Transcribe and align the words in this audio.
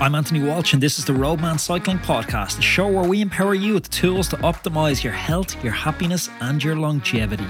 I'm 0.00 0.14
Anthony 0.14 0.40
Walsh, 0.42 0.72
and 0.72 0.82
this 0.82 0.98
is 0.98 1.04
the 1.04 1.12
Roadman 1.12 1.58
Cycling 1.58 1.98
Podcast, 1.98 2.58
a 2.58 2.62
show 2.62 2.88
where 2.88 3.06
we 3.06 3.20
empower 3.20 3.54
you 3.54 3.74
with 3.74 3.82
the 3.82 3.90
tools 3.90 4.28
to 4.28 4.36
optimize 4.38 5.04
your 5.04 5.12
health, 5.12 5.62
your 5.62 5.74
happiness, 5.74 6.30
and 6.40 6.64
your 6.64 6.74
longevity. 6.74 7.46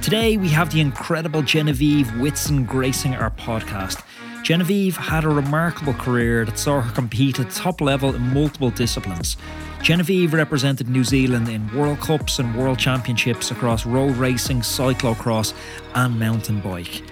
Today, 0.00 0.38
we 0.38 0.48
have 0.48 0.72
the 0.72 0.80
incredible 0.80 1.42
Genevieve 1.42 2.18
Whitson 2.18 2.64
gracing 2.64 3.14
our 3.14 3.30
podcast. 3.32 4.02
Genevieve 4.42 4.96
had 4.96 5.24
a 5.24 5.28
remarkable 5.28 5.92
career 5.92 6.46
that 6.46 6.58
saw 6.58 6.80
her 6.80 6.94
compete 6.94 7.38
at 7.38 7.50
top 7.50 7.82
level 7.82 8.14
in 8.14 8.22
multiple 8.32 8.70
disciplines. 8.70 9.36
Genevieve 9.82 10.32
represented 10.32 10.88
New 10.88 11.04
Zealand 11.04 11.50
in 11.50 11.70
World 11.76 12.00
Cups 12.00 12.38
and 12.38 12.56
World 12.56 12.78
Championships 12.78 13.50
across 13.50 13.84
road 13.84 14.16
racing, 14.16 14.60
cyclocross, 14.60 15.52
and 15.94 16.18
mountain 16.18 16.60
bike. 16.60 17.02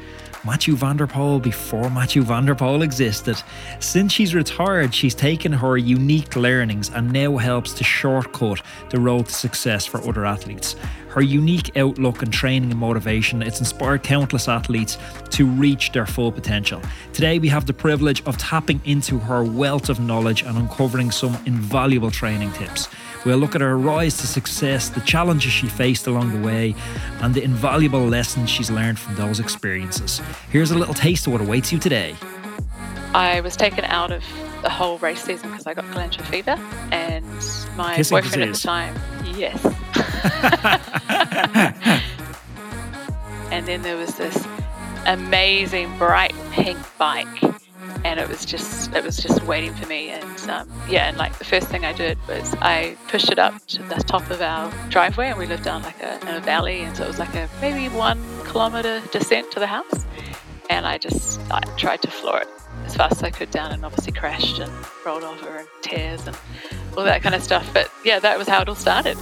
Mathieu 0.43 0.75
van 0.75 0.97
der 0.97 1.07
Poel 1.07 1.39
before 1.43 1.91
Mathieu 1.91 2.23
van 2.23 2.47
der 2.47 2.55
Poel 2.55 2.83
existed. 2.83 3.43
Since 3.79 4.15
she's 4.15 4.35
retired, 4.35 4.95
she's 4.95 5.15
taken 5.15 5.53
her 5.53 5.77
unique 5.77 6.35
learnings 6.35 6.91
and 6.91 7.13
now 7.13 7.37
helps 7.37 7.75
to 7.75 7.85
shortcut 7.85 8.63
the 8.89 8.99
road 8.99 9.27
to 9.27 9.35
success 9.35 9.85
for 9.85 10.01
other 10.09 10.25
athletes. 10.25 10.77
Her 11.09 11.21
unique 11.21 11.77
outlook 11.77 12.23
and 12.23 12.33
training 12.33 12.71
and 12.71 12.81
motivation, 12.81 13.43
it's 13.43 13.59
inspired 13.59 14.03
countless 14.03 14.49
athletes 14.49 14.97
to 15.31 15.45
reach 15.45 15.93
their 15.93 16.07
full 16.07 16.33
potential. 16.33 16.81
Today 17.13 17.39
we 17.39 17.49
have 17.49 17.67
the 17.67 17.75
privilege 17.75 18.23
of 18.25 18.39
tapping 18.39 18.81
into 18.87 19.19
her 19.19 19.45
wealth 19.45 19.91
of 19.91 20.01
knowledge 20.01 20.43
and 20.43 20.57
uncovering 20.57 21.11
some 21.11 21.37
invaluable 21.45 22.11
training 22.11 22.53
tips. 22.53 22.89
We'll 23.25 23.39
look 23.39 23.55
at 23.55 23.61
her 23.61 23.77
rise 23.77 24.17
to 24.19 24.27
success, 24.27 24.89
the 24.89 25.01
challenges 25.03 25.53
she 25.53 25.67
faced 25.69 26.07
along 26.07 26.33
the 26.33 26.47
way, 26.47 26.75
and 27.21 27.35
the 27.35 27.43
invaluable 27.43 28.07
lessons 28.07 28.49
she's 28.49 28.71
learned 28.71 28.99
from 28.99 29.15
those 29.17 29.41
experiences. 29.41 30.21
Here's 30.51 30.71
a 30.71 30.79
little 30.79 30.95
taste 30.95 31.27
of 31.27 31.33
what 31.35 31.43
awaits 31.43 31.71
you 31.73 31.79
today. 31.79 32.17
I 33.13 33.41
was 33.41 33.57
taken 33.57 33.85
out 33.87 34.11
of 34.11 34.23
the 34.63 34.71
whole 34.71 34.99
race 34.99 35.23
season 35.23 35.51
because 35.51 35.67
I 35.67 35.75
got 35.75 35.91
glandular 35.93 36.25
fever, 36.27 36.57
and 36.93 37.25
my 37.77 37.95
Kissing 37.97 38.17
boyfriend 38.19 38.53
disease. 38.53 38.67
at 38.67 38.95
the 38.95 39.25
time, 39.25 39.37
yes. 39.37 39.65
and 43.51 43.67
then 43.67 43.83
there 43.83 43.97
was 43.97 44.15
this 44.17 44.47
amazing 45.07 45.97
bright 45.99 46.35
pink 46.53 46.79
bike, 46.99 47.27
and 48.05 48.19
it 48.19 48.29
was 48.29 48.45
just 48.45 48.93
it 48.95 49.05
was 49.05 49.17
just 49.17 49.43
waiting 49.45 49.75
for 49.75 49.87
me. 49.87 50.11
And 50.11 50.51
um, 50.51 50.69
yeah, 50.89 51.09
and 51.09 51.17
like 51.17 51.37
the 51.39 51.45
first 51.45 51.69
thing 51.69 51.85
I 51.85 51.93
did 51.93 52.19
was 52.29 52.55
I 52.61 52.97
pushed 53.09 53.31
it 53.31 53.39
up 53.39 53.67
to 53.69 53.83
the 53.83 53.97
top 53.97 54.31
of 54.31 54.41
our 54.41 54.73
driveway, 54.89 55.29
and 55.29 55.39
we 55.39 55.47
lived 55.47 55.65
down 55.65 55.83
like 55.83 56.03
a, 56.03 56.21
in 56.23 56.35
a 56.35 56.41
valley, 56.41 56.81
and 56.81 56.97
so 56.97 57.05
it 57.05 57.09
was 57.09 57.19
like 57.19 57.35
a 57.35 57.49
maybe 57.61 57.95
one 57.95 58.23
kilometer 58.45 59.03
descent 59.13 59.51
to 59.53 59.61
the 59.61 59.67
house. 59.67 60.07
And 60.69 60.87
I 60.87 60.99
just 60.99 61.41
I 61.51 61.61
tried 61.77 62.03
to 62.03 62.11
floor 62.11 62.41
it 62.43 62.49
as 62.85 62.95
fast 62.95 63.17
as 63.19 63.23
I 63.23 63.31
could 63.31 63.51
down, 63.51 63.73
and 63.73 63.85
obviously 63.85 64.13
crashed 64.13 64.59
and 64.59 64.73
rolled 65.05 65.25
over 65.25 65.57
and 65.57 65.69
tears 65.83 66.27
and 66.27 66.37
all 66.97 67.05
that 67.05 67.23
kind 67.23 67.35
of 67.35 67.43
stuff. 67.43 67.69
But 67.75 67.91
yeah, 68.05 68.19
that 68.21 68.39
was 68.39 68.49
how 68.49 68.63
it 68.63 68.69
all 68.69 68.75
started. 68.75 69.19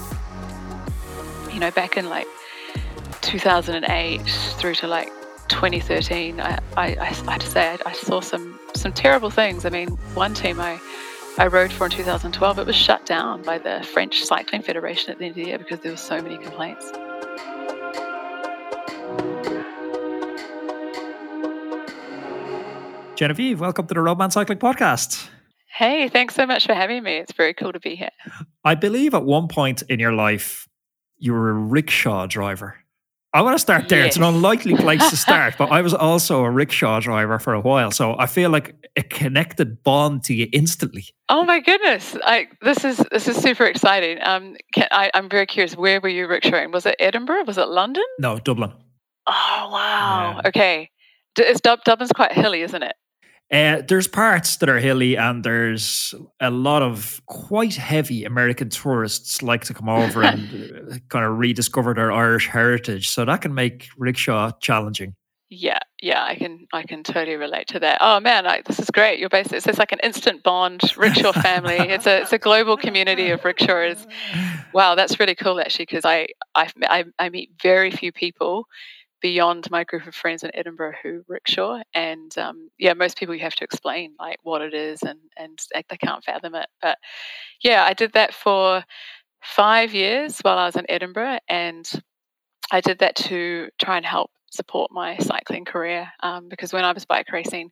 You 1.53 1.61
know, 1.61 1.70
back 1.70 1.97
in 1.97 2.09
like 2.09 2.27
2008 3.22 4.19
through 4.59 4.75
to 4.77 4.87
like 4.87 5.11
2013, 5.49 6.41
I, 6.41 6.59
I, 6.77 6.97
I, 6.97 7.05
have 7.05 7.39
to 7.39 7.47
say 7.47 7.69
I, 7.69 7.79
I 7.87 7.93
saw 7.93 8.21
some 8.21 8.59
some 8.75 8.93
terrible 8.93 9.31
things. 9.31 9.65
I 9.65 9.71
mean, 9.71 9.89
one 10.15 10.35
team 10.35 10.61
I 10.61 10.81
I 11.39 11.47
rode 11.47 11.71
for 11.71 11.85
in 11.85 11.93
2012, 11.93 12.59
it 12.59 12.67
was 12.67 12.75
shut 12.75 13.07
down 13.07 13.43
by 13.43 13.59
the 13.59 13.87
French 13.93 14.25
Cycling 14.25 14.63
Federation 14.63 15.13
at 15.13 15.19
the 15.19 15.27
end 15.27 15.31
of 15.31 15.37
the 15.37 15.45
year 15.45 15.59
because 15.59 15.79
there 15.81 15.93
were 15.93 15.97
so 15.97 16.21
many 16.21 16.37
complaints. 16.37 16.91
Genevieve, 23.15 23.61
welcome 23.61 23.87
to 23.87 23.95
the 23.95 24.01
Roadman 24.01 24.33
Cycling 24.33 24.59
Podcast. 24.59 25.29
Hey, 25.73 26.09
thanks 26.09 26.35
so 26.35 26.45
much 26.45 26.67
for 26.67 26.75
having 26.75 27.05
me. 27.05 27.19
It's 27.19 27.33
very 27.33 27.55
cool 27.55 27.73
to 27.73 27.79
be 27.79 27.95
here. 27.95 28.11
I 28.65 28.75
believe 28.75 29.15
at 29.15 29.25
one 29.25 29.47
point 29.47 29.83
in 29.83 30.01
your 30.01 30.12
life, 30.12 30.69
you 31.19 31.33
were 31.33 31.51
a 31.51 31.55
rickshaw 31.55 32.27
driver. 32.27 32.78
I 33.34 33.43
want 33.43 33.55
to 33.55 33.59
start 33.59 33.89
there. 33.91 34.05
It's 34.05 34.16
an 34.16 34.22
unlikely 34.22 34.75
place 34.75 35.11
to 35.11 35.16
start, 35.16 35.56
but 35.59 35.71
I 35.71 35.83
was 35.89 35.93
also 35.93 36.44
a 36.44 36.50
rickshaw 36.50 36.99
driver 37.00 37.39
for 37.39 37.53
a 37.53 37.61
while. 37.61 37.91
So 37.91 38.16
I 38.19 38.27
feel 38.27 38.49
like 38.49 38.75
a 38.97 39.03
connected 39.03 39.83
bond 39.83 40.25
to 40.25 40.34
you 40.34 40.49
instantly. 40.53 41.05
Oh 41.28 41.44
my 41.44 41.61
goodness! 41.61 42.16
I, 42.25 42.49
this 42.62 42.84
is 42.84 42.97
this 43.11 43.28
is 43.28 43.37
super 43.37 43.65
exciting. 43.66 44.19
Um, 44.22 44.56
can, 44.72 44.89
I, 44.91 45.11
I'm 45.12 45.28
very 45.28 45.44
curious. 45.47 45.77
Where 45.77 46.00
were 46.00 46.09
you 46.09 46.27
rickshawing? 46.27 46.72
Was 46.72 46.87
it 46.87 46.97
Edinburgh? 46.99 47.44
Was 47.44 47.59
it 47.59 47.69
London? 47.69 48.05
No, 48.19 48.39
Dublin. 48.39 48.72
Oh 49.27 49.69
wow! 49.72 50.41
Yeah. 50.43 50.49
Okay, 50.49 50.91
D- 51.34 51.43
it's 51.43 51.60
Dub- 51.60 51.84
Dublin's 51.84 52.12
quite 52.12 52.33
hilly, 52.33 52.62
isn't 52.62 52.83
it? 52.83 52.95
Uh, 53.50 53.81
there's 53.88 54.06
parts 54.06 54.56
that 54.59 54.69
are 54.69 54.78
hilly, 54.78 55.16
and 55.16 55.42
there's 55.42 56.14
a 56.38 56.50
lot 56.50 56.82
of 56.82 57.22
quite 57.26 57.75
heavy 57.75 58.25
American 58.25 58.69
tourists 58.69 59.42
like 59.42 59.64
to 59.64 59.72
come 59.72 59.88
over 59.88 60.22
and 60.22 60.91
uh, 60.92 60.98
kind 61.09 61.25
of 61.25 61.38
rediscover 61.38 61.94
their 61.94 62.12
Irish 62.12 62.47
heritage. 62.48 63.09
So 63.09 63.25
that 63.25 63.41
can 63.41 63.54
make 63.54 63.88
rickshaw 63.97 64.50
challenging. 64.60 65.14
Yeah, 65.50 65.78
yeah, 66.03 66.22
I 66.25 66.34
can 66.34 66.66
I 66.75 66.82
can 66.82 67.03
totally 67.03 67.36
relate 67.36 67.69
to 67.69 67.81
that. 67.81 67.97
Oh 68.03 68.20
man, 68.20 68.47
I, 68.47 68.60
this 68.66 68.78
is 68.78 68.91
great. 68.91 69.19
You're 69.19 69.31
basically 69.31 69.56
it's 69.56 69.66
just 69.66 69.78
like 69.78 69.92
an 69.92 70.00
instant 70.03 70.42
bond 70.42 70.82
rickshaw 70.94 71.32
family. 71.32 71.76
it's 71.78 72.06
a 72.06 72.20
it's 72.20 72.34
a 72.34 72.38
global 72.38 72.76
community 72.76 73.30
of 73.30 73.42
rickshaws. 73.47 74.06
Wow, 74.75 74.94
that's 74.94 75.19
really 75.19 75.34
cool 75.34 75.59
actually 75.59 75.86
because 75.86 76.04
I 76.04 76.28
I've, 76.54 76.75
I 76.82 77.04
I 77.19 77.30
meet 77.30 77.53
very 77.62 77.91
few 77.91 78.12
people 78.12 78.66
beyond 79.21 79.71
my 79.71 79.84
group 79.84 80.06
of 80.06 80.15
friends 80.15 80.43
in 80.43 80.51
Edinburgh 80.55 80.95
who 81.03 81.23
rickshaw, 81.29 81.81
and 81.95 82.37
um, 82.39 82.69
yeah, 82.79 82.95
most 82.95 83.19
people 83.19 83.34
you 83.34 83.43
have 83.43 83.55
to 83.56 83.65
explain 83.65 84.15
like 84.19 84.39
what 84.43 84.62
it 84.62 84.75
is 84.75 85.03
and 85.03 85.19
and 85.37 85.59
they 85.75 85.97
can't 85.97 86.25
fathom 86.25 86.55
it. 86.55 86.67
But 86.81 86.99
yeah, 87.62 87.84
I 87.84 87.95
did 87.95 88.12
that 88.12 88.34
for 88.34 88.84
five 89.43 89.95
years 89.95 90.39
while 90.41 90.59
I 90.59 90.67
was 90.67 90.77
in 90.77 90.87
Edinburgh, 90.89 91.39
and 91.49 91.89
I 92.71 92.81
did 92.81 92.99
that 93.01 93.17
to 93.17 93.69
try 93.81 93.97
and 93.97 94.07
help 94.07 94.31
support 94.51 94.91
my 94.91 95.17
cycling 95.19 95.65
career 95.65 96.09
um, 96.23 96.49
because 96.49 96.73
when 96.73 96.84
I 96.84 96.93
was 96.93 97.05
bike 97.05 97.31
racing, 97.33 97.71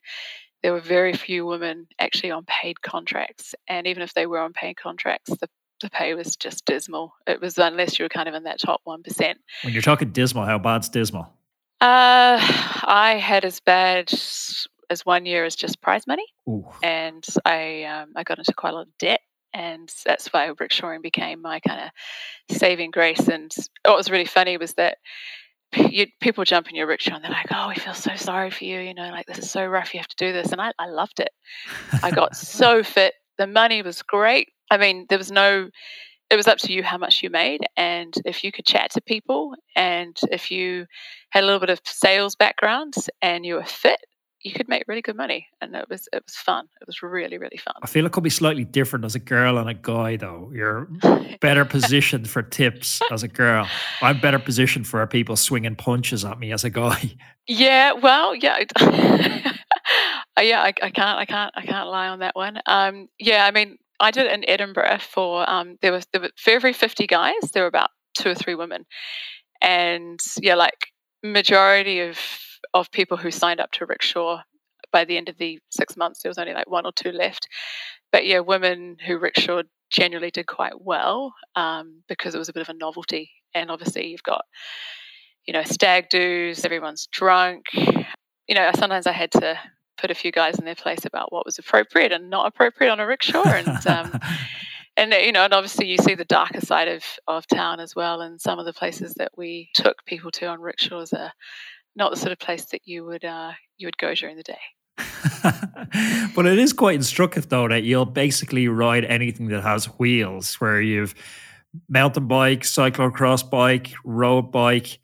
there 0.63 0.73
were 0.73 0.81
very 0.81 1.15
few 1.15 1.47
women 1.47 1.87
actually 1.99 2.31
on 2.31 2.45
paid 2.47 2.83
contracts, 2.83 3.55
and 3.69 3.87
even 3.87 4.03
if 4.03 4.15
they 4.15 4.27
were 4.27 4.41
on 4.41 4.53
paid 4.53 4.77
contracts, 4.77 5.31
the 5.41 5.49
the 5.83 5.91
pay 5.91 6.15
was 6.15 6.37
just 6.37 6.65
dismal. 6.65 7.15
It 7.27 7.41
was 7.41 7.59
unless 7.59 7.99
you 7.99 8.05
were 8.05 8.09
kind 8.09 8.29
of 8.29 8.35
in 8.35 8.45
that 8.45 8.61
top 8.61 8.81
one 8.85 9.03
percent. 9.03 9.39
When 9.63 9.73
you're 9.73 9.83
talking 9.83 10.11
dismal, 10.11 10.45
how 10.45 10.59
bad's 10.59 10.89
dismal? 10.89 11.33
Uh, 11.81 12.39
I 12.41 13.21
had 13.23 13.45
as 13.45 13.61
bad 13.61 14.13
as 14.89 15.05
one 15.05 15.27
year 15.27 15.45
as 15.45 15.55
just 15.55 15.81
prize 15.83 16.07
money, 16.07 16.25
Ooh. 16.49 16.67
and 16.83 17.25
I 17.45 17.85
um, 17.85 18.13
I 18.17 18.23
got 18.23 18.39
into 18.39 18.55
quite 18.55 18.71
a 18.71 18.77
lot 18.77 18.87
of 18.87 18.99
debt, 18.99 19.21
and 19.53 19.93
that's 20.05 20.33
why 20.33 20.49
rickshawing 20.51 21.03
became 21.03 21.43
my 21.43 21.61
kind 21.61 21.83
of 21.83 22.57
saving 22.57 22.91
grace. 22.93 23.29
And 23.29 23.53
what 23.85 23.97
was 23.97 24.11
really 24.11 24.25
funny 24.25 24.57
was 24.57 24.75
that 24.75 24.99
you, 25.77 26.07
people 26.21 26.45
jump 26.45 26.69
in 26.69 26.77
your 26.77 26.87
rickshaw 26.87 27.17
and 27.17 27.25
they're 27.25 27.31
like, 27.31 27.53
"Oh, 27.53 27.69
we 27.69 27.75
feel 27.75 27.95
so 27.95 28.15
sorry 28.17 28.51
for 28.51 28.65
you," 28.65 28.81
you 28.81 28.95
know, 28.95 29.11
like 29.11 29.27
this 29.27 29.39
is 29.39 29.51
so 29.51 29.65
rough. 29.67 29.93
You 29.93 30.01
have 30.01 30.09
to 30.09 30.17
do 30.17 30.33
this, 30.33 30.53
and 30.53 30.61
I, 30.61 30.73
I 30.79 30.89
loved 30.89 31.21
it. 31.21 31.31
I 32.03 32.11
got 32.11 32.37
so 32.37 32.83
fit. 32.83 33.15
The 33.39 33.47
money 33.47 33.83
was 33.83 34.03
great. 34.03 34.49
I 34.71 34.79
mean, 34.79 35.07
there 35.09 35.19
was 35.19 35.31
no. 35.31 35.69
It 36.31 36.37
was 36.37 36.47
up 36.47 36.59
to 36.59 36.73
you 36.73 36.83
how 36.83 36.99
much 36.99 37.23
you 37.23 37.31
made, 37.31 37.61
and 37.77 38.15
if 38.25 38.43
you 38.43 38.51
could 38.51 38.67
chat 38.67 38.91
to 38.93 39.01
people, 39.01 39.55
and 39.75 40.19
if 40.31 40.51
you 40.51 40.87
had 41.31 41.45
a 41.45 41.47
little 41.47 41.61
bit 41.61 41.71
of 41.71 41.81
sales 41.85 42.35
background, 42.35 42.95
and 43.23 43.47
you 43.47 43.55
were 43.55 43.65
fit, 43.65 44.01
you 44.41 44.53
could 44.53 44.69
make 44.69 44.85
really 44.89 45.03
good 45.03 45.17
money, 45.17 45.47
and 45.61 45.75
it 45.75 45.87
was 45.89 46.09
it 46.13 46.25
was 46.25 46.35
fun. 46.35 46.67
It 46.81 46.87
was 46.87 47.03
really 47.03 47.39
really 47.39 47.59
fun. 47.59 47.75
I 47.83 47.87
feel 47.87 48.07
it 48.07 48.13
could 48.13 48.25
be 48.25 48.31
slightly 48.31 48.65
different 48.65 49.05
as 49.05 49.15
a 49.15 49.21
girl 49.21 49.59
and 49.59 49.69
a 49.69 49.75
guy, 49.75 50.17
though. 50.17 50.51
You're 50.53 50.89
better 51.41 51.65
positioned 51.65 52.29
for 52.29 52.43
tips 52.43 53.01
as 53.11 53.23
a 53.23 53.29
girl. 53.29 53.69
I'm 54.03 54.21
better 54.21 54.39
positioned 54.39 54.87
for 54.87 55.07
people 55.07 55.37
swinging 55.37 55.77
punches 55.77 56.25
at 56.25 56.39
me 56.39 56.53
as 56.53 56.65
a 56.65 56.71
guy. 56.71 57.17
Yeah, 57.49 57.93
well, 57.93 58.35
yeah, 58.35 58.65
Uh, 60.37 60.43
yeah. 60.43 60.61
I, 60.63 60.69
I 60.83 60.91
can't, 60.91 61.19
I 61.19 61.25
can't, 61.25 61.53
I 61.57 61.65
can't 61.65 61.89
lie 61.89 62.09
on 62.09 62.19
that 62.19 62.37
one. 62.37 62.61
Um, 62.67 63.09
yeah, 63.19 63.47
I 63.47 63.51
mean, 63.51 63.79
I 64.01 64.11
did 64.11 64.27
it 64.27 64.33
in 64.33 64.49
Edinburgh 64.49 64.99
for 65.01 65.49
um, 65.49 65.79
there 65.83 65.93
was 65.93 66.07
there 66.13 66.21
were 66.21 66.31
for 66.37 66.51
every 66.51 66.73
fifty 66.73 67.07
guys, 67.07 67.51
there 67.53 67.63
were 67.63 67.69
about 67.69 67.91
two 68.15 68.31
or 68.31 68.35
three 68.35 68.55
women, 68.55 68.85
and 69.63 70.21
yeah, 70.41 70.55
like 70.55 70.89
majority 71.23 72.01
of 72.01 72.19
of 72.75 72.91
people 72.91 73.17
who 73.17 73.31
signed 73.31 73.61
up 73.61 73.71
to 73.73 73.87
rickshaw 73.87 74.43
by 74.93 75.05
the 75.05 75.17
end 75.17 75.29
of 75.29 75.39
the 75.39 75.59
six 75.71 75.97
months, 75.97 76.23
there 76.23 76.31
was 76.31 76.39
only 76.39 76.55
like 76.55 76.71
one 76.71 76.87
or 76.87 76.93
two 76.93 77.13
left. 77.13 77.49
But 78.13 78.27
yeah, 78.27 78.41
women 78.41 78.97
who 79.07 79.19
rickshawed 79.19 79.65
generally 79.91 80.31
did 80.31 80.47
quite 80.47 80.81
well 80.81 81.35
um, 81.55 82.03
because 82.09 82.35
it 82.35 82.39
was 82.39 82.49
a 82.49 82.53
bit 82.53 82.63
of 82.63 82.69
a 82.69 82.75
novelty, 82.75 83.31
and 83.55 83.71
obviously 83.71 84.07
you've 84.07 84.23
got 84.23 84.45
you 85.47 85.53
know 85.53 85.65
stag 85.65 86.09
do's, 86.11 86.65
everyone's 86.65 87.09
drunk. 87.13 87.65
You 87.75 88.55
know, 88.55 88.71
sometimes 88.77 89.07
I 89.07 89.13
had 89.13 89.33
to 89.33 89.59
put 89.97 90.11
a 90.11 90.15
few 90.15 90.33
guys 90.33 90.59
in 90.59 90.65
their 90.65 90.75
place 90.75 91.05
about 91.05 91.33
what 91.33 91.47
was 91.47 91.59
appropriate 91.59 92.13
and 92.13 92.31
not 92.31 92.47
appropriate 92.47 92.91
on 92.91 93.01
a 93.01 93.07
rickshaw, 93.07 93.43
and 93.45 93.87
um, 93.87 94.21
and 94.97 95.13
you 95.13 95.33
know, 95.33 95.45
and 95.45 95.55
obviously 95.55 95.87
you 95.87 95.99
see 95.99 96.15
the 96.15 96.25
darker 96.25 96.61
side 96.61 96.89
of 96.89 97.05
of 97.27 97.47
town 97.47 97.81
as 97.81 97.95
well. 97.95 98.21
And 98.21 98.41
some 98.41 98.59
of 98.59 98.65
the 98.65 98.73
places 98.73 99.15
that 99.15 99.33
we 99.37 99.71
took 99.75 100.05
people 100.07 100.31
to 100.33 100.47
on 100.47 100.61
rickshaws 100.61 101.13
are 101.13 101.33
not 101.95 102.11
the 102.11 102.17
sort 102.17 102.33
of 102.33 102.39
place 102.39 102.67
that 102.67 102.83
you 102.85 103.05
would 103.05 103.25
uh, 103.25 103.53
you 103.79 103.87
would 103.87 103.99
go 103.99 104.15
during 104.15 104.37
the 104.37 104.43
day. 104.43 104.59
but 106.35 106.47
it 106.47 106.59
is 106.59 106.73
quite 106.73 106.95
instructive 106.95 107.49
though 107.49 107.69
that 107.69 107.83
you'll 107.83 108.07
basically 108.07 108.69
ride 108.69 109.05
anything 109.05 109.49
that 109.49 109.63
has 109.63 109.87
wheels, 109.99 110.55
where 110.55 110.81
you've 110.81 111.15
mountain 111.89 112.27
bike, 112.27 112.63
cyclocross 112.63 113.49
bike, 113.49 113.93
road 114.05 114.51
bike, 114.51 114.99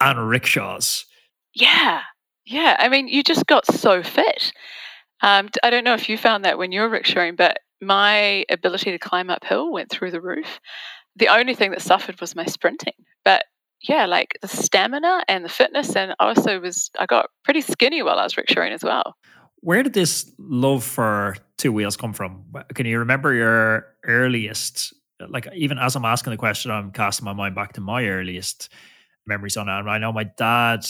and 0.00 0.28
rickshaws. 0.28 1.06
Yeah, 1.54 2.00
yeah. 2.46 2.76
I 2.78 2.88
mean, 2.88 3.08
you 3.08 3.22
just 3.22 3.46
got 3.46 3.66
so 3.66 4.02
fit. 4.02 4.52
Um, 5.22 5.48
I 5.62 5.70
don't 5.70 5.84
know 5.84 5.94
if 5.94 6.08
you 6.08 6.18
found 6.18 6.44
that 6.44 6.58
when 6.58 6.72
you 6.72 6.80
were 6.80 6.90
rickshawing, 6.90 7.36
but 7.36 7.58
my 7.80 8.44
ability 8.50 8.90
to 8.90 8.98
climb 8.98 9.30
uphill 9.30 9.72
went 9.72 9.90
through 9.90 10.10
the 10.10 10.20
roof. 10.20 10.60
The 11.16 11.28
only 11.28 11.54
thing 11.54 11.70
that 11.70 11.82
suffered 11.82 12.20
was 12.20 12.34
my 12.34 12.44
sprinting. 12.44 12.94
But 13.24 13.44
yeah, 13.80 14.06
like 14.06 14.38
the 14.40 14.48
stamina 14.48 15.22
and 15.28 15.44
the 15.44 15.48
fitness, 15.48 15.94
and 15.94 16.14
also 16.18 16.60
was 16.60 16.90
I 16.98 17.06
got 17.06 17.30
pretty 17.44 17.60
skinny 17.60 18.02
while 18.02 18.18
I 18.18 18.24
was 18.24 18.34
rickshawing 18.34 18.72
as 18.72 18.82
well. 18.82 19.14
Where 19.60 19.82
did 19.82 19.94
this 19.94 20.30
love 20.38 20.84
for 20.84 21.36
two 21.56 21.72
wheels 21.72 21.96
come 21.96 22.12
from? 22.12 22.44
Can 22.74 22.86
you 22.86 22.98
remember 22.98 23.32
your 23.32 23.86
earliest? 24.04 24.92
Like 25.28 25.48
even 25.54 25.78
as 25.78 25.96
I'm 25.96 26.04
asking 26.04 26.32
the 26.32 26.36
question, 26.36 26.70
I'm 26.70 26.90
casting 26.90 27.24
my 27.24 27.32
mind 27.32 27.54
back 27.54 27.74
to 27.74 27.80
my 27.80 28.06
earliest 28.06 28.68
memories 29.26 29.56
on 29.56 29.68
it. 29.68 29.78
And 29.78 29.90
I 29.90 29.98
know 29.98 30.12
my 30.12 30.24
dad 30.24 30.84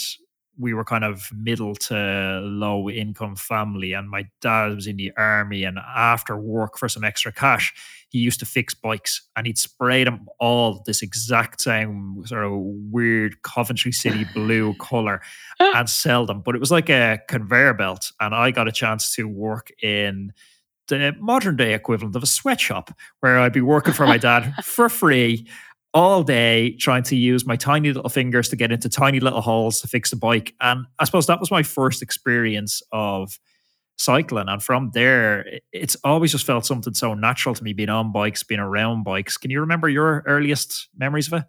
we 0.58 0.74
were 0.74 0.84
kind 0.84 1.04
of 1.04 1.28
middle 1.32 1.74
to 1.74 2.40
low 2.42 2.88
income 2.88 3.36
family 3.36 3.92
and 3.92 4.08
my 4.08 4.24
dad 4.40 4.74
was 4.74 4.86
in 4.86 4.96
the 4.96 5.12
army 5.16 5.64
and 5.64 5.78
after 5.78 6.36
work 6.36 6.78
for 6.78 6.88
some 6.88 7.04
extra 7.04 7.32
cash 7.32 7.72
he 8.08 8.18
used 8.20 8.38
to 8.38 8.46
fix 8.46 8.74
bikes 8.74 9.22
and 9.34 9.46
he'd 9.46 9.58
spray 9.58 10.04
them 10.04 10.26
all 10.38 10.82
this 10.86 11.02
exact 11.02 11.60
same 11.60 12.22
sort 12.26 12.44
of 12.44 12.52
weird 12.54 13.42
coventry 13.42 13.90
city 13.90 14.24
blue 14.34 14.74
color 14.74 15.20
and 15.58 15.90
sell 15.90 16.24
them. 16.24 16.40
But 16.40 16.54
it 16.54 16.60
was 16.60 16.70
like 16.70 16.88
a 16.88 17.18
conveyor 17.28 17.74
belt 17.74 18.12
and 18.20 18.34
i 18.34 18.50
got 18.50 18.68
a 18.68 18.72
chance 18.72 19.14
to 19.16 19.24
work 19.24 19.70
in 19.82 20.32
the 20.88 21.14
modern 21.18 21.56
day 21.56 21.74
equivalent 21.74 22.14
of 22.14 22.22
a 22.22 22.26
sweatshop 22.26 22.90
where 23.20 23.38
i'd 23.38 23.52
be 23.52 23.60
working 23.60 23.94
for 23.94 24.06
my 24.06 24.18
dad 24.18 24.54
for 24.62 24.88
free 24.88 25.46
all 25.94 26.24
day 26.24 26.76
trying 26.76 27.04
to 27.04 27.16
use 27.16 27.46
my 27.46 27.54
tiny 27.54 27.92
little 27.92 28.10
fingers 28.10 28.48
to 28.48 28.56
get 28.56 28.72
into 28.72 28.88
tiny 28.88 29.20
little 29.20 29.40
holes 29.40 29.80
to 29.80 29.88
fix 29.88 30.10
the 30.10 30.16
bike. 30.16 30.52
And 30.60 30.86
I 30.98 31.04
suppose 31.04 31.28
that 31.28 31.38
was 31.38 31.52
my 31.52 31.62
first 31.62 32.02
experience 32.02 32.82
of 32.90 33.38
cycling. 33.96 34.48
And 34.48 34.60
from 34.60 34.90
there, 34.92 35.60
it's 35.72 35.96
always 36.02 36.32
just 36.32 36.44
felt 36.44 36.66
something 36.66 36.94
so 36.94 37.14
natural 37.14 37.54
to 37.54 37.62
me 37.62 37.72
being 37.72 37.90
on 37.90 38.10
bikes, 38.10 38.42
being 38.42 38.60
around 38.60 39.04
bikes. 39.04 39.36
Can 39.36 39.52
you 39.52 39.60
remember 39.60 39.88
your 39.88 40.24
earliest 40.26 40.88
memories 40.96 41.28
of 41.28 41.34
it? 41.34 41.44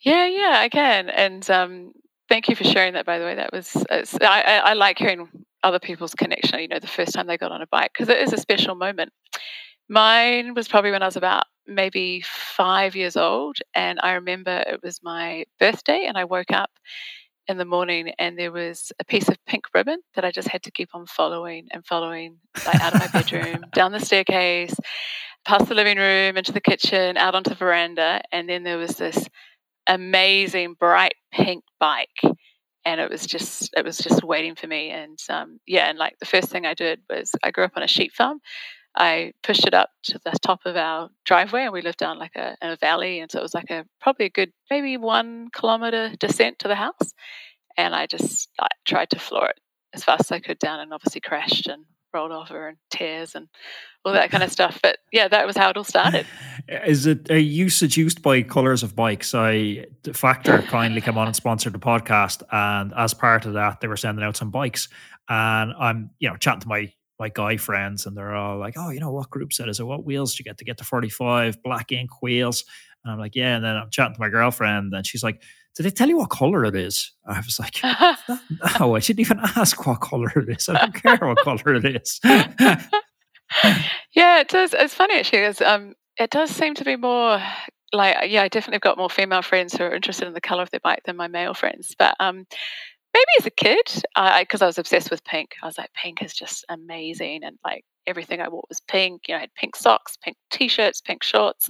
Yeah, 0.00 0.26
yeah, 0.26 0.60
I 0.60 0.70
can. 0.70 1.10
And 1.10 1.48
um, 1.50 1.92
thank 2.30 2.48
you 2.48 2.56
for 2.56 2.64
sharing 2.64 2.94
that, 2.94 3.04
by 3.04 3.18
the 3.18 3.26
way. 3.26 3.34
That 3.34 3.52
was, 3.52 3.76
I, 3.90 4.06
I, 4.22 4.56
I 4.70 4.72
like 4.72 4.98
hearing 4.98 5.28
other 5.62 5.78
people's 5.78 6.14
connection, 6.14 6.58
you 6.60 6.68
know, 6.68 6.78
the 6.78 6.86
first 6.86 7.12
time 7.12 7.26
they 7.26 7.36
got 7.36 7.52
on 7.52 7.60
a 7.60 7.66
bike, 7.66 7.92
because 7.92 8.08
it 8.08 8.16
is 8.16 8.32
a 8.32 8.38
special 8.38 8.74
moment. 8.74 9.12
Mine 9.90 10.54
was 10.54 10.68
probably 10.68 10.90
when 10.90 11.02
I 11.02 11.06
was 11.06 11.16
about 11.16 11.44
maybe 11.70 12.22
five 12.26 12.94
years 12.96 13.16
old. 13.16 13.58
And 13.74 13.98
I 14.02 14.12
remember 14.12 14.64
it 14.66 14.80
was 14.82 15.00
my 15.02 15.44
birthday, 15.58 16.04
and 16.06 16.18
I 16.18 16.24
woke 16.24 16.52
up 16.52 16.70
in 17.48 17.56
the 17.56 17.64
morning 17.64 18.12
and 18.18 18.38
there 18.38 18.52
was 18.52 18.92
a 19.00 19.04
piece 19.04 19.28
of 19.28 19.36
pink 19.44 19.64
ribbon 19.74 19.98
that 20.14 20.24
I 20.24 20.30
just 20.30 20.46
had 20.46 20.62
to 20.62 20.70
keep 20.70 20.90
on 20.94 21.06
following 21.06 21.66
and 21.72 21.84
following 21.84 22.36
like 22.64 22.80
out 22.80 22.94
of 22.94 23.00
my 23.00 23.08
bedroom, 23.08 23.64
down 23.72 23.90
the 23.90 23.98
staircase, 23.98 24.74
past 25.44 25.66
the 25.66 25.74
living 25.74 25.98
room, 25.98 26.36
into 26.36 26.52
the 26.52 26.60
kitchen, 26.60 27.16
out 27.16 27.34
onto 27.34 27.50
the 27.50 27.56
veranda. 27.56 28.20
And 28.30 28.48
then 28.48 28.62
there 28.62 28.78
was 28.78 28.96
this 28.96 29.26
amazing 29.88 30.74
bright 30.78 31.14
pink 31.32 31.64
bike 31.80 32.20
and 32.84 33.00
it 33.00 33.10
was 33.10 33.26
just 33.26 33.70
it 33.76 33.84
was 33.84 33.98
just 33.98 34.22
waiting 34.22 34.54
for 34.54 34.66
me 34.66 34.90
and 34.90 35.18
um, 35.28 35.58
yeah 35.66 35.88
and 35.88 35.98
like 35.98 36.14
the 36.20 36.26
first 36.26 36.48
thing 36.48 36.66
i 36.66 36.74
did 36.74 37.00
was 37.10 37.32
i 37.42 37.50
grew 37.50 37.64
up 37.64 37.72
on 37.76 37.82
a 37.82 37.88
sheep 37.88 38.12
farm 38.12 38.38
I 39.00 39.32
pushed 39.42 39.66
it 39.66 39.72
up 39.72 39.88
to 40.04 40.20
the 40.26 40.32
top 40.42 40.60
of 40.66 40.76
our 40.76 41.08
driveway, 41.24 41.62
and 41.62 41.72
we 41.72 41.80
lived 41.80 41.96
down 41.96 42.18
like 42.18 42.36
a, 42.36 42.54
a 42.60 42.76
valley, 42.76 43.20
and 43.20 43.30
so 43.30 43.38
it 43.38 43.42
was 43.42 43.54
like 43.54 43.70
a 43.70 43.86
probably 43.98 44.26
a 44.26 44.30
good 44.30 44.52
maybe 44.68 44.98
one 44.98 45.48
kilometer 45.54 46.12
descent 46.20 46.58
to 46.58 46.68
the 46.68 46.74
house, 46.74 47.14
and 47.78 47.94
I 47.94 48.06
just 48.06 48.50
I 48.60 48.68
tried 48.86 49.08
to 49.10 49.18
floor 49.18 49.48
it 49.48 49.60
as 49.94 50.04
fast 50.04 50.20
as 50.26 50.32
I 50.32 50.40
could 50.40 50.58
down, 50.58 50.80
and 50.80 50.92
obviously 50.92 51.22
crashed 51.22 51.66
and 51.66 51.86
rolled 52.12 52.30
over 52.30 52.68
and 52.68 52.76
tears 52.90 53.34
and 53.34 53.48
all 54.04 54.12
that 54.12 54.30
kind 54.30 54.42
of 54.42 54.52
stuff. 54.52 54.78
But 54.82 54.98
yeah, 55.10 55.28
that 55.28 55.46
was 55.46 55.56
how 55.56 55.70
it 55.70 55.78
all 55.78 55.84
started. 55.84 56.26
Is 56.68 57.06
it 57.06 57.30
are 57.30 57.38
you 57.38 57.70
seduced 57.70 58.20
by 58.20 58.42
colors 58.42 58.82
of 58.82 58.94
bikes? 58.94 59.34
I 59.34 59.86
Factor 60.12 60.58
kindly 60.68 61.00
came 61.00 61.16
on 61.16 61.26
and 61.26 61.34
sponsored 61.34 61.72
the 61.72 61.78
podcast, 61.78 62.42
and 62.52 62.92
as 62.94 63.14
part 63.14 63.46
of 63.46 63.54
that, 63.54 63.80
they 63.80 63.88
were 63.88 63.96
sending 63.96 64.26
out 64.26 64.36
some 64.36 64.50
bikes, 64.50 64.90
and 65.26 65.72
I'm 65.78 66.10
you 66.18 66.28
know 66.28 66.36
chatting 66.36 66.60
to 66.60 66.68
my 66.68 66.92
my 67.20 67.28
guy 67.28 67.58
friends, 67.58 68.06
and 68.06 68.16
they're 68.16 68.34
all 68.34 68.58
like, 68.58 68.74
"Oh, 68.76 68.90
you 68.90 68.98
know 68.98 69.12
what 69.12 69.30
group 69.30 69.52
set 69.52 69.68
is 69.68 69.78
it? 69.78 69.84
What 69.84 70.04
wheels 70.04 70.34
do 70.34 70.40
you 70.40 70.44
get 70.44 70.58
to 70.58 70.64
get 70.64 70.78
to 70.78 70.84
forty 70.84 71.10
five 71.10 71.62
Black 71.62 71.88
Inc 71.88 72.08
wheels?" 72.22 72.64
And 73.04 73.12
I'm 73.12 73.18
like, 73.18 73.36
"Yeah." 73.36 73.54
And 73.54 73.64
then 73.64 73.76
I'm 73.76 73.90
chatting 73.90 74.14
to 74.14 74.20
my 74.20 74.30
girlfriend, 74.30 74.92
and 74.94 75.06
she's 75.06 75.22
like, 75.22 75.42
"Did 75.76 75.84
they 75.84 75.90
tell 75.90 76.08
you 76.08 76.16
what 76.16 76.30
color 76.30 76.64
it 76.64 76.74
is?" 76.74 77.12
I 77.26 77.38
was 77.38 77.60
like, 77.60 77.80
"No, 78.80 78.96
I 78.96 78.98
shouldn't 78.98 79.20
even 79.20 79.38
ask 79.54 79.86
what 79.86 80.00
color 80.00 80.32
it 80.34 80.48
is. 80.48 80.68
I 80.68 80.78
don't 80.78 80.94
care 80.94 81.16
what 81.16 81.38
color 81.38 81.74
it 81.74 81.84
is." 81.84 82.18
yeah, 82.24 84.40
it 84.40 84.48
does. 84.48 84.72
It's 84.72 84.94
funny 84.94 85.16
actually. 85.16 85.40
It's, 85.40 85.60
um, 85.60 85.94
it 86.18 86.30
does 86.30 86.50
seem 86.50 86.74
to 86.74 86.84
be 86.84 86.96
more 86.96 87.40
like 87.92 88.30
yeah, 88.30 88.42
I 88.42 88.48
definitely 88.48 88.78
got 88.78 88.98
more 88.98 89.10
female 89.10 89.42
friends 89.42 89.76
who 89.76 89.84
are 89.84 89.94
interested 89.94 90.26
in 90.26 90.34
the 90.34 90.40
color 90.40 90.62
of 90.62 90.70
their 90.70 90.80
bike 90.80 91.02
than 91.04 91.16
my 91.16 91.28
male 91.28 91.54
friends. 91.54 91.94
But 91.98 92.14
um, 92.20 92.46
maybe 93.14 93.26
as 93.38 93.46
a 93.46 93.50
kid, 93.50 93.82
because 93.84 94.62
I, 94.62 94.64
I, 94.64 94.66
was 94.66 94.78
obsessed 94.78 95.10
with 95.10 95.24
pink. 95.24 95.50
I 95.62 95.66
was 95.66 95.78
like, 95.78 95.92
pink 95.94 96.22
is 96.22 96.34
just 96.34 96.64
amazing, 96.68 97.44
and 97.44 97.58
like 97.64 97.84
everything 98.06 98.40
I 98.40 98.48
wore 98.48 98.64
was 98.68 98.80
pink. 98.88 99.22
You 99.28 99.34
know, 99.34 99.38
I 99.38 99.40
had 99.42 99.54
pink 99.54 99.76
socks, 99.76 100.16
pink 100.22 100.36
t-shirts, 100.50 101.00
pink 101.00 101.22
shorts, 101.22 101.68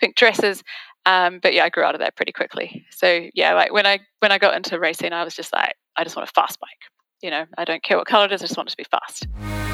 pink 0.00 0.16
dresses. 0.16 0.62
Um, 1.04 1.38
but 1.40 1.54
yeah, 1.54 1.64
I 1.64 1.68
grew 1.68 1.84
out 1.84 1.94
of 1.94 2.00
that 2.00 2.16
pretty 2.16 2.32
quickly. 2.32 2.84
So 2.90 3.26
yeah, 3.34 3.54
like 3.54 3.72
when 3.72 3.86
I 3.86 4.00
when 4.20 4.32
I 4.32 4.38
got 4.38 4.56
into 4.56 4.78
racing, 4.78 5.12
I 5.12 5.24
was 5.24 5.34
just 5.34 5.52
like, 5.52 5.74
I 5.96 6.04
just 6.04 6.16
want 6.16 6.28
a 6.28 6.32
fast 6.32 6.58
bike. 6.60 6.68
You 7.22 7.30
know, 7.30 7.46
I 7.56 7.64
don't 7.64 7.82
care 7.82 7.96
what 7.96 8.06
color 8.06 8.26
it 8.26 8.32
is. 8.32 8.42
I 8.42 8.46
just 8.46 8.56
want 8.56 8.68
it 8.68 8.72
to 8.72 8.76
be 8.76 8.86
fast. 8.90 9.65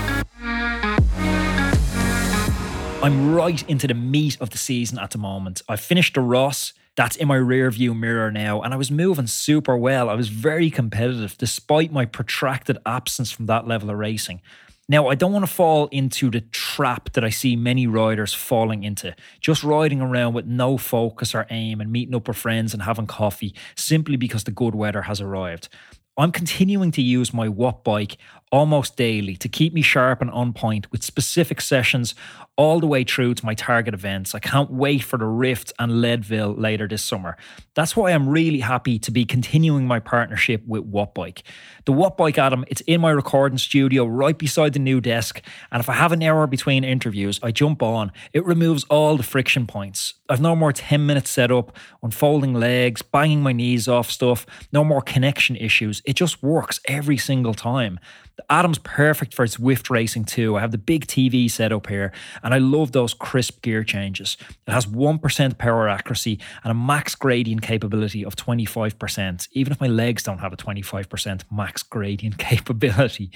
I'm 3.02 3.34
right 3.34 3.68
into 3.68 3.88
the 3.88 3.94
meat 3.94 4.36
of 4.40 4.50
the 4.50 4.58
season 4.58 4.96
at 4.96 5.10
the 5.10 5.18
moment. 5.18 5.60
I've 5.68 5.80
finished 5.80 6.14
the 6.14 6.20
Rás. 6.20 6.72
That's 6.94 7.16
in 7.16 7.26
my 7.26 7.34
rear 7.34 7.68
view 7.72 7.94
mirror 7.94 8.30
now. 8.30 8.62
And 8.62 8.72
I 8.72 8.76
was 8.76 8.92
moving 8.92 9.26
super 9.26 9.76
well. 9.76 10.08
I 10.08 10.14
was 10.14 10.28
very 10.28 10.70
competitive 10.70 11.36
despite 11.36 11.90
my 11.90 12.04
protracted 12.04 12.78
absence 12.86 13.32
from 13.32 13.46
that 13.46 13.66
level 13.66 13.90
of 13.90 13.98
racing. 13.98 14.40
Now, 14.88 15.08
I 15.08 15.16
don't 15.16 15.32
want 15.32 15.44
to 15.44 15.52
fall 15.52 15.88
into 15.88 16.30
the 16.30 16.42
trap 16.42 17.12
that 17.14 17.24
I 17.24 17.30
see 17.30 17.56
many 17.56 17.88
riders 17.88 18.34
falling 18.34 18.84
into, 18.84 19.16
just 19.40 19.64
riding 19.64 20.00
around 20.00 20.34
with 20.34 20.46
no 20.46 20.78
focus 20.78 21.34
or 21.34 21.48
aim 21.50 21.80
and 21.80 21.90
meeting 21.90 22.14
up 22.14 22.28
with 22.28 22.36
friends 22.36 22.72
and 22.72 22.84
having 22.84 23.08
coffee 23.08 23.52
simply 23.74 24.16
because 24.16 24.44
the 24.44 24.52
good 24.52 24.76
weather 24.76 25.02
has 25.02 25.20
arrived. 25.20 25.68
I'm 26.16 26.30
continuing 26.30 26.92
to 26.92 27.02
use 27.02 27.32
my 27.32 27.48
Wattbike 27.48 28.16
almost 28.52 28.96
daily 28.96 29.34
to 29.36 29.48
keep 29.48 29.72
me 29.72 29.82
sharp 29.82 30.20
and 30.20 30.30
on 30.30 30.52
point 30.52 30.90
with 30.92 31.02
specific 31.02 31.60
sessions 31.60 32.14
all 32.56 32.80
the 32.80 32.86
way 32.86 33.02
through 33.02 33.34
to 33.34 33.46
my 33.46 33.54
target 33.54 33.94
events. 33.94 34.34
I 34.34 34.38
can't 34.38 34.70
wait 34.70 35.02
for 35.02 35.16
the 35.16 35.24
Rift 35.24 35.72
and 35.78 36.02
Leadville 36.02 36.52
later 36.54 36.86
this 36.86 37.02
summer. 37.02 37.38
That's 37.74 37.96
why 37.96 38.10
I'm 38.10 38.28
really 38.28 38.60
happy 38.60 38.98
to 38.98 39.10
be 39.10 39.24
continuing 39.24 39.86
my 39.86 40.00
partnership 40.00 40.62
with 40.66 40.90
Wattbike. 40.92 41.42
The 41.86 41.92
Wattbike, 41.92 42.36
Atom, 42.36 42.66
it's 42.68 42.82
in 42.82 43.00
my 43.00 43.10
recording 43.10 43.56
studio 43.56 44.04
right 44.04 44.36
beside 44.36 44.74
the 44.74 44.78
new 44.78 45.00
desk. 45.00 45.40
And 45.70 45.80
if 45.80 45.88
I 45.88 45.94
have 45.94 46.12
an 46.12 46.22
hour 46.22 46.46
between 46.46 46.84
interviews, 46.84 47.40
I 47.42 47.52
jump 47.52 47.82
on. 47.82 48.12
It 48.34 48.44
removes 48.44 48.84
all 48.84 49.16
the 49.16 49.22
friction 49.22 49.66
points. 49.66 50.14
I've 50.28 50.40
no 50.40 50.54
more 50.54 50.72
10 50.72 51.06
minutes 51.06 51.30
set 51.30 51.50
up, 51.50 51.76
unfolding 52.02 52.52
legs, 52.52 53.00
banging 53.00 53.42
my 53.42 53.52
knees 53.52 53.88
off 53.88 54.10
stuff, 54.10 54.44
no 54.72 54.84
more 54.84 55.00
connection 55.00 55.56
issues. 55.56 56.02
It 56.04 56.16
just 56.16 56.42
works 56.42 56.80
every 56.86 57.16
single 57.16 57.54
time. 57.54 57.98
The 58.36 58.44
Atom's 58.48 58.78
perfect 58.78 59.34
for 59.34 59.44
Zwift 59.44 59.90
racing 59.90 60.24
too. 60.24 60.56
I 60.56 60.60
have 60.60 60.70
the 60.70 60.78
big 60.78 61.06
TV 61.06 61.50
set 61.50 61.70
up 61.70 61.88
here, 61.88 62.12
and 62.42 62.54
I 62.54 62.58
love 62.58 62.92
those 62.92 63.12
crisp 63.12 63.60
gear 63.62 63.84
changes. 63.84 64.38
It 64.66 64.72
has 64.72 64.86
1% 64.86 65.58
power 65.58 65.88
accuracy 65.88 66.38
and 66.64 66.70
a 66.70 66.74
max 66.74 67.14
gradient 67.14 67.62
capability 67.62 68.24
of 68.24 68.34
25%, 68.36 69.48
even 69.52 69.72
if 69.72 69.80
my 69.80 69.86
legs 69.86 70.22
don't 70.22 70.38
have 70.38 70.52
a 70.52 70.56
25% 70.56 71.42
max 71.50 71.82
gradient 71.82 72.38
capability. 72.52 73.30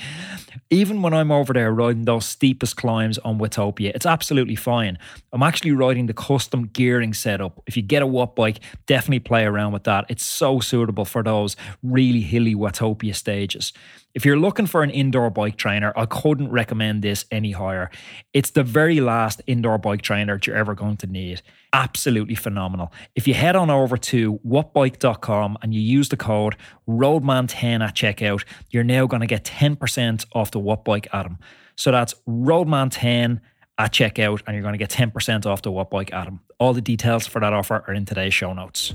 Even 0.70 1.02
when 1.02 1.12
I'm 1.12 1.30
over 1.30 1.52
there 1.52 1.72
riding 1.72 2.04
those 2.04 2.24
steepest 2.24 2.76
climbs 2.76 3.18
on 3.18 3.38
Watopia, 3.38 3.92
it's 3.94 4.06
absolutely 4.06 4.56
fine. 4.56 4.98
I'm 5.32 5.42
actually 5.42 5.72
riding 5.72 6.06
the 6.06 6.14
custom 6.14 6.70
gearing 6.72 7.12
setup. 7.12 7.62
If 7.66 7.76
you 7.76 7.82
get 7.82 8.02
a 8.02 8.06
Watt 8.06 8.34
bike, 8.34 8.60
definitely 8.86 9.20
play 9.20 9.44
around 9.44 9.72
with 9.72 9.84
that. 9.84 10.06
It's 10.08 10.24
so 10.24 10.60
suitable 10.60 11.04
for 11.04 11.22
those 11.22 11.56
really 11.82 12.22
hilly 12.22 12.54
Watopia 12.54 13.14
stages. 13.14 13.72
If 14.16 14.24
you're 14.24 14.38
looking 14.38 14.64
for 14.64 14.82
an 14.82 14.88
indoor 14.88 15.28
bike 15.28 15.56
trainer, 15.58 15.92
I 15.94 16.06
couldn't 16.06 16.50
recommend 16.50 17.02
this 17.02 17.26
any 17.30 17.50
higher. 17.52 17.90
It's 18.32 18.48
the 18.48 18.62
very 18.62 18.98
last 18.98 19.42
indoor 19.46 19.76
bike 19.76 20.00
trainer 20.00 20.36
that 20.36 20.46
you're 20.46 20.56
ever 20.56 20.74
going 20.74 20.96
to 20.96 21.06
need. 21.06 21.42
Absolutely 21.74 22.34
phenomenal. 22.34 22.90
If 23.14 23.28
you 23.28 23.34
head 23.34 23.56
on 23.56 23.68
over 23.68 23.98
to 23.98 24.38
wattbike.com 24.38 25.58
and 25.60 25.74
you 25.74 25.82
use 25.82 26.08
the 26.08 26.16
code 26.16 26.56
Roadman10 26.88 27.86
at 27.86 27.94
checkout, 27.94 28.44
you're 28.70 28.84
now 28.84 29.06
going 29.06 29.20
to 29.20 29.26
get 29.26 29.44
10% 29.44 30.24
off 30.32 30.50
the 30.50 30.60
Wattbike 30.60 31.08
Atom. 31.12 31.36
So 31.76 31.92
that's 31.92 32.14
Roadman10 32.26 33.42
at 33.76 33.92
checkout, 33.92 34.40
and 34.46 34.54
you're 34.54 34.62
going 34.62 34.72
to 34.72 34.78
get 34.78 34.88
10% 34.88 35.44
off 35.44 35.60
the 35.60 35.70
Wattbike 35.70 36.14
Atom. 36.14 36.40
All 36.58 36.72
the 36.72 36.80
details 36.80 37.26
for 37.26 37.40
that 37.40 37.52
offer 37.52 37.84
are 37.86 37.92
in 37.92 38.06
today's 38.06 38.32
show 38.32 38.54
notes. 38.54 38.94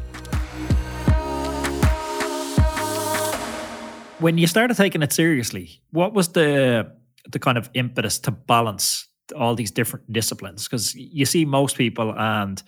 When 4.21 4.37
you 4.37 4.45
started 4.45 4.77
taking 4.77 5.01
it 5.01 5.11
seriously, 5.11 5.81
what 5.89 6.13
was 6.13 6.29
the 6.29 6.91
the 7.27 7.39
kind 7.39 7.57
of 7.57 7.71
impetus 7.73 8.19
to 8.19 8.31
balance 8.31 9.07
all 9.35 9.55
these 9.55 9.71
different 9.71 10.13
disciplines? 10.13 10.67
Because 10.67 10.93
you 10.93 11.25
see 11.25 11.43
most 11.43 11.75
people 11.75 12.13
and 12.15 12.61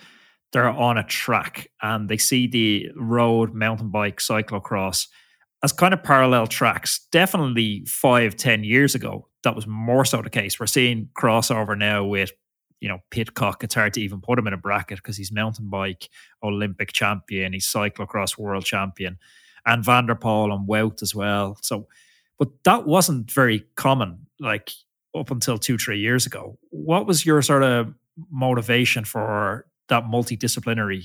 they're 0.51 0.67
on 0.67 0.97
a 0.97 1.03
track 1.03 1.69
and 1.83 2.09
they 2.09 2.17
see 2.17 2.47
the 2.47 2.89
road, 2.95 3.53
mountain 3.53 3.91
bike, 3.91 4.17
cyclocross 4.17 5.07
as 5.61 5.71
kind 5.71 5.93
of 5.93 6.01
parallel 6.01 6.47
tracks. 6.47 7.07
Definitely 7.11 7.85
five, 7.85 8.35
ten 8.35 8.63
years 8.63 8.95
ago, 8.95 9.27
that 9.43 9.55
was 9.55 9.67
more 9.67 10.05
so 10.05 10.23
the 10.23 10.31
case. 10.31 10.59
We're 10.59 10.65
seeing 10.65 11.09
crossover 11.15 11.77
now 11.77 12.03
with, 12.03 12.31
you 12.79 12.89
know, 12.89 12.97
Pidcock. 13.11 13.63
It's 13.63 13.75
hard 13.75 13.93
to 13.93 14.01
even 14.01 14.21
put 14.21 14.39
him 14.39 14.47
in 14.47 14.53
a 14.53 14.57
bracket 14.57 14.97
because 14.97 15.17
he's 15.17 15.31
mountain 15.31 15.69
bike 15.69 16.09
Olympic 16.41 16.93
champion, 16.93 17.53
he's 17.53 17.67
cyclocross 17.67 18.39
world 18.39 18.65
champion, 18.65 19.19
and 19.65 19.83
Van 19.83 20.05
der 20.05 20.15
Poel 20.15 20.53
and 20.53 20.67
Wout 20.67 21.01
as 21.01 21.15
well. 21.15 21.57
So, 21.61 21.87
but 22.37 22.49
that 22.63 22.85
wasn't 22.85 23.31
very 23.31 23.65
common, 23.75 24.27
like 24.39 24.71
up 25.15 25.31
until 25.31 25.57
two, 25.57 25.77
three 25.77 25.99
years 25.99 26.25
ago. 26.25 26.57
What 26.69 27.05
was 27.05 27.25
your 27.25 27.41
sort 27.41 27.63
of 27.63 27.93
motivation 28.29 29.05
for 29.05 29.65
that 29.89 30.05
multidisciplinary? 30.05 31.03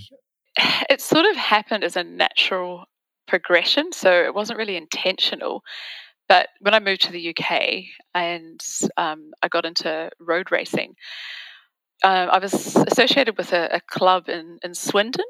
It 0.90 1.02
sort 1.02 1.26
of 1.26 1.36
happened 1.36 1.84
as 1.84 1.96
a 1.96 2.02
natural 2.02 2.86
progression. 3.28 3.92
So 3.92 4.10
it 4.10 4.34
wasn't 4.34 4.58
really 4.58 4.76
intentional. 4.76 5.62
But 6.28 6.48
when 6.60 6.74
I 6.74 6.80
moved 6.80 7.02
to 7.02 7.12
the 7.12 7.28
UK 7.34 7.84
and 8.14 8.60
um, 8.96 9.32
I 9.42 9.48
got 9.48 9.64
into 9.64 10.10
road 10.18 10.50
racing, 10.50 10.94
uh, 12.02 12.28
I 12.30 12.38
was 12.38 12.76
associated 12.76 13.36
with 13.38 13.52
a, 13.52 13.76
a, 13.76 13.80
club 13.80 14.28
in, 14.28 14.58
in 14.62 14.74
Swindon. 14.74 15.24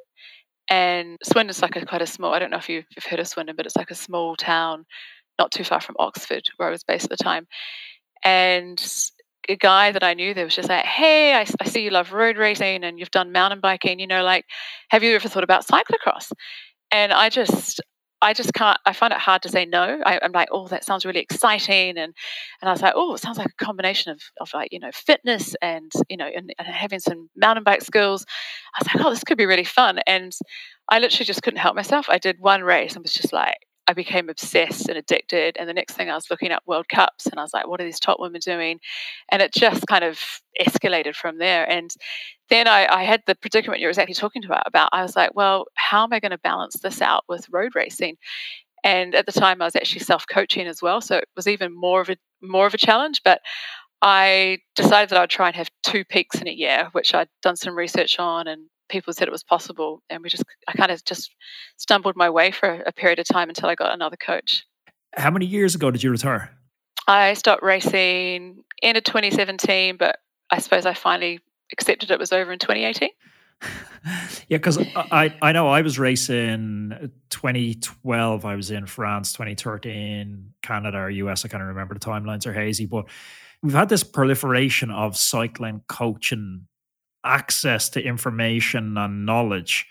And 0.70 1.18
Swindon's 1.22 1.62
like 1.62 1.76
a 1.76 1.86
quite 1.86 2.02
a 2.02 2.06
small, 2.06 2.34
I 2.34 2.38
don't 2.38 2.50
know 2.50 2.58
if 2.58 2.68
you've, 2.68 2.84
heard 3.08 3.20
of 3.20 3.28
Swindon, 3.28 3.56
but 3.56 3.66
it's 3.66 3.76
like 3.76 3.90
a 3.90 3.94
small 3.94 4.36
town 4.36 4.84
not 5.38 5.50
too 5.50 5.64
far 5.64 5.80
from 5.80 5.96
Oxford, 5.98 6.42
where 6.56 6.68
I 6.68 6.72
was 6.72 6.84
based 6.84 7.04
at 7.04 7.10
the 7.10 7.16
time. 7.16 7.46
And 8.24 8.82
a 9.48 9.56
guy 9.56 9.92
that 9.92 10.02
I 10.02 10.14
knew 10.14 10.34
there 10.34 10.44
was 10.44 10.54
just 10.54 10.68
like, 10.68 10.84
hey, 10.84 11.34
I, 11.34 11.46
I, 11.60 11.64
see 11.64 11.82
you 11.82 11.90
love 11.90 12.12
road 12.12 12.36
racing 12.36 12.84
and 12.84 12.98
you've 12.98 13.10
done 13.10 13.32
mountain 13.32 13.60
biking. 13.60 13.98
You 13.98 14.06
know, 14.06 14.22
like, 14.22 14.44
have 14.90 15.02
you 15.02 15.14
ever 15.14 15.28
thought 15.28 15.44
about 15.44 15.66
cyclocross? 15.66 16.32
And 16.90 17.12
I 17.12 17.28
just, 17.28 17.80
I 18.20 18.34
just 18.34 18.52
can't. 18.52 18.78
I 18.84 18.92
find 18.92 19.12
it 19.12 19.18
hard 19.18 19.42
to 19.42 19.48
say 19.48 19.64
no. 19.64 20.00
I, 20.04 20.18
am 20.22 20.32
like, 20.32 20.48
oh, 20.50 20.66
that 20.68 20.84
sounds 20.84 21.06
really 21.06 21.20
exciting, 21.20 21.90
and 21.90 22.14
and 22.60 22.68
I 22.68 22.70
was 22.70 22.82
like, 22.82 22.94
oh, 22.96 23.14
it 23.14 23.20
sounds 23.20 23.38
like 23.38 23.48
a 23.48 23.64
combination 23.64 24.12
of 24.12 24.20
of 24.40 24.50
like 24.54 24.72
you 24.72 24.80
know 24.80 24.90
fitness 24.92 25.54
and 25.62 25.90
you 26.08 26.16
know 26.16 26.26
and, 26.26 26.52
and 26.58 26.68
having 26.68 27.00
some 27.00 27.30
mountain 27.36 27.64
bike 27.64 27.82
skills. 27.82 28.26
I 28.74 28.82
was 28.82 28.94
like, 28.94 29.06
oh, 29.06 29.10
this 29.10 29.24
could 29.24 29.38
be 29.38 29.46
really 29.46 29.64
fun, 29.64 30.00
and 30.06 30.32
I 30.88 30.98
literally 30.98 31.26
just 31.26 31.42
couldn't 31.42 31.60
help 31.60 31.76
myself. 31.76 32.06
I 32.08 32.18
did 32.18 32.36
one 32.40 32.62
race 32.62 32.94
and 32.94 33.02
was 33.02 33.12
just 33.12 33.32
like, 33.32 33.58
I 33.88 33.94
became 33.94 34.28
obsessed 34.28 34.88
and 34.88 34.98
addicted. 34.98 35.56
And 35.58 35.68
the 35.68 35.74
next 35.74 35.94
thing 35.94 36.10
I 36.10 36.14
was 36.14 36.30
looking 36.30 36.52
at 36.52 36.66
World 36.66 36.88
Cups 36.88 37.26
and 37.26 37.40
I 37.40 37.42
was 37.42 37.54
like, 37.54 37.66
what 37.66 37.80
are 37.80 37.84
these 37.84 37.98
top 37.98 38.20
women 38.20 38.40
doing? 38.44 38.78
And 39.30 39.40
it 39.40 39.52
just 39.52 39.86
kind 39.86 40.04
of 40.04 40.20
escalated 40.60 41.16
from 41.16 41.38
there. 41.38 41.68
And 41.68 41.90
then 42.50 42.68
I, 42.68 42.86
I 42.86 43.02
had 43.04 43.22
the 43.26 43.34
predicament 43.34 43.80
you're 43.80 43.90
exactly 43.90 44.14
talking 44.14 44.44
about, 44.44 44.62
about. 44.66 44.90
I 44.92 45.02
was 45.02 45.16
like, 45.16 45.34
well, 45.34 45.64
how 45.74 46.04
am 46.04 46.12
I 46.12 46.20
going 46.20 46.32
to 46.32 46.38
balance 46.38 46.76
this 46.82 47.00
out 47.00 47.24
with 47.28 47.48
road 47.50 47.72
racing? 47.74 48.16
And 48.84 49.14
at 49.14 49.26
the 49.26 49.32
time, 49.32 49.60
I 49.60 49.64
was 49.64 49.74
actually 49.74 50.00
self-coaching 50.00 50.66
as 50.66 50.80
well, 50.80 51.00
so 51.00 51.16
it 51.16 51.28
was 51.34 51.48
even 51.48 51.74
more 51.74 52.00
of 52.00 52.10
a 52.10 52.16
more 52.40 52.66
of 52.66 52.74
a 52.74 52.78
challenge. 52.78 53.22
But 53.24 53.40
I 54.02 54.58
decided 54.76 55.10
that 55.10 55.18
I'd 55.18 55.30
try 55.30 55.48
and 55.48 55.56
have 55.56 55.70
two 55.82 56.04
peaks 56.04 56.40
in 56.40 56.46
a 56.46 56.52
year, 56.52 56.88
which 56.92 57.12
I'd 57.12 57.28
done 57.42 57.56
some 57.56 57.76
research 57.76 58.20
on 58.20 58.46
and 58.46 58.66
people 58.88 59.12
said 59.12 59.28
it 59.28 59.32
was 59.32 59.44
possible, 59.44 60.02
and 60.10 60.22
we 60.22 60.28
just 60.28 60.44
I 60.66 60.72
kind 60.72 60.90
of 60.90 61.04
just 61.04 61.34
stumbled 61.76 62.16
my 62.16 62.30
way 62.30 62.50
for 62.50 62.82
a 62.86 62.92
period 62.92 63.18
of 63.18 63.26
time 63.26 63.48
until 63.48 63.68
I 63.68 63.74
got 63.74 63.94
another 63.94 64.16
coach. 64.16 64.64
How 65.14 65.30
many 65.30 65.46
years 65.46 65.74
ago 65.74 65.90
did 65.90 66.02
you 66.02 66.10
retire? 66.10 66.50
I 67.06 67.34
stopped 67.34 67.62
racing 67.62 68.62
end 68.82 68.98
of 68.98 69.04
2017, 69.04 69.96
but 69.96 70.18
I 70.50 70.58
suppose 70.58 70.86
I 70.86 70.94
finally 70.94 71.40
accepted 71.72 72.10
it 72.10 72.18
was 72.18 72.32
over 72.32 72.52
in 72.52 72.58
2018. 72.58 73.08
yeah, 74.48 74.58
because 74.58 74.78
I 74.96 75.34
I 75.42 75.52
know 75.52 75.68
I 75.68 75.82
was 75.82 75.98
racing 75.98 76.92
uh, 76.92 77.06
2012. 77.30 78.44
I 78.44 78.54
was 78.54 78.70
in 78.70 78.86
France 78.86 79.32
2013, 79.32 80.52
Canada 80.62 80.98
or 80.98 81.10
US. 81.10 81.44
I 81.44 81.48
can't 81.48 81.62
remember 81.62 81.94
the 81.94 82.00
timelines 82.00 82.46
are 82.46 82.52
hazy, 82.52 82.86
but 82.86 83.06
we've 83.62 83.74
had 83.74 83.88
this 83.88 84.04
proliferation 84.04 84.90
of 84.90 85.16
cycling 85.16 85.82
coaching 85.88 86.66
access 87.24 87.88
to 87.90 88.02
information 88.02 88.96
and 88.96 89.26
knowledge 89.26 89.86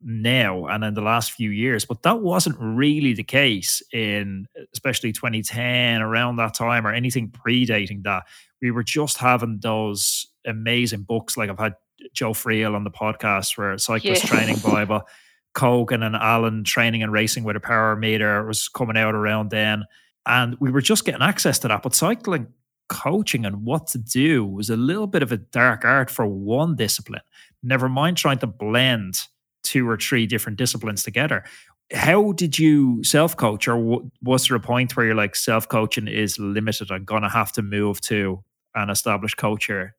now 0.00 0.66
and 0.66 0.84
in 0.84 0.94
the 0.94 1.00
last 1.00 1.32
few 1.32 1.50
years 1.50 1.84
but 1.84 2.02
that 2.02 2.20
wasn't 2.20 2.56
really 2.60 3.12
the 3.14 3.24
case 3.24 3.82
in 3.92 4.46
especially 4.72 5.10
2010 5.10 6.00
around 6.00 6.36
that 6.36 6.54
time 6.54 6.86
or 6.86 6.92
anything 6.92 7.28
predating 7.28 8.04
that 8.04 8.22
we 8.62 8.70
were 8.70 8.84
just 8.84 9.18
having 9.18 9.58
those 9.60 10.28
amazing 10.46 11.02
books 11.02 11.36
like 11.36 11.50
i've 11.50 11.58
had 11.58 11.74
joe 12.12 12.30
friel 12.32 12.76
on 12.76 12.84
the 12.84 12.90
podcast 12.90 13.58
where 13.58 13.76
cyclist 13.76 14.22
yes. 14.22 14.28
training 14.28 14.56
bible 14.64 15.02
Coggan 15.54 16.06
and 16.06 16.14
Allen 16.14 16.62
training 16.62 17.02
and 17.02 17.10
racing 17.10 17.42
with 17.42 17.56
a 17.56 17.60
power 17.60 17.96
meter 17.96 18.44
was 18.46 18.68
coming 18.68 18.96
out 18.96 19.16
around 19.16 19.50
then 19.50 19.84
and 20.24 20.56
we 20.60 20.70
were 20.70 20.82
just 20.82 21.04
getting 21.04 21.22
access 21.22 21.58
to 21.60 21.68
that 21.68 21.82
but 21.82 21.96
cycling 21.96 22.46
coaching 22.88 23.44
and 23.44 23.64
what 23.64 23.86
to 23.88 23.98
do 23.98 24.44
was 24.44 24.70
a 24.70 24.76
little 24.76 25.06
bit 25.06 25.22
of 25.22 25.32
a 25.32 25.36
dark 25.36 25.84
art 25.84 26.10
for 26.10 26.26
one 26.26 26.76
discipline. 26.76 27.22
Never 27.62 27.88
mind 27.88 28.16
trying 28.16 28.38
to 28.38 28.46
blend 28.46 29.20
two 29.62 29.88
or 29.88 29.96
three 29.96 30.26
different 30.26 30.58
disciplines 30.58 31.02
together. 31.02 31.44
How 31.92 32.32
did 32.32 32.58
you 32.58 33.02
self 33.02 33.36
coach, 33.36 33.66
or 33.66 34.02
was 34.22 34.48
there 34.48 34.56
a 34.56 34.60
point 34.60 34.96
where 34.96 35.06
you're 35.06 35.14
like, 35.14 35.34
self 35.34 35.68
coaching 35.68 36.06
is 36.06 36.38
limited? 36.38 36.90
I'm 36.90 37.04
going 37.04 37.22
to 37.22 37.28
have 37.28 37.52
to 37.52 37.62
move 37.62 38.00
to 38.02 38.42
an 38.74 38.90
established 38.90 39.38
coach 39.38 39.66
here? 39.66 39.94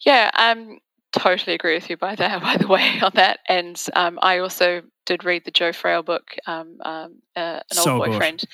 Yeah, 0.00 0.30
um, 0.34 0.78
totally 1.12 1.54
agree 1.54 1.74
with 1.74 1.88
you 1.88 1.96
by 1.96 2.16
that. 2.16 2.42
By 2.42 2.56
the 2.56 2.66
way, 2.66 3.00
on 3.00 3.12
that, 3.14 3.40
and 3.48 3.80
um, 3.94 4.18
I 4.22 4.38
also 4.38 4.82
did 5.06 5.24
read 5.24 5.44
the 5.44 5.50
Joe 5.50 5.70
Friel 5.70 6.04
book, 6.04 6.34
um, 6.46 6.78
um 6.84 7.22
uh, 7.36 7.60
an 7.70 7.78
old 7.78 7.84
so 7.84 7.98
boyfriend. 7.98 8.40
Good. 8.40 8.48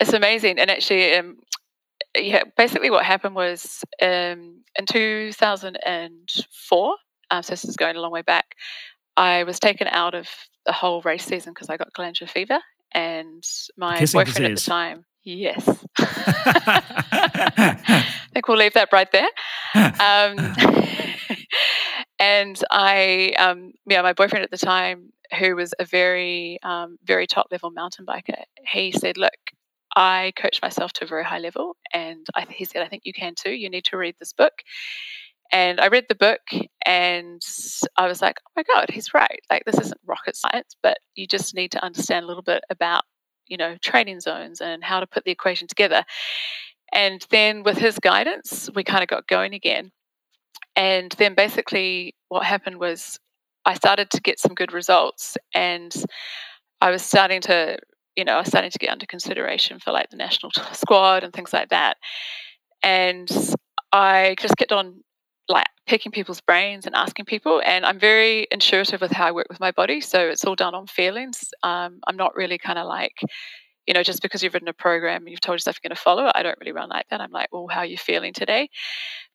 It's 0.00 0.12
amazing, 0.12 0.58
and 0.58 0.70
actually, 0.70 1.14
um, 1.14 1.38
yeah, 2.16 2.44
basically 2.56 2.90
what 2.90 3.04
happened 3.04 3.34
was 3.34 3.84
um, 4.02 4.62
in 4.78 4.86
2004, 4.86 6.96
um, 7.30 7.42
so 7.42 7.52
this 7.52 7.64
is 7.64 7.76
going 7.76 7.96
a 7.96 8.00
long 8.00 8.12
way 8.12 8.22
back, 8.22 8.54
I 9.16 9.44
was 9.44 9.60
taken 9.60 9.86
out 9.88 10.14
of 10.14 10.28
the 10.66 10.72
whole 10.72 11.00
race 11.02 11.24
season 11.24 11.52
because 11.52 11.68
I 11.68 11.76
got 11.76 11.92
glandular 11.92 12.28
fever, 12.28 12.58
and 12.92 13.44
my 13.76 13.98
Kissing 13.98 14.18
boyfriend 14.18 14.36
disease. 14.36 14.50
at 14.50 14.56
the 14.64 14.70
time, 14.70 15.04
yes, 15.24 15.68
I 15.98 18.04
think 18.32 18.48
we'll 18.48 18.56
leave 18.56 18.74
that 18.74 18.88
right 18.92 19.10
there. 19.12 19.28
Um, 19.74 20.54
and 22.18 22.60
I, 22.70 23.34
um, 23.38 23.72
yeah, 23.86 24.02
my 24.02 24.14
boyfriend 24.14 24.44
at 24.44 24.50
the 24.50 24.58
time, 24.58 25.12
who 25.38 25.54
was 25.54 25.72
a 25.78 25.84
very, 25.84 26.58
um, 26.62 26.98
very 27.04 27.26
top 27.26 27.48
level 27.52 27.70
mountain 27.70 28.06
biker, 28.06 28.42
he 28.66 28.92
said, 28.92 29.16
"Look, 29.16 29.32
I 29.96 30.32
coached 30.36 30.62
myself 30.62 30.92
to 30.94 31.04
a 31.04 31.08
very 31.08 31.24
high 31.24 31.38
level, 31.38 31.76
and 31.92 32.26
I, 32.34 32.46
he 32.48 32.64
said, 32.64 32.82
I 32.82 32.88
think 32.88 33.02
you 33.04 33.12
can 33.12 33.34
too. 33.34 33.52
You 33.52 33.70
need 33.70 33.84
to 33.86 33.96
read 33.96 34.16
this 34.18 34.32
book. 34.32 34.52
And 35.52 35.80
I 35.80 35.88
read 35.88 36.06
the 36.08 36.14
book 36.14 36.40
and 36.86 37.42
I 37.96 38.06
was 38.06 38.22
like, 38.22 38.36
oh 38.46 38.52
my 38.56 38.62
God, 38.62 38.88
he's 38.90 39.12
right. 39.12 39.40
Like, 39.50 39.64
this 39.64 39.80
isn't 39.80 40.00
rocket 40.06 40.36
science, 40.36 40.76
but 40.82 40.98
you 41.16 41.26
just 41.26 41.54
need 41.54 41.72
to 41.72 41.84
understand 41.84 42.24
a 42.24 42.28
little 42.28 42.42
bit 42.42 42.62
about, 42.70 43.02
you 43.48 43.56
know, 43.56 43.76
training 43.82 44.20
zones 44.20 44.60
and 44.60 44.84
how 44.84 45.00
to 45.00 45.08
put 45.08 45.24
the 45.24 45.32
equation 45.32 45.66
together. 45.66 46.04
And 46.92 47.26
then 47.30 47.62
with 47.64 47.78
his 47.78 47.98
guidance, 47.98 48.70
we 48.74 48.84
kind 48.84 49.02
of 49.02 49.08
got 49.08 49.26
going 49.26 49.54
again. 49.54 49.90
And 50.76 51.10
then 51.18 51.34
basically, 51.34 52.14
what 52.28 52.44
happened 52.44 52.78
was 52.78 53.18
I 53.64 53.74
started 53.74 54.10
to 54.10 54.20
get 54.20 54.38
some 54.38 54.54
good 54.54 54.72
results 54.72 55.36
and 55.54 55.92
I 56.80 56.90
was 56.90 57.02
starting 57.02 57.40
to 57.42 57.78
you 58.16 58.24
know, 58.24 58.34
are 58.34 58.44
starting 58.44 58.70
to 58.70 58.78
get 58.78 58.90
under 58.90 59.06
consideration 59.06 59.78
for 59.78 59.92
like 59.92 60.10
the 60.10 60.16
national 60.16 60.52
squad 60.72 61.24
and 61.24 61.32
things 61.32 61.52
like 61.52 61.70
that. 61.70 61.96
And 62.82 63.28
I 63.92 64.36
just 64.38 64.56
kept 64.56 64.72
on 64.72 65.02
like 65.48 65.66
picking 65.86 66.12
people's 66.12 66.40
brains 66.40 66.86
and 66.86 66.94
asking 66.94 67.24
people. 67.24 67.60
And 67.64 67.84
I'm 67.84 67.98
very 67.98 68.46
intuitive 68.50 69.00
with 69.00 69.10
how 69.10 69.26
I 69.26 69.32
work 69.32 69.46
with 69.48 69.60
my 69.60 69.72
body. 69.72 70.00
So 70.00 70.20
it's 70.20 70.44
all 70.44 70.54
done 70.54 70.74
on 70.74 70.86
feelings. 70.86 71.38
Um, 71.62 72.00
I'm 72.06 72.16
not 72.16 72.36
really 72.36 72.58
kind 72.58 72.78
of 72.78 72.86
like, 72.86 73.14
you 73.86 73.94
know, 73.94 74.02
just 74.02 74.22
because 74.22 74.42
you've 74.42 74.54
written 74.54 74.68
a 74.68 74.72
program 74.72 75.22
and 75.22 75.30
you've 75.30 75.40
told 75.40 75.56
yourself 75.56 75.78
you're 75.82 75.88
going 75.88 75.96
to 75.96 76.00
follow 76.00 76.26
it, 76.26 76.32
I 76.34 76.42
don't 76.42 76.58
really 76.60 76.72
run 76.72 76.88
like 76.88 77.06
that. 77.10 77.20
I'm 77.20 77.32
like, 77.32 77.48
well, 77.52 77.66
how 77.68 77.80
are 77.80 77.86
you 77.86 77.98
feeling 77.98 78.32
today? 78.32 78.68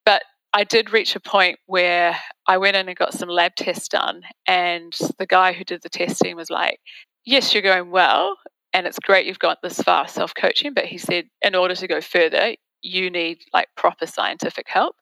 But 0.05 0.21
I 0.53 0.63
did 0.63 0.93
reach 0.93 1.17
a 1.17 1.19
point 1.19 1.59
where 1.65 2.15
I 2.47 2.57
went 2.57 2.77
in 2.77 2.87
and 2.87 2.97
got 2.97 3.13
some 3.13 3.27
lab 3.27 3.55
tests 3.55 3.89
done, 3.89 4.21
and 4.47 4.97
the 5.19 5.25
guy 5.25 5.51
who 5.51 5.65
did 5.65 5.81
the 5.81 5.89
testing 5.89 6.37
was 6.37 6.49
like, 6.49 6.79
yes, 7.25 7.53
you're 7.53 7.61
going 7.61 7.91
well, 7.91 8.37
and 8.75 8.85
it's 8.85 8.99
great 8.99 9.25
you've 9.25 9.39
got 9.39 9.61
this 9.63 9.81
far 9.81 10.05
self 10.07 10.33
coaching, 10.35 10.73
but 10.73 10.85
he 10.85 10.97
said, 10.97 11.25
in 11.41 11.55
order 11.55 11.75
to 11.75 11.87
go 11.87 12.01
further, 12.01 12.55
you 12.81 13.09
need 13.09 13.37
like 13.53 13.69
proper 13.77 14.05
scientific 14.05 14.65
help. 14.67 14.97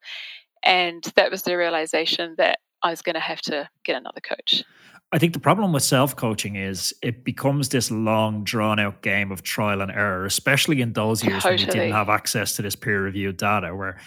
And 0.63 1.03
that 1.15 1.31
was 1.31 1.41
the 1.41 1.57
realization 1.57 2.35
that 2.37 2.59
I 2.83 2.91
was 2.91 3.01
going 3.01 3.15
to 3.15 3.19
have 3.19 3.41
to 3.41 3.67
get 3.83 3.97
another 3.97 4.21
coach. 4.21 4.63
I 5.11 5.17
think 5.17 5.33
the 5.33 5.39
problem 5.39 5.73
with 5.73 5.81
self 5.81 6.15
coaching 6.15 6.55
is 6.55 6.93
it 7.01 7.25
becomes 7.25 7.69
this 7.69 7.89
long, 7.89 8.43
drawn 8.43 8.79
out 8.79 9.01
game 9.01 9.31
of 9.31 9.41
trial 9.41 9.81
and 9.81 9.91
error, 9.91 10.25
especially 10.25 10.79
in 10.79 10.93
those 10.93 11.23
years 11.23 11.41
totally. 11.41 11.65
when 11.65 11.67
you 11.67 11.81
didn't 11.81 11.93
have 11.93 12.09
access 12.09 12.55
to 12.57 12.61
this 12.61 12.75
peer 12.75 13.01
reviewed 13.01 13.37
data. 13.37 13.75
Where 13.75 13.97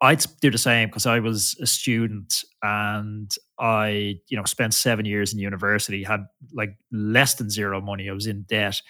I'd 0.00 0.24
do 0.40 0.50
the 0.50 0.58
same 0.58 0.88
because 0.88 1.06
I 1.06 1.20
was 1.20 1.56
a 1.60 1.66
student 1.66 2.42
and 2.60 3.32
I, 3.60 4.16
you 4.28 4.36
know, 4.36 4.42
spent 4.44 4.74
seven 4.74 5.04
years 5.04 5.32
in 5.32 5.38
university, 5.38 6.02
had 6.02 6.26
like 6.52 6.76
less 6.90 7.34
than 7.34 7.50
zero 7.50 7.80
money. 7.80 8.10
I 8.10 8.12
was 8.12 8.26
in 8.26 8.42
debt, 8.42 8.82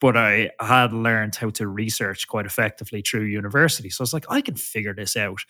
but 0.00 0.16
I 0.16 0.50
had 0.60 0.92
learned 0.92 1.34
how 1.34 1.50
to 1.50 1.66
research 1.66 2.28
quite 2.28 2.46
effectively 2.46 3.02
through 3.02 3.24
university. 3.24 3.90
So 3.90 4.02
I 4.02 4.04
was 4.04 4.12
like, 4.12 4.26
I 4.28 4.40
can 4.40 4.56
figure 4.56 4.94
this 4.94 5.16
out. 5.16 5.40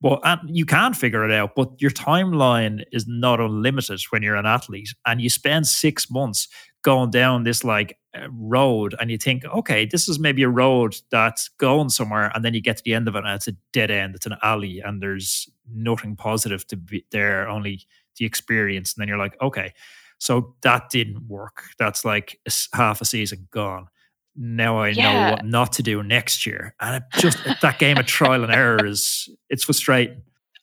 But 0.00 0.20
and 0.24 0.40
you 0.54 0.66
can 0.66 0.92
figure 0.92 1.24
it 1.24 1.32
out, 1.32 1.54
but 1.54 1.80
your 1.80 1.90
timeline 1.90 2.84
is 2.92 3.06
not 3.08 3.40
unlimited 3.40 4.00
when 4.10 4.22
you're 4.22 4.36
an 4.36 4.44
athlete, 4.44 4.90
and 5.06 5.22
you 5.22 5.30
spend 5.30 5.66
six 5.66 6.10
months 6.10 6.48
going 6.82 7.10
down 7.10 7.44
this 7.44 7.64
like 7.64 7.98
uh, 8.14 8.28
road 8.30 8.94
and 9.00 9.10
you 9.10 9.16
think, 9.16 9.44
okay, 9.46 9.86
this 9.86 10.06
is 10.08 10.18
maybe 10.18 10.42
a 10.42 10.48
road 10.48 10.96
that's 11.10 11.48
going 11.58 11.88
somewhere, 11.88 12.30
and 12.34 12.44
then 12.44 12.52
you 12.52 12.60
get 12.60 12.76
to 12.76 12.82
the 12.84 12.92
end 12.92 13.08
of 13.08 13.16
it 13.16 13.24
and 13.24 13.28
it's 13.28 13.48
a 13.48 13.56
dead 13.72 13.90
end, 13.90 14.14
it's 14.14 14.26
an 14.26 14.36
alley, 14.42 14.80
and 14.80 15.02
there's 15.02 15.48
nothing 15.72 16.14
positive 16.14 16.66
to 16.66 16.76
be 16.76 17.06
there, 17.10 17.48
only 17.48 17.80
the 18.18 18.26
experience. 18.26 18.94
And 18.94 19.00
then 19.00 19.08
you're 19.08 19.18
like, 19.18 19.40
okay, 19.40 19.72
so 20.18 20.54
that 20.62 20.90
didn't 20.90 21.26
work. 21.28 21.64
That's 21.78 22.04
like 22.04 22.38
half 22.72 23.00
a 23.00 23.04
season 23.04 23.48
gone. 23.50 23.88
Now 24.34 24.78
I 24.78 24.88
yeah. 24.88 25.12
know 25.12 25.30
what 25.32 25.44
not 25.44 25.72
to 25.74 25.82
do 25.82 26.02
next 26.02 26.46
year, 26.46 26.74
and 26.80 26.96
it 26.96 27.02
just 27.20 27.38
that 27.62 27.78
game 27.78 27.96
of 27.96 28.06
trial 28.06 28.44
and 28.44 28.52
error 28.52 28.84
is 28.84 29.28
it's 29.48 29.64
frustrating. 29.64 30.22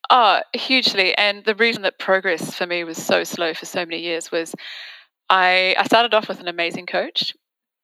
Oh, 0.10 0.42
hugely. 0.54 1.18
And 1.18 1.44
the 1.46 1.56
reason 1.56 1.82
that 1.84 1.98
progress 1.98 2.54
for 2.54 2.68
me 2.68 2.84
was 2.84 3.02
so 3.02 3.24
slow 3.24 3.54
for 3.54 3.66
so 3.66 3.86
many 3.86 4.02
years 4.02 4.32
was 4.32 4.54
I, 5.30 5.76
I 5.80 5.86
started 5.86 6.14
off 6.14 6.28
with 6.28 6.40
an 6.40 6.48
amazing 6.48 6.86
coach. 6.86 7.34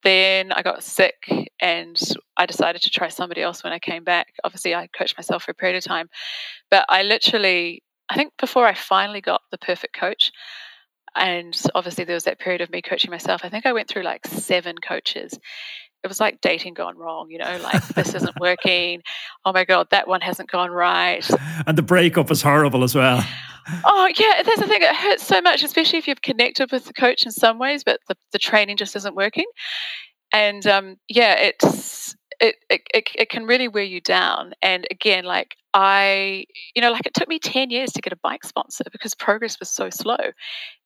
Then 0.04 0.52
I 0.52 0.62
got 0.62 0.84
sick 0.84 1.50
and 1.60 2.00
I 2.38 2.46
decided 2.46 2.82
to 2.84 2.90
try 2.90 3.10
somebody 3.10 3.42
else 3.42 3.64
when 3.64 3.74
I 3.74 3.80
came 3.80 4.04
back. 4.04 4.34
Obviously, 4.44 4.76
I 4.76 4.88
coached 4.88 5.18
myself 5.18 5.44
for 5.44 5.52
a 5.52 5.56
period 5.56 5.78
of 5.78 5.84
time, 5.84 6.10
but 6.70 6.86
I 6.88 7.04
literally, 7.04 7.84
I 8.10 8.16
think 8.16 8.34
before 8.38 8.66
I 8.66 8.74
finally 8.74 9.22
got 9.22 9.42
the 9.52 9.58
perfect 9.58 9.94
coach, 9.96 10.32
and 11.16 11.60
obviously 11.76 12.04
there 12.04 12.16
was 12.16 12.26
that 12.26 12.40
period 12.40 12.62
of 12.62 12.70
me 12.70 12.82
coaching 12.82 13.12
myself, 13.12 13.42
I 13.44 13.50
think 13.50 13.66
I 13.66 13.74
went 13.74 13.88
through 13.88 14.04
like 14.04 14.26
seven 14.28 14.78
coaches 14.78 15.40
it 16.04 16.08
was 16.08 16.20
like 16.20 16.40
dating 16.42 16.74
gone 16.76 16.98
wrong, 16.98 17.30
you 17.30 17.38
know, 17.38 17.60
like 17.62 17.86
this 17.90 18.14
isn't 18.14 18.36
working. 18.40 19.02
Oh 19.46 19.52
my 19.52 19.66
God, 19.66 19.88
that 19.92 20.08
one 20.08 20.22
hasn't 20.22 20.50
gone 20.50 20.72
right. 20.72 21.30
And 21.68 21.78
the 21.78 21.82
breakup 21.82 22.30
was 22.30 22.42
horrible 22.42 22.84
as 22.84 22.96
well. 22.96 23.24
Oh, 23.84 24.10
yeah, 24.18 24.42
that's 24.44 24.60
the 24.60 24.68
thing. 24.68 24.82
It 24.82 24.96
hurts 24.96 25.26
so 25.26 25.42
much, 25.42 25.62
especially 25.62 26.00
if 26.00 26.08
you've 26.08 26.22
connected 26.22 26.72
with 26.72 26.86
the 26.86 26.94
coach 26.94 27.26
in 27.26 27.32
some 27.32 27.60
ways, 27.60 27.84
but 27.84 28.00
the, 28.08 28.16
the 28.32 28.40
training 28.40 28.78
just 28.78 28.96
isn't 28.96 29.16
working. 29.16 29.46
And 30.32 30.66
um, 30.66 30.96
yeah, 31.08 31.36
it's 31.36 31.99
it, 32.40 32.56
it, 32.70 33.10
it, 33.16 33.30
can 33.30 33.46
really 33.46 33.68
wear 33.68 33.84
you 33.84 34.02
down. 34.02 34.54
And 34.62 34.88
again, 34.92 35.26
like 35.26 35.56
I, 35.74 36.46
you 36.76 36.82
know, 36.82 36.92
like 36.92 37.06
it 37.06 37.14
took 37.14 37.28
me 37.28 37.40
10 37.40 37.70
years 37.70 37.92
to 37.94 38.02
get 38.02 38.14
a 38.14 38.18
bike 38.18 38.44
sponsor 38.44 38.86
because 38.92 39.14
progress 39.14 39.60
was 39.60 39.70
so 39.70 39.90
slow. 39.90 40.18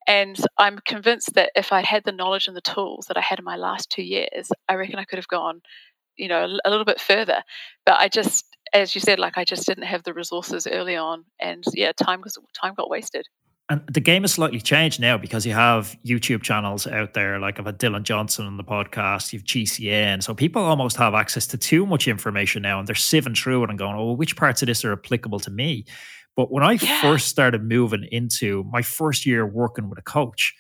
And 0.07 0.37
I'm 0.57 0.79
convinced 0.85 1.35
that 1.35 1.51
if 1.55 1.71
I 1.71 1.81
had 1.81 2.03
the 2.03 2.11
knowledge 2.11 2.47
and 2.47 2.57
the 2.57 2.61
tools 2.61 3.05
that 3.07 3.17
I 3.17 3.21
had 3.21 3.39
in 3.39 3.45
my 3.45 3.55
last 3.55 3.89
two 3.89 4.03
years, 4.03 4.51
I 4.67 4.75
reckon 4.75 4.99
I 4.99 5.05
could 5.05 5.19
have 5.19 5.27
gone, 5.27 5.61
you 6.17 6.27
know, 6.27 6.45
a 6.65 6.69
little 6.69 6.85
bit 6.85 6.99
further. 6.99 7.43
But 7.85 7.99
I 7.99 8.09
just, 8.09 8.45
as 8.73 8.95
you 8.95 9.01
said, 9.01 9.19
like 9.19 9.37
I 9.37 9.45
just 9.45 9.65
didn't 9.65 9.85
have 9.85 10.03
the 10.03 10.13
resources 10.13 10.67
early 10.67 10.97
on, 10.97 11.23
and 11.39 11.63
yeah, 11.73 11.91
time 11.93 12.21
was 12.21 12.37
time 12.59 12.73
got 12.75 12.89
wasted. 12.89 13.27
And 13.69 13.81
the 13.89 14.01
game 14.01 14.23
has 14.23 14.33
slightly 14.33 14.59
changed 14.59 14.99
now 14.99 15.17
because 15.17 15.45
you 15.45 15.53
have 15.53 15.95
YouTube 16.05 16.41
channels 16.43 16.85
out 16.85 17.13
there, 17.13 17.39
like 17.39 17.59
I've 17.59 17.65
had 17.65 17.79
Dylan 17.79 18.03
Johnson 18.03 18.45
on 18.45 18.57
the 18.57 18.63
podcast, 18.63 19.31
you've 19.31 19.45
GCN. 19.45 20.21
So 20.21 20.33
people 20.33 20.61
almost 20.61 20.97
have 20.97 21.13
access 21.13 21.47
to 21.47 21.57
too 21.57 21.85
much 21.85 22.07
information 22.09 22.61
now 22.61 22.79
and 22.79 22.87
they're 22.87 22.95
sieving 22.95 23.37
through 23.37 23.63
it 23.63 23.69
and 23.69 23.79
going, 23.79 23.95
oh, 23.95 24.11
which 24.11 24.35
parts 24.35 24.61
of 24.61 24.67
this 24.67 24.83
are 24.83 24.91
applicable 24.91 25.39
to 25.39 25.49
me? 25.49 25.85
But 26.35 26.51
when 26.51 26.63
I 26.63 26.73
yeah. 26.73 27.01
first 27.01 27.29
started 27.29 27.63
moving 27.63 28.05
into 28.11 28.63
my 28.65 28.81
first 28.81 29.25
year 29.25 29.45
working 29.45 29.89
with 29.89 29.97
a 29.97 30.03
coach, 30.03 30.53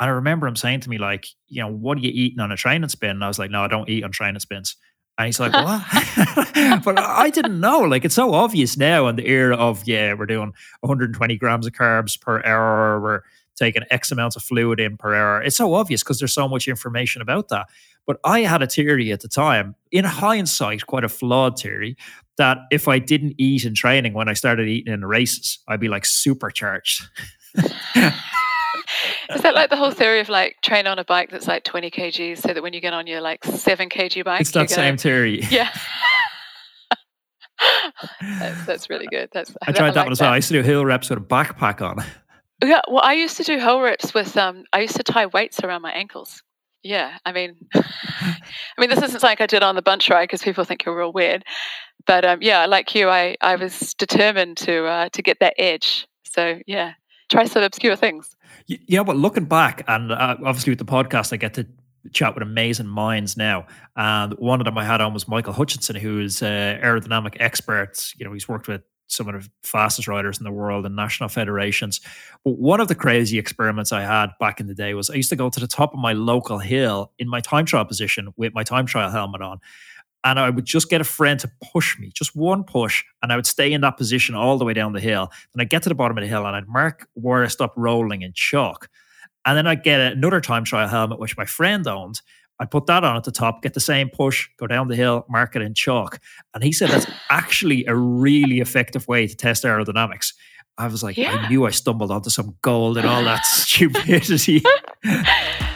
and 0.00 0.08
I 0.10 0.14
remember 0.14 0.46
him 0.46 0.56
saying 0.56 0.80
to 0.80 0.90
me, 0.90 0.98
like, 0.98 1.26
you 1.46 1.62
know, 1.62 1.70
what 1.70 1.98
are 1.98 2.00
you 2.00 2.10
eating 2.12 2.40
on 2.40 2.50
a 2.50 2.56
training 2.56 2.88
spin? 2.88 3.10
And 3.10 3.24
I 3.24 3.28
was 3.28 3.38
like, 3.38 3.50
no, 3.50 3.62
I 3.62 3.68
don't 3.68 3.88
eat 3.88 4.02
on 4.02 4.10
training 4.10 4.40
spins. 4.40 4.76
And 5.20 5.26
he's 5.26 5.38
like, 5.38 5.52
what? 5.52 6.82
but 6.82 6.98
I 6.98 7.28
didn't 7.28 7.60
know. 7.60 7.80
Like, 7.80 8.06
it's 8.06 8.14
so 8.14 8.32
obvious 8.32 8.78
now 8.78 9.06
in 9.06 9.16
the 9.16 9.28
era 9.28 9.54
of, 9.54 9.86
yeah, 9.86 10.14
we're 10.14 10.24
doing 10.24 10.54
120 10.80 11.36
grams 11.36 11.66
of 11.66 11.74
carbs 11.74 12.18
per 12.18 12.42
hour. 12.42 12.98
We're 12.98 13.20
taking 13.54 13.82
X 13.90 14.10
amounts 14.10 14.36
of 14.36 14.42
fluid 14.42 14.80
in 14.80 14.96
per 14.96 15.14
hour. 15.14 15.42
It's 15.42 15.58
so 15.58 15.74
obvious 15.74 16.02
because 16.02 16.20
there's 16.20 16.32
so 16.32 16.48
much 16.48 16.66
information 16.68 17.20
about 17.20 17.48
that. 17.48 17.66
But 18.06 18.16
I 18.24 18.40
had 18.40 18.62
a 18.62 18.66
theory 18.66 19.12
at 19.12 19.20
the 19.20 19.28
time, 19.28 19.74
in 19.92 20.06
hindsight, 20.06 20.86
quite 20.86 21.04
a 21.04 21.08
flawed 21.10 21.58
theory, 21.58 21.98
that 22.38 22.56
if 22.72 22.88
I 22.88 22.98
didn't 22.98 23.34
eat 23.36 23.66
in 23.66 23.74
training 23.74 24.14
when 24.14 24.26
I 24.26 24.32
started 24.32 24.68
eating 24.68 24.94
in 24.94 25.04
races, 25.04 25.58
I'd 25.68 25.80
be 25.80 25.88
like 25.88 26.06
supercharged. 26.06 27.02
Is 29.34 29.42
that 29.42 29.54
like 29.54 29.70
the 29.70 29.76
whole 29.76 29.90
theory 29.90 30.20
of 30.20 30.28
like 30.28 30.56
train 30.62 30.86
on 30.86 30.98
a 30.98 31.04
bike 31.04 31.30
that's 31.30 31.46
like 31.46 31.64
20 31.64 31.90
kgs 31.90 32.38
so 32.38 32.52
that 32.52 32.62
when 32.62 32.72
you 32.72 32.80
get 32.80 32.92
on 32.92 33.06
your 33.06 33.20
like 33.20 33.44
7 33.44 33.88
kg 33.88 34.24
bike? 34.24 34.40
It's 34.40 34.50
that 34.52 34.68
gonna, 34.68 34.74
same 34.74 34.96
theory. 34.96 35.40
Yeah. 35.50 35.70
that's, 38.20 38.66
that's, 38.66 38.90
really 38.90 39.06
good. 39.06 39.28
That's 39.32 39.54
I 39.66 39.72
tried 39.72 39.88
I 39.88 39.90
that 39.90 39.96
like 39.96 40.06
one 40.06 40.12
as 40.12 40.20
well. 40.20 40.32
I 40.32 40.36
used 40.36 40.48
to 40.48 40.54
do 40.54 40.62
hill 40.62 40.84
reps 40.84 41.10
with 41.10 41.18
a 41.18 41.22
backpack 41.22 41.82
on. 41.82 42.02
Yeah, 42.64 42.80
well, 42.88 43.02
I 43.02 43.14
used 43.14 43.36
to 43.38 43.42
do 43.42 43.58
hill 43.58 43.80
reps 43.80 44.12
with 44.12 44.36
um. 44.36 44.64
I 44.72 44.80
used 44.80 44.96
to 44.96 45.02
tie 45.02 45.26
weights 45.26 45.60
around 45.60 45.82
my 45.82 45.92
ankles. 45.92 46.42
Yeah, 46.82 47.16
I 47.24 47.32
mean, 47.32 47.56
I 47.74 48.36
mean, 48.78 48.90
this 48.90 49.02
isn't 49.02 49.22
like 49.22 49.40
I 49.40 49.46
did 49.46 49.62
on 49.62 49.76
the 49.76 49.82
bunch 49.82 50.08
ride 50.10 50.24
because 50.24 50.42
people 50.42 50.64
think 50.64 50.84
you're 50.84 50.96
real 50.96 51.12
weird. 51.12 51.44
But 52.06 52.24
um, 52.24 52.40
yeah, 52.42 52.66
like 52.66 52.94
you, 52.94 53.08
I 53.08 53.36
I 53.40 53.56
was 53.56 53.94
determined 53.94 54.56
to 54.58 54.86
uh, 54.86 55.08
to 55.10 55.22
get 55.22 55.40
that 55.40 55.54
edge. 55.58 56.06
So 56.24 56.58
yeah, 56.66 56.92
try 57.30 57.44
some 57.44 57.62
obscure 57.62 57.96
things. 57.96 58.36
Yeah, 58.66 59.02
but 59.02 59.16
looking 59.16 59.46
back, 59.46 59.84
and 59.88 60.12
uh, 60.12 60.36
obviously 60.44 60.70
with 60.70 60.78
the 60.78 60.84
podcast, 60.84 61.32
I 61.32 61.36
get 61.36 61.54
to 61.54 61.66
chat 62.12 62.34
with 62.34 62.42
amazing 62.42 62.86
minds 62.86 63.36
now. 63.36 63.66
And 63.96 64.34
one 64.34 64.60
of 64.60 64.64
them 64.64 64.78
I 64.78 64.84
had 64.84 65.00
on 65.00 65.12
was 65.14 65.28
Michael 65.28 65.52
Hutchinson, 65.52 65.96
who 65.96 66.20
is 66.20 66.42
an 66.42 66.80
aerodynamic 66.80 67.36
expert. 67.40 68.12
You 68.16 68.24
know, 68.24 68.32
he's 68.32 68.48
worked 68.48 68.68
with 68.68 68.82
some 69.06 69.28
of 69.28 69.42
the 69.42 69.50
fastest 69.64 70.06
riders 70.06 70.38
in 70.38 70.44
the 70.44 70.52
world 70.52 70.86
and 70.86 70.94
national 70.94 71.28
federations. 71.28 72.00
But 72.44 72.58
one 72.58 72.80
of 72.80 72.88
the 72.88 72.94
crazy 72.94 73.38
experiments 73.38 73.92
I 73.92 74.02
had 74.02 74.30
back 74.38 74.60
in 74.60 74.66
the 74.66 74.74
day 74.74 74.94
was 74.94 75.10
I 75.10 75.14
used 75.14 75.30
to 75.30 75.36
go 75.36 75.50
to 75.50 75.60
the 75.60 75.66
top 75.66 75.92
of 75.92 75.98
my 75.98 76.12
local 76.12 76.58
hill 76.58 77.12
in 77.18 77.28
my 77.28 77.40
time 77.40 77.64
trial 77.64 77.84
position 77.84 78.32
with 78.36 78.54
my 78.54 78.62
time 78.62 78.86
trial 78.86 79.10
helmet 79.10 79.42
on. 79.42 79.60
And 80.22 80.38
I 80.38 80.50
would 80.50 80.66
just 80.66 80.90
get 80.90 81.00
a 81.00 81.04
friend 81.04 81.40
to 81.40 81.50
push 81.72 81.98
me, 81.98 82.10
just 82.14 82.36
one 82.36 82.62
push, 82.64 83.04
and 83.22 83.32
I 83.32 83.36
would 83.36 83.46
stay 83.46 83.72
in 83.72 83.80
that 83.80 83.96
position 83.96 84.34
all 84.34 84.58
the 84.58 84.66
way 84.66 84.74
down 84.74 84.92
the 84.92 85.00
hill. 85.00 85.30
Then 85.54 85.62
I'd 85.62 85.70
get 85.70 85.82
to 85.84 85.88
the 85.88 85.94
bottom 85.94 86.18
of 86.18 86.22
the 86.22 86.28
hill 86.28 86.46
and 86.46 86.54
I'd 86.54 86.68
mark 86.68 87.08
where 87.14 87.42
I 87.42 87.46
stopped 87.48 87.78
rolling 87.78 88.22
in 88.22 88.32
chalk. 88.34 88.88
And 89.46 89.56
then 89.56 89.66
I'd 89.66 89.82
get 89.82 90.00
another 90.00 90.40
time 90.40 90.64
trial 90.64 90.88
helmet, 90.88 91.18
which 91.18 91.38
my 91.38 91.46
friend 91.46 91.86
owned, 91.86 92.20
I'd 92.58 92.70
put 92.70 92.86
that 92.86 93.02
on 93.02 93.16
at 93.16 93.24
the 93.24 93.32
top, 93.32 93.62
get 93.62 93.72
the 93.72 93.80
same 93.80 94.10
push, 94.10 94.48
go 94.58 94.66
down 94.66 94.88
the 94.88 94.96
hill, 94.96 95.24
mark 95.30 95.56
it 95.56 95.62
in 95.62 95.72
chalk. 95.72 96.20
And 96.54 96.62
he 96.62 96.72
said 96.72 96.90
that's 96.90 97.06
actually 97.30 97.86
a 97.86 97.94
really 97.94 98.60
effective 98.60 99.08
way 99.08 99.26
to 99.26 99.34
test 99.34 99.64
aerodynamics. 99.64 100.34
I 100.76 100.86
was 100.86 101.02
like, 101.02 101.16
yeah. 101.16 101.32
I 101.32 101.48
knew 101.48 101.66
I 101.66 101.70
stumbled 101.70 102.10
onto 102.10 102.30
some 102.30 102.56
gold 102.62 102.98
and 102.98 103.06
all 103.06 103.24
that 103.24 103.44
stupidity. 103.46 104.62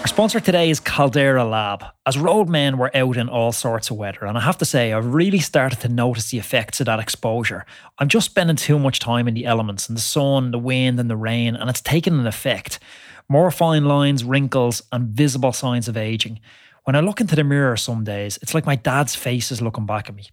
Our 0.00 0.06
sponsor 0.06 0.40
today 0.40 0.70
is 0.70 0.80
Caldera 0.80 1.44
Lab. 1.44 1.84
As 2.06 2.16
roadmen, 2.16 2.78
we're 2.78 2.90
out 2.94 3.18
in 3.18 3.28
all 3.28 3.52
sorts 3.52 3.90
of 3.90 3.98
weather, 3.98 4.24
and 4.24 4.38
I 4.38 4.40
have 4.40 4.56
to 4.58 4.64
say, 4.64 4.94
I've 4.94 5.12
really 5.12 5.40
started 5.40 5.80
to 5.80 5.90
notice 5.90 6.30
the 6.30 6.38
effects 6.38 6.80
of 6.80 6.86
that 6.86 7.00
exposure. 7.00 7.66
I'm 7.98 8.08
just 8.08 8.24
spending 8.30 8.56
too 8.56 8.78
much 8.78 8.98
time 8.98 9.28
in 9.28 9.34
the 9.34 9.44
elements, 9.44 9.90
in 9.90 9.94
the 9.94 10.00
sun, 10.00 10.52
the 10.52 10.58
wind, 10.58 10.98
and 10.98 11.10
the 11.10 11.18
rain, 11.18 11.54
and 11.54 11.68
it's 11.68 11.82
taken 11.82 12.18
an 12.18 12.26
effect 12.26 12.78
more 13.28 13.50
fine 13.50 13.84
lines, 13.84 14.24
wrinkles, 14.24 14.82
and 14.90 15.10
visible 15.10 15.52
signs 15.52 15.86
of 15.86 15.98
aging. 15.98 16.40
When 16.84 16.96
I 16.96 17.00
look 17.00 17.20
into 17.20 17.36
the 17.36 17.44
mirror 17.44 17.76
some 17.76 18.02
days, 18.02 18.38
it's 18.40 18.54
like 18.54 18.64
my 18.64 18.76
dad's 18.76 19.14
face 19.14 19.52
is 19.52 19.60
looking 19.60 19.84
back 19.84 20.08
at 20.08 20.14
me. 20.14 20.30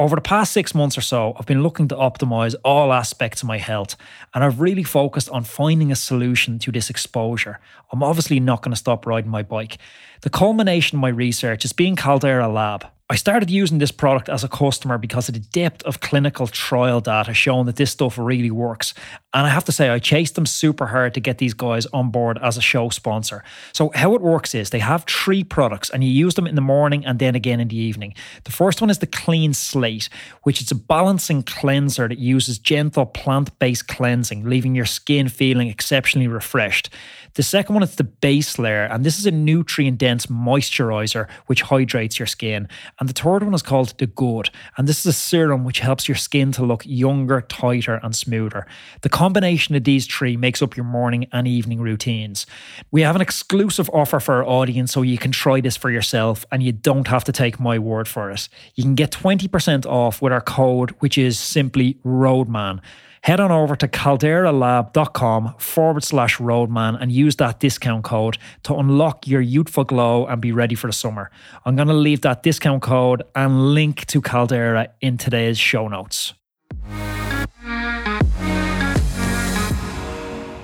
Over 0.00 0.14
the 0.14 0.22
past 0.22 0.52
six 0.52 0.76
months 0.76 0.96
or 0.96 1.00
so, 1.00 1.34
I've 1.36 1.46
been 1.46 1.64
looking 1.64 1.88
to 1.88 1.96
optimize 1.96 2.54
all 2.64 2.92
aspects 2.92 3.42
of 3.42 3.48
my 3.48 3.58
health, 3.58 3.96
and 4.32 4.44
I've 4.44 4.60
really 4.60 4.84
focused 4.84 5.28
on 5.30 5.42
finding 5.42 5.90
a 5.90 5.96
solution 5.96 6.60
to 6.60 6.70
this 6.70 6.88
exposure. 6.88 7.58
I'm 7.90 8.04
obviously 8.04 8.38
not 8.38 8.62
going 8.62 8.70
to 8.70 8.78
stop 8.78 9.06
riding 9.06 9.28
my 9.28 9.42
bike. 9.42 9.78
The 10.20 10.30
culmination 10.30 10.98
of 10.98 11.00
my 11.00 11.08
research 11.08 11.64
is 11.64 11.72
being 11.72 11.96
Caldera 11.96 12.46
Lab, 12.46 12.86
I 13.10 13.16
started 13.16 13.48
using 13.48 13.78
this 13.78 13.90
product 13.90 14.28
as 14.28 14.44
a 14.44 14.48
customer 14.48 14.98
because 14.98 15.28
of 15.28 15.34
the 15.34 15.40
depth 15.40 15.82
of 15.84 16.00
clinical 16.00 16.46
trial 16.46 17.00
data 17.00 17.32
showing 17.32 17.64
that 17.64 17.76
this 17.76 17.90
stuff 17.90 18.18
really 18.18 18.50
works. 18.50 18.92
And 19.32 19.46
I 19.46 19.48
have 19.48 19.64
to 19.64 19.72
say, 19.72 19.88
I 19.88 19.98
chased 19.98 20.34
them 20.34 20.44
super 20.44 20.86
hard 20.86 21.14
to 21.14 21.20
get 21.20 21.38
these 21.38 21.54
guys 21.54 21.86
on 21.86 22.10
board 22.10 22.38
as 22.42 22.58
a 22.58 22.60
show 22.60 22.90
sponsor. 22.90 23.42
So, 23.72 23.90
how 23.94 24.14
it 24.14 24.20
works 24.20 24.54
is 24.54 24.68
they 24.68 24.78
have 24.80 25.04
three 25.04 25.42
products 25.42 25.88
and 25.88 26.04
you 26.04 26.10
use 26.10 26.34
them 26.34 26.46
in 26.46 26.54
the 26.54 26.60
morning 26.60 27.06
and 27.06 27.18
then 27.18 27.34
again 27.34 27.60
in 27.60 27.68
the 27.68 27.76
evening. 27.76 28.12
The 28.44 28.52
first 28.52 28.82
one 28.82 28.90
is 28.90 28.98
the 28.98 29.06
Clean 29.06 29.54
Slate, 29.54 30.10
which 30.42 30.60
is 30.60 30.70
a 30.70 30.74
balancing 30.74 31.42
cleanser 31.42 32.08
that 32.08 32.18
uses 32.18 32.58
gentle 32.58 33.06
plant 33.06 33.58
based 33.58 33.88
cleansing, 33.88 34.44
leaving 34.44 34.74
your 34.74 34.86
skin 34.86 35.30
feeling 35.30 35.68
exceptionally 35.68 36.28
refreshed. 36.28 36.90
The 37.34 37.42
second 37.42 37.74
one 37.74 37.82
is 37.82 37.96
the 37.96 38.04
base 38.04 38.58
layer, 38.58 38.84
and 38.84 39.04
this 39.04 39.18
is 39.18 39.26
a 39.26 39.30
nutrient 39.30 39.98
dense 39.98 40.26
moisturizer 40.26 41.28
which 41.46 41.62
hydrates 41.62 42.18
your 42.18 42.26
skin. 42.26 42.68
And 42.98 43.08
the 43.08 43.12
third 43.12 43.42
one 43.42 43.54
is 43.54 43.62
called 43.62 43.94
the 43.98 44.06
Good, 44.06 44.50
and 44.76 44.88
this 44.88 45.00
is 45.00 45.06
a 45.06 45.12
serum 45.12 45.64
which 45.64 45.80
helps 45.80 46.08
your 46.08 46.16
skin 46.16 46.52
to 46.52 46.64
look 46.64 46.82
younger, 46.86 47.40
tighter, 47.40 48.00
and 48.02 48.14
smoother. 48.14 48.66
The 49.02 49.08
combination 49.08 49.74
of 49.74 49.84
these 49.84 50.06
three 50.06 50.36
makes 50.36 50.62
up 50.62 50.76
your 50.76 50.84
morning 50.84 51.26
and 51.32 51.46
evening 51.46 51.80
routines. 51.80 52.46
We 52.90 53.02
have 53.02 53.16
an 53.16 53.22
exclusive 53.22 53.90
offer 53.92 54.20
for 54.20 54.36
our 54.36 54.44
audience, 54.44 54.92
so 54.92 55.02
you 55.02 55.18
can 55.18 55.32
try 55.32 55.60
this 55.60 55.76
for 55.76 55.90
yourself 55.90 56.44
and 56.50 56.62
you 56.62 56.72
don't 56.72 57.08
have 57.08 57.24
to 57.24 57.32
take 57.32 57.60
my 57.60 57.78
word 57.78 58.08
for 58.08 58.30
it. 58.30 58.48
You 58.74 58.84
can 58.84 58.94
get 58.94 59.12
20% 59.12 59.86
off 59.86 60.22
with 60.22 60.32
our 60.32 60.40
code, 60.40 60.90
which 61.00 61.18
is 61.18 61.38
simply 61.38 61.98
Roadman 62.04 62.80
head 63.22 63.40
on 63.40 63.50
over 63.50 63.76
to 63.76 63.88
calderalab.com 63.88 65.54
forward 65.58 66.04
slash 66.04 66.40
roadman 66.40 66.96
and 66.96 67.12
use 67.12 67.36
that 67.36 67.60
discount 67.60 68.04
code 68.04 68.38
to 68.64 68.74
unlock 68.74 69.26
your 69.26 69.40
youthful 69.40 69.84
glow 69.84 70.26
and 70.26 70.40
be 70.40 70.52
ready 70.52 70.74
for 70.74 70.86
the 70.86 70.92
summer. 70.92 71.30
I'm 71.64 71.76
going 71.76 71.88
to 71.88 71.94
leave 71.94 72.20
that 72.22 72.42
discount 72.42 72.82
code 72.82 73.22
and 73.34 73.74
link 73.74 74.06
to 74.06 74.20
Caldera 74.20 74.88
in 75.00 75.18
today's 75.18 75.58
show 75.58 75.88
notes. 75.88 76.34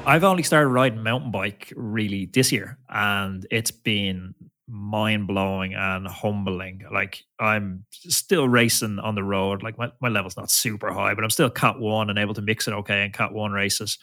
I've 0.06 0.22
only 0.22 0.42
started 0.42 0.68
riding 0.68 1.02
mountain 1.02 1.30
bike 1.30 1.72
really 1.74 2.26
this 2.26 2.52
year, 2.52 2.76
and 2.90 3.46
it's 3.50 3.70
been 3.70 4.34
mind 4.68 5.26
blowing 5.26 5.74
and 5.74 6.06
humbling. 6.06 6.82
Like 6.92 7.22
I'm 7.38 7.84
still 7.90 8.48
racing 8.48 8.98
on 8.98 9.14
the 9.14 9.22
road. 9.22 9.62
Like 9.62 9.78
my, 9.78 9.92
my 10.00 10.08
level's 10.08 10.36
not 10.36 10.50
super 10.50 10.92
high, 10.92 11.14
but 11.14 11.24
I'm 11.24 11.30
still 11.30 11.50
cat 11.50 11.78
one 11.78 12.10
and 12.10 12.18
able 12.18 12.34
to 12.34 12.42
mix 12.42 12.66
it 12.66 12.72
okay 12.72 13.04
in 13.04 13.12
cat 13.12 13.32
one 13.32 13.52
races. 13.52 13.98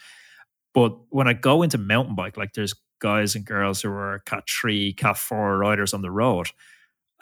But 0.74 0.96
when 1.10 1.28
I 1.28 1.34
go 1.34 1.64
into 1.64 1.78
mountain 1.78 2.16
bike, 2.16 2.38
like 2.38 2.54
there's 2.54 2.76
guys 3.00 3.36
and 3.36 3.46
girls 3.46 3.82
who 3.82 3.90
are 3.90 4.22
cat 4.26 4.44
three, 4.48 4.94
cat 4.94 5.18
four 5.18 5.58
riders 5.58 5.94
on 5.94 6.02
the 6.02 6.12
road. 6.12 6.50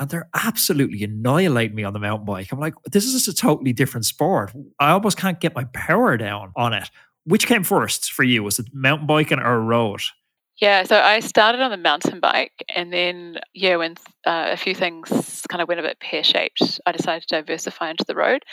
And 0.02 0.10
they're 0.10 0.30
absolutely 0.34 1.04
annihilate 1.04 1.74
me 1.74 1.84
on 1.84 1.92
the 1.92 2.00
mountain 2.00 2.26
bike. 2.26 2.52
I'm 2.52 2.60
like, 2.60 2.74
this 2.90 3.06
is 3.06 3.28
a 3.28 3.34
totally 3.34 3.74
different 3.74 4.06
sport. 4.06 4.54
I 4.80 4.92
almost 4.92 5.18
can't 5.18 5.42
get 5.42 5.56
my 5.56 5.66
power 5.74 6.16
down 6.16 6.54
on 6.56 6.74
it. 6.74 6.90
Which 7.26 7.48
came 7.48 7.64
first 7.64 8.14
for 8.14 8.24
you? 8.24 8.44
Was 8.44 8.60
it 8.60 8.68
mountain 8.74 9.08
biking 9.08 9.40
or 9.40 9.60
road? 9.60 10.02
Yeah, 10.60 10.84
so 10.84 11.00
I 11.00 11.22
started 11.22 11.62
on 11.62 11.72
the 11.72 11.78
mountain 11.78 12.20
bike, 12.20 12.66
and 12.76 12.92
then 12.92 13.40
yeah, 13.54 13.78
when 13.78 13.96
uh, 14.26 14.50
a 14.52 14.58
few 14.58 14.76
things 14.76 15.46
kind 15.48 15.62
of 15.62 15.70
went 15.70 15.80
a 15.80 15.84
bit 15.84 16.00
pear 16.02 16.24
shaped, 16.24 16.82
I 16.86 16.92
decided 16.92 17.28
to 17.28 17.36
diversify 17.38 17.92
into 17.92 18.04
the 18.06 18.16
road. 18.16 18.44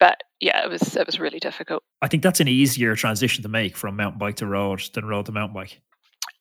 But 0.00 0.22
yeah, 0.40 0.64
it 0.64 0.68
was 0.68 0.96
it 0.96 1.06
was 1.06 1.20
really 1.20 1.38
difficult. 1.38 1.84
I 2.00 2.08
think 2.08 2.24
that's 2.24 2.40
an 2.40 2.48
easier 2.48 2.96
transition 2.96 3.42
to 3.44 3.48
make 3.48 3.76
from 3.76 3.96
mountain 3.96 4.18
bike 4.18 4.36
to 4.36 4.46
road 4.46 4.82
than 4.92 5.04
road 5.04 5.26
to 5.26 5.32
mountain 5.32 5.54
bike. 5.54 5.80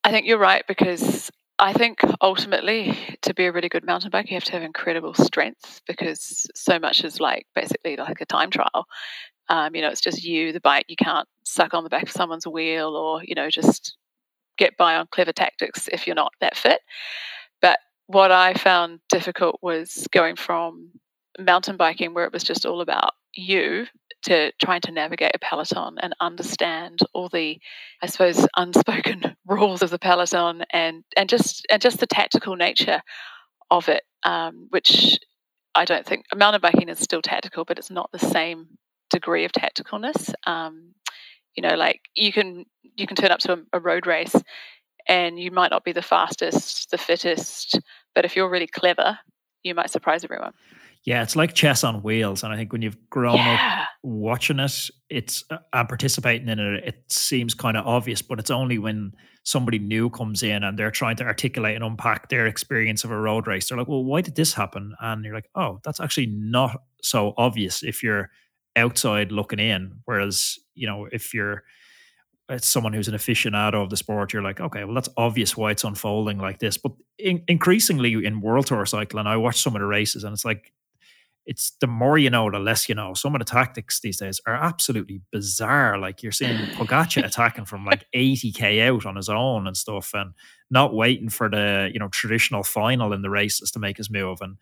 I 0.04 0.10
think 0.10 0.26
you're 0.26 0.40
right 0.40 0.66
because 0.68 1.30
I 1.60 1.74
think 1.74 2.00
ultimately 2.22 2.98
to 3.22 3.36
be 3.36 3.46
a 3.46 3.52
really 3.52 3.70
good 3.70 3.86
mountain 3.86 4.10
bike, 4.10 4.32
you 4.32 4.36
have 4.36 4.44
to 4.46 4.54
have 4.54 4.64
incredible 4.64 5.14
strength 5.14 5.82
because 5.88 6.48
so 6.56 6.80
much 6.80 7.04
is 7.04 7.20
like 7.20 7.46
basically 7.54 7.96
like 7.96 8.22
a 8.22 8.26
time 8.26 8.50
trial. 8.50 8.88
Um, 9.50 9.76
you 9.76 9.84
know, 9.84 9.90
it's 9.90 10.02
just 10.02 10.24
you, 10.24 10.52
the 10.52 10.62
bike. 10.62 10.86
You 10.88 10.96
can't 10.96 11.28
suck 11.46 11.76
on 11.76 11.84
the 11.84 11.90
back 11.90 12.04
of 12.04 12.12
someone's 12.12 12.48
wheel 12.48 12.96
or 12.96 13.24
you 13.24 13.36
know 13.36 13.50
just 13.52 13.98
get 14.62 14.78
by 14.78 14.95
on 14.95 15.08
clever 15.12 15.34
tactics 15.34 15.89
if 15.91 16.06
you're 16.06 16.15
not 16.15 16.34
that 16.39 16.56
fit. 16.56 16.82
But 17.63 17.80
what 18.06 18.32
I 18.32 18.54
found 18.54 19.00
difficult 19.10 19.58
was 19.63 20.08
going 20.12 20.36
from 20.36 20.91
mountain 21.39 21.78
biking, 21.78 22.13
where 22.13 22.26
it 22.26 22.34
was 22.34 22.43
just 22.43 22.65
all 22.65 22.82
about 22.82 23.13
you, 23.34 23.88
to 24.24 24.52
trying 24.63 24.82
to 24.82 24.91
navigate 24.91 25.32
a 25.34 25.39
peloton 25.39 25.95
and 26.00 26.13
understand 26.21 27.00
all 27.15 27.28
the, 27.28 27.60
I 28.04 28.06
suppose, 28.06 28.47
unspoken 28.56 29.36
rules 29.47 29.82
of 29.82 29.89
the 29.89 29.97
peloton 29.97 30.63
and 30.71 31.04
and 31.17 31.28
just 31.28 31.65
and 31.71 31.82
just 31.82 32.00
the 32.00 32.06
tactical 32.06 32.56
nature 32.56 33.02
of 33.71 33.89
it, 33.89 34.04
um, 34.24 34.67
which 34.69 35.17
I 35.74 35.86
don't 35.86 36.06
think 36.06 36.26
mountain 36.36 36.62
biking 36.62 36.89
is 36.89 37.00
still 37.00 37.24
tactical, 37.24 37.65
but 37.65 37.80
it's 37.80 37.89
not 37.89 38.12
the 38.12 38.19
same 38.19 38.67
degree 39.10 39.43
of 39.43 39.52
tacticalness. 39.54 40.34
Um, 40.45 40.93
you 41.56 41.64
know 41.64 41.76
like 41.76 42.02
you 42.16 42.32
can 42.32 42.66
you 42.96 43.08
can 43.08 43.16
turn 43.16 43.32
up 43.32 43.40
to 43.40 43.54
a, 43.54 43.58
a 43.74 43.80
road 43.80 44.08
race 44.08 44.36
and 45.08 45.40
you 45.40 45.52
might 45.52 45.72
not 45.72 45.84
be 45.84 45.92
the 45.92 46.02
fastest 46.02 46.92
the 46.92 46.98
fittest 46.98 47.80
but 48.16 48.26
if 48.26 48.36
you're 48.36 48.50
really 48.50 48.68
clever 48.68 49.18
you 49.64 49.76
might 49.76 49.90
surprise 49.90 50.24
everyone 50.24 50.54
yeah, 51.04 51.24
it's 51.24 51.36
like 51.36 51.56
chess 51.56 51.84
on 51.84 52.04
wheels, 52.04 52.44
and 52.44 52.54
I 52.54 52.58
think 52.58 52.72
when 52.72 52.84
you've 52.84 53.10
grown 53.10 53.38
yeah. 53.38 53.80
up 53.82 53.88
watching 54.04 54.60
it, 54.60 54.90
it's 55.10 55.44
uh, 55.50 55.58
and 55.74 55.88
participating 55.88 56.48
in 56.48 56.60
it, 56.60 56.84
it 56.86 57.04
seems 57.12 57.56
kind 57.56 57.76
of 57.76 57.88
obvious. 57.88 58.22
But 58.22 58.38
it's 58.38 58.52
only 58.52 58.78
when 58.78 59.14
somebody 59.44 59.80
new 59.80 60.12
comes 60.12 60.44
in 60.44 60.64
and 60.64 60.78
they're 60.78 60.92
trying 60.92 61.16
to 61.16 61.24
articulate 61.24 61.76
and 61.76 61.84
unpack 61.84 62.30
their 62.30 62.46
experience 62.46 63.04
of 63.04 63.10
a 63.10 63.20
road 63.20 63.48
race, 63.48 63.68
they're 63.68 63.80
like, 63.80 63.88
"Well, 63.88 64.04
why 64.04 64.22
did 64.22 64.36
this 64.36 64.54
happen?" 64.54 64.94
And 65.02 65.26
you're 65.26 65.34
like, 65.34 65.50
"Oh, 65.56 65.80
that's 65.84 66.00
actually 66.00 66.28
not 66.28 66.80
so 67.02 67.34
obvious 67.36 67.82
if 67.82 68.04
you're 68.04 68.30
outside 68.76 69.32
looking 69.32 69.60
in. 69.60 70.00
Whereas, 70.06 70.58
you 70.82 70.88
know, 70.88 71.08
if 71.12 71.34
you're 71.34 71.63
it's 72.50 72.67
someone 72.67 72.91
who's 72.91 73.08
an 73.08 73.15
aficionado 73.15 73.76
of 73.76 73.89
the 73.89 73.96
sport, 73.96 74.34
you're 74.34 74.41
like, 74.41 74.60
okay, 74.60 74.84
well, 74.84 74.94
that's 74.94 75.08
obvious 75.15 75.56
why 75.56 75.72
it's 75.72 75.86
unfolding 75.86 76.38
like 76.38 76.60
this. 76.60 76.76
But 76.78 76.91
in, 77.17 77.44
increasingly 77.48 78.13
in 78.26 78.41
World 78.41 78.65
Tour 78.65 78.86
cycling, 78.86 79.28
I 79.28 79.38
watch 79.38 79.62
some 79.62 79.76
of 79.76 79.80
the 79.80 79.86
races 79.86 80.26
and 80.26 80.34
it's 80.34 80.44
like, 80.44 80.74
it's 81.46 81.72
the 81.80 81.88
more 81.88 82.17
you 82.17 82.30
know, 82.30 82.52
the 82.52 82.60
less 82.60 82.88
you 82.88 82.96
know. 82.96 83.13
Some 83.13 83.34
of 83.34 83.39
the 83.39 83.46
tactics 83.46 84.00
these 84.00 84.17
days 84.17 84.39
are 84.46 84.54
absolutely 84.54 85.22
bizarre. 85.32 85.98
Like 85.98 86.22
you're 86.22 86.32
seeing 86.32 86.58
Pogacar 86.76 87.26
attacking 87.26 87.65
from 87.65 87.86
like 87.86 88.06
80k 88.15 88.88
out 88.88 89.06
on 89.06 89.15
his 89.15 89.30
own 89.30 89.65
and 89.65 89.76
stuff, 89.76 90.12
and 90.13 90.34
not 90.70 90.94
waiting 90.94 91.30
for 91.30 91.50
the 91.50 91.89
you 91.91 92.00
know 92.00 92.10
traditional 92.10 92.63
final 92.63 93.12
in 93.12 93.24
the 93.24 93.30
races 93.30 93.72
to 93.72 93.80
make 93.80 93.98
his 93.98 94.10
move. 94.12 94.38
And 94.41 94.58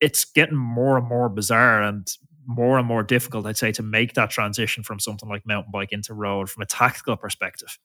it's 0.00 0.24
getting 0.24 0.56
more 0.56 0.98
and 0.98 1.08
more 1.08 1.30
bizarre. 1.30 1.82
And 1.82 2.06
more 2.46 2.78
and 2.78 2.86
more 2.86 3.02
difficult, 3.02 3.46
I'd 3.46 3.56
say, 3.56 3.72
to 3.72 3.82
make 3.82 4.14
that 4.14 4.30
transition 4.30 4.82
from 4.82 4.98
something 4.98 5.28
like 5.28 5.46
mountain 5.46 5.70
bike 5.72 5.92
into 5.92 6.14
road 6.14 6.50
from 6.50 6.62
a 6.62 6.66
tactical 6.66 7.16
perspective. 7.16 7.78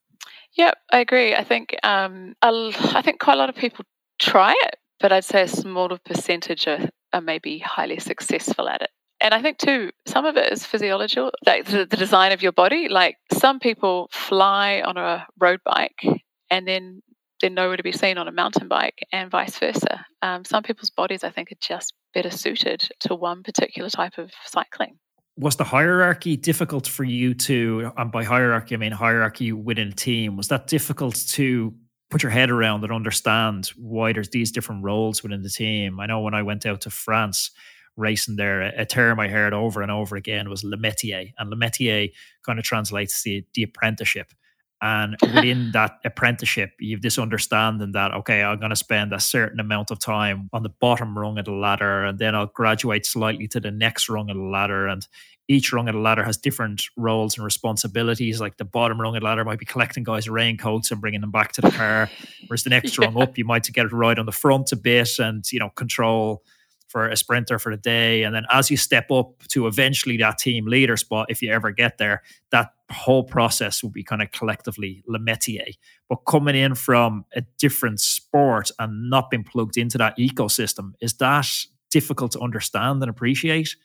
Yeah, 0.53 0.71
I 0.91 0.99
agree. 0.99 1.35
I 1.35 1.43
think 1.43 1.75
um, 1.83 2.33
I 2.41 3.01
think 3.03 3.19
quite 3.19 3.35
a 3.35 3.37
lot 3.37 3.49
of 3.49 3.55
people 3.55 3.85
try 4.19 4.55
it, 4.63 4.75
but 4.99 5.11
I'd 5.11 5.25
say 5.25 5.41
a 5.43 5.47
smaller 5.47 5.97
percentage 6.03 6.67
are, 6.67 6.89
are 7.13 7.21
maybe 7.21 7.59
highly 7.59 7.99
successful 7.99 8.69
at 8.69 8.81
it. 8.81 8.89
And 9.21 9.33
I 9.33 9.41
think 9.41 9.57
too, 9.57 9.91
some 10.05 10.25
of 10.25 10.37
it 10.37 10.51
is 10.51 10.65
physiological, 10.65 11.31
like 11.45 11.65
the, 11.65 11.85
the 11.85 11.97
design 11.97 12.31
of 12.31 12.41
your 12.41 12.51
body. 12.51 12.89
Like 12.89 13.17
some 13.33 13.59
people 13.59 14.09
fly 14.11 14.81
on 14.81 14.97
a 14.97 15.25
road 15.39 15.61
bike 15.63 16.05
and 16.49 16.67
then 16.67 17.01
they're 17.45 17.51
nowhere 17.51 17.77
to 17.77 17.83
be 17.83 17.91
seen 17.91 18.17
on 18.17 18.27
a 18.27 18.31
mountain 18.31 18.67
bike, 18.67 19.05
and 19.11 19.29
vice 19.29 19.59
versa. 19.59 20.03
Um, 20.23 20.43
some 20.43 20.63
people's 20.63 20.89
bodies, 20.89 21.23
I 21.23 21.29
think, 21.29 21.51
are 21.51 21.57
just 21.61 21.93
better 22.11 22.31
suited 22.31 22.89
to 23.01 23.13
one 23.13 23.43
particular 23.43 23.87
type 23.91 24.17
of 24.17 24.31
cycling. 24.47 24.97
Was 25.37 25.55
the 25.55 25.63
hierarchy 25.63 26.37
difficult 26.37 26.87
for 26.87 27.03
you 27.03 27.35
to, 27.35 27.91
and 27.97 28.11
by 28.11 28.23
hierarchy, 28.23 28.73
I 28.73 28.79
mean 28.79 28.93
hierarchy 28.93 29.51
within 29.51 29.89
a 29.89 29.91
team, 29.91 30.37
was 30.37 30.47
that 30.47 30.65
difficult 30.65 31.23
to 31.27 31.71
put 32.09 32.23
your 32.23 32.31
head 32.31 32.49
around 32.49 32.83
and 32.83 32.91
understand 32.91 33.67
why 33.77 34.11
there's 34.11 34.29
these 34.29 34.51
different 34.51 34.83
roles 34.83 35.21
within 35.21 35.43
the 35.43 35.49
team? 35.49 35.99
I 35.99 36.07
know 36.07 36.21
when 36.21 36.33
I 36.33 36.41
went 36.41 36.65
out 36.65 36.81
to 36.81 36.89
France, 36.89 37.51
racing 37.95 38.37
there, 38.37 38.61
a 38.61 38.87
term 38.87 39.19
I 39.19 39.27
heard 39.27 39.53
over 39.53 39.83
and 39.83 39.91
over 39.91 40.15
again 40.15 40.49
was 40.49 40.63
le 40.63 40.77
métier. 40.77 41.33
And 41.37 41.51
le 41.51 41.57
métier 41.57 42.11
kind 42.43 42.57
of 42.57 42.65
translates 42.65 43.21
the, 43.21 43.45
the 43.53 43.61
apprenticeship. 43.61 44.33
And 44.81 45.15
within 45.21 45.71
that 45.73 45.99
apprenticeship, 46.03 46.71
you've 46.79 47.01
this 47.01 47.17
understanding 47.17 47.93
that, 47.93 48.13
okay, 48.13 48.43
I'm 48.43 48.59
going 48.59 48.71
to 48.71 48.75
spend 48.75 49.13
a 49.13 49.19
certain 49.19 49.59
amount 49.59 49.91
of 49.91 49.99
time 49.99 50.49
on 50.53 50.63
the 50.63 50.69
bottom 50.69 51.17
rung 51.17 51.37
of 51.37 51.45
the 51.45 51.51
ladder, 51.51 52.03
and 52.03 52.19
then 52.19 52.35
I'll 52.35 52.47
graduate 52.47 53.05
slightly 53.05 53.47
to 53.49 53.59
the 53.59 53.71
next 53.71 54.09
rung 54.09 54.29
of 54.29 54.35
the 54.35 54.43
ladder. 54.43 54.87
And 54.87 55.07
each 55.47 55.71
rung 55.71 55.87
of 55.87 55.95
the 55.95 56.01
ladder 56.01 56.23
has 56.23 56.37
different 56.37 56.83
roles 56.97 57.37
and 57.37 57.45
responsibilities. 57.45 58.41
Like 58.41 58.57
the 58.57 58.65
bottom 58.65 58.99
rung 58.99 59.15
of 59.15 59.21
the 59.21 59.25
ladder 59.25 59.45
might 59.45 59.59
be 59.59 59.65
collecting 59.65 60.03
guys' 60.03 60.27
raincoats 60.27 60.91
and 60.91 60.99
bringing 60.99 61.21
them 61.21 61.31
back 61.31 61.51
to 61.53 61.61
the 61.61 61.71
car, 61.71 62.09
whereas 62.47 62.63
the 62.63 62.69
next 62.71 62.97
yeah. 62.97 63.05
rung 63.05 63.21
up, 63.21 63.37
you 63.37 63.45
might 63.45 63.71
get 63.71 63.85
it 63.85 63.93
right 63.93 64.17
on 64.17 64.25
the 64.25 64.31
front 64.31 64.71
a 64.71 64.75
bit 64.75 65.19
and, 65.19 65.49
you 65.51 65.59
know, 65.59 65.69
control 65.69 66.43
for 66.87 67.09
a 67.09 67.17
sprinter 67.17 67.59
for 67.59 67.75
the 67.75 67.81
day. 67.81 68.23
And 68.23 68.33
then 68.33 68.45
as 68.51 68.71
you 68.71 68.77
step 68.77 69.11
up 69.11 69.45
to 69.49 69.67
eventually 69.67 70.17
that 70.17 70.37
team 70.37 70.65
leader 70.65 70.95
spot, 70.95 71.27
if 71.29 71.41
you 71.41 71.51
ever 71.51 71.71
get 71.71 71.97
there, 71.97 72.23
that 72.51 72.71
whole 72.91 73.23
process 73.23 73.81
will 73.81 73.89
be 73.89 74.03
kind 74.03 74.21
of 74.21 74.31
collectively 74.31 75.03
Le 75.07 75.19
Métier. 75.19 75.75
But 76.09 76.17
coming 76.27 76.55
in 76.55 76.75
from 76.75 77.25
a 77.35 77.41
different 77.57 77.99
sport 77.99 78.71
and 78.79 79.09
not 79.09 79.29
being 79.29 79.43
plugged 79.43 79.77
into 79.77 79.97
that 79.97 80.17
ecosystem, 80.17 80.91
is 81.01 81.13
that 81.15 81.47
difficult 81.89 82.31
to 82.33 82.39
understand 82.39 83.01
and 83.01 83.09
appreciate? 83.09 83.75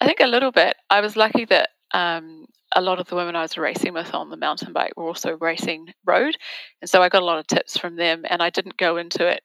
I 0.00 0.06
think 0.06 0.20
a 0.20 0.26
little 0.26 0.52
bit. 0.52 0.76
I 0.90 1.00
was 1.00 1.16
lucky 1.16 1.44
that 1.46 1.70
um, 1.92 2.46
a 2.74 2.80
lot 2.80 3.00
of 3.00 3.08
the 3.08 3.16
women 3.16 3.36
I 3.36 3.42
was 3.42 3.58
racing 3.58 3.94
with 3.94 4.14
on 4.14 4.30
the 4.30 4.36
mountain 4.36 4.72
bike 4.72 4.92
were 4.96 5.06
also 5.06 5.36
racing 5.40 5.88
road. 6.06 6.36
And 6.80 6.88
so 6.88 7.02
I 7.02 7.08
got 7.08 7.22
a 7.22 7.26
lot 7.26 7.38
of 7.38 7.46
tips 7.46 7.76
from 7.76 7.96
them, 7.96 8.24
and 8.28 8.42
I 8.42 8.50
didn't 8.50 8.76
go 8.76 8.96
into 8.96 9.26
it 9.26 9.42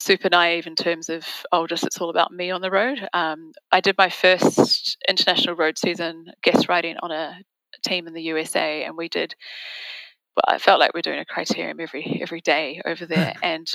super 0.00 0.28
naive 0.30 0.66
in 0.66 0.76
terms 0.76 1.08
of, 1.08 1.26
oh, 1.52 1.66
just 1.66 1.84
it's 1.84 2.00
all 2.00 2.10
about 2.10 2.32
me 2.32 2.50
on 2.50 2.60
the 2.60 2.70
road. 2.70 3.06
Um, 3.12 3.52
I 3.72 3.80
did 3.80 3.96
my 3.98 4.10
first 4.10 4.96
international 5.08 5.56
road 5.56 5.76
season 5.76 6.26
guest 6.42 6.68
riding 6.68 6.96
on 7.02 7.10
a 7.10 7.36
team 7.82 8.06
in 8.06 8.14
the 8.14 8.22
USA, 8.22 8.84
and 8.84 8.96
we 8.96 9.08
did. 9.08 9.34
Well, 10.36 10.54
I 10.54 10.58
felt 10.58 10.80
like 10.80 10.94
we 10.94 11.00
are 11.00 11.02
doing 11.02 11.20
a 11.20 11.24
criterium 11.24 11.80
every 11.80 12.20
every 12.22 12.40
day 12.40 12.80
over 12.84 13.06
there, 13.14 13.34
and 13.42 13.66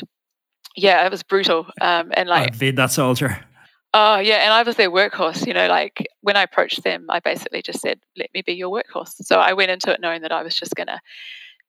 yeah, 0.75 1.05
it 1.05 1.11
was 1.11 1.23
brutal. 1.23 1.67
Um, 1.81 2.11
and 2.15 2.29
like, 2.29 2.57
been 2.57 2.75
that 2.75 2.91
soldier. 2.91 3.45
Oh 3.93 4.17
yeah, 4.17 4.37
and 4.37 4.53
I 4.53 4.63
was 4.63 4.75
their 4.75 4.91
workhorse. 4.91 5.45
You 5.45 5.53
know, 5.53 5.67
like 5.67 6.07
when 6.21 6.35
I 6.35 6.43
approached 6.43 6.83
them, 6.83 7.05
I 7.09 7.19
basically 7.19 7.61
just 7.61 7.81
said, 7.81 7.99
"Let 8.17 8.29
me 8.33 8.41
be 8.41 8.53
your 8.53 8.71
workhorse." 8.71 9.13
So 9.21 9.37
I 9.37 9.53
went 9.53 9.71
into 9.71 9.91
it 9.91 10.01
knowing 10.01 10.21
that 10.21 10.31
I 10.31 10.41
was 10.43 10.55
just 10.55 10.75
gonna 10.75 10.99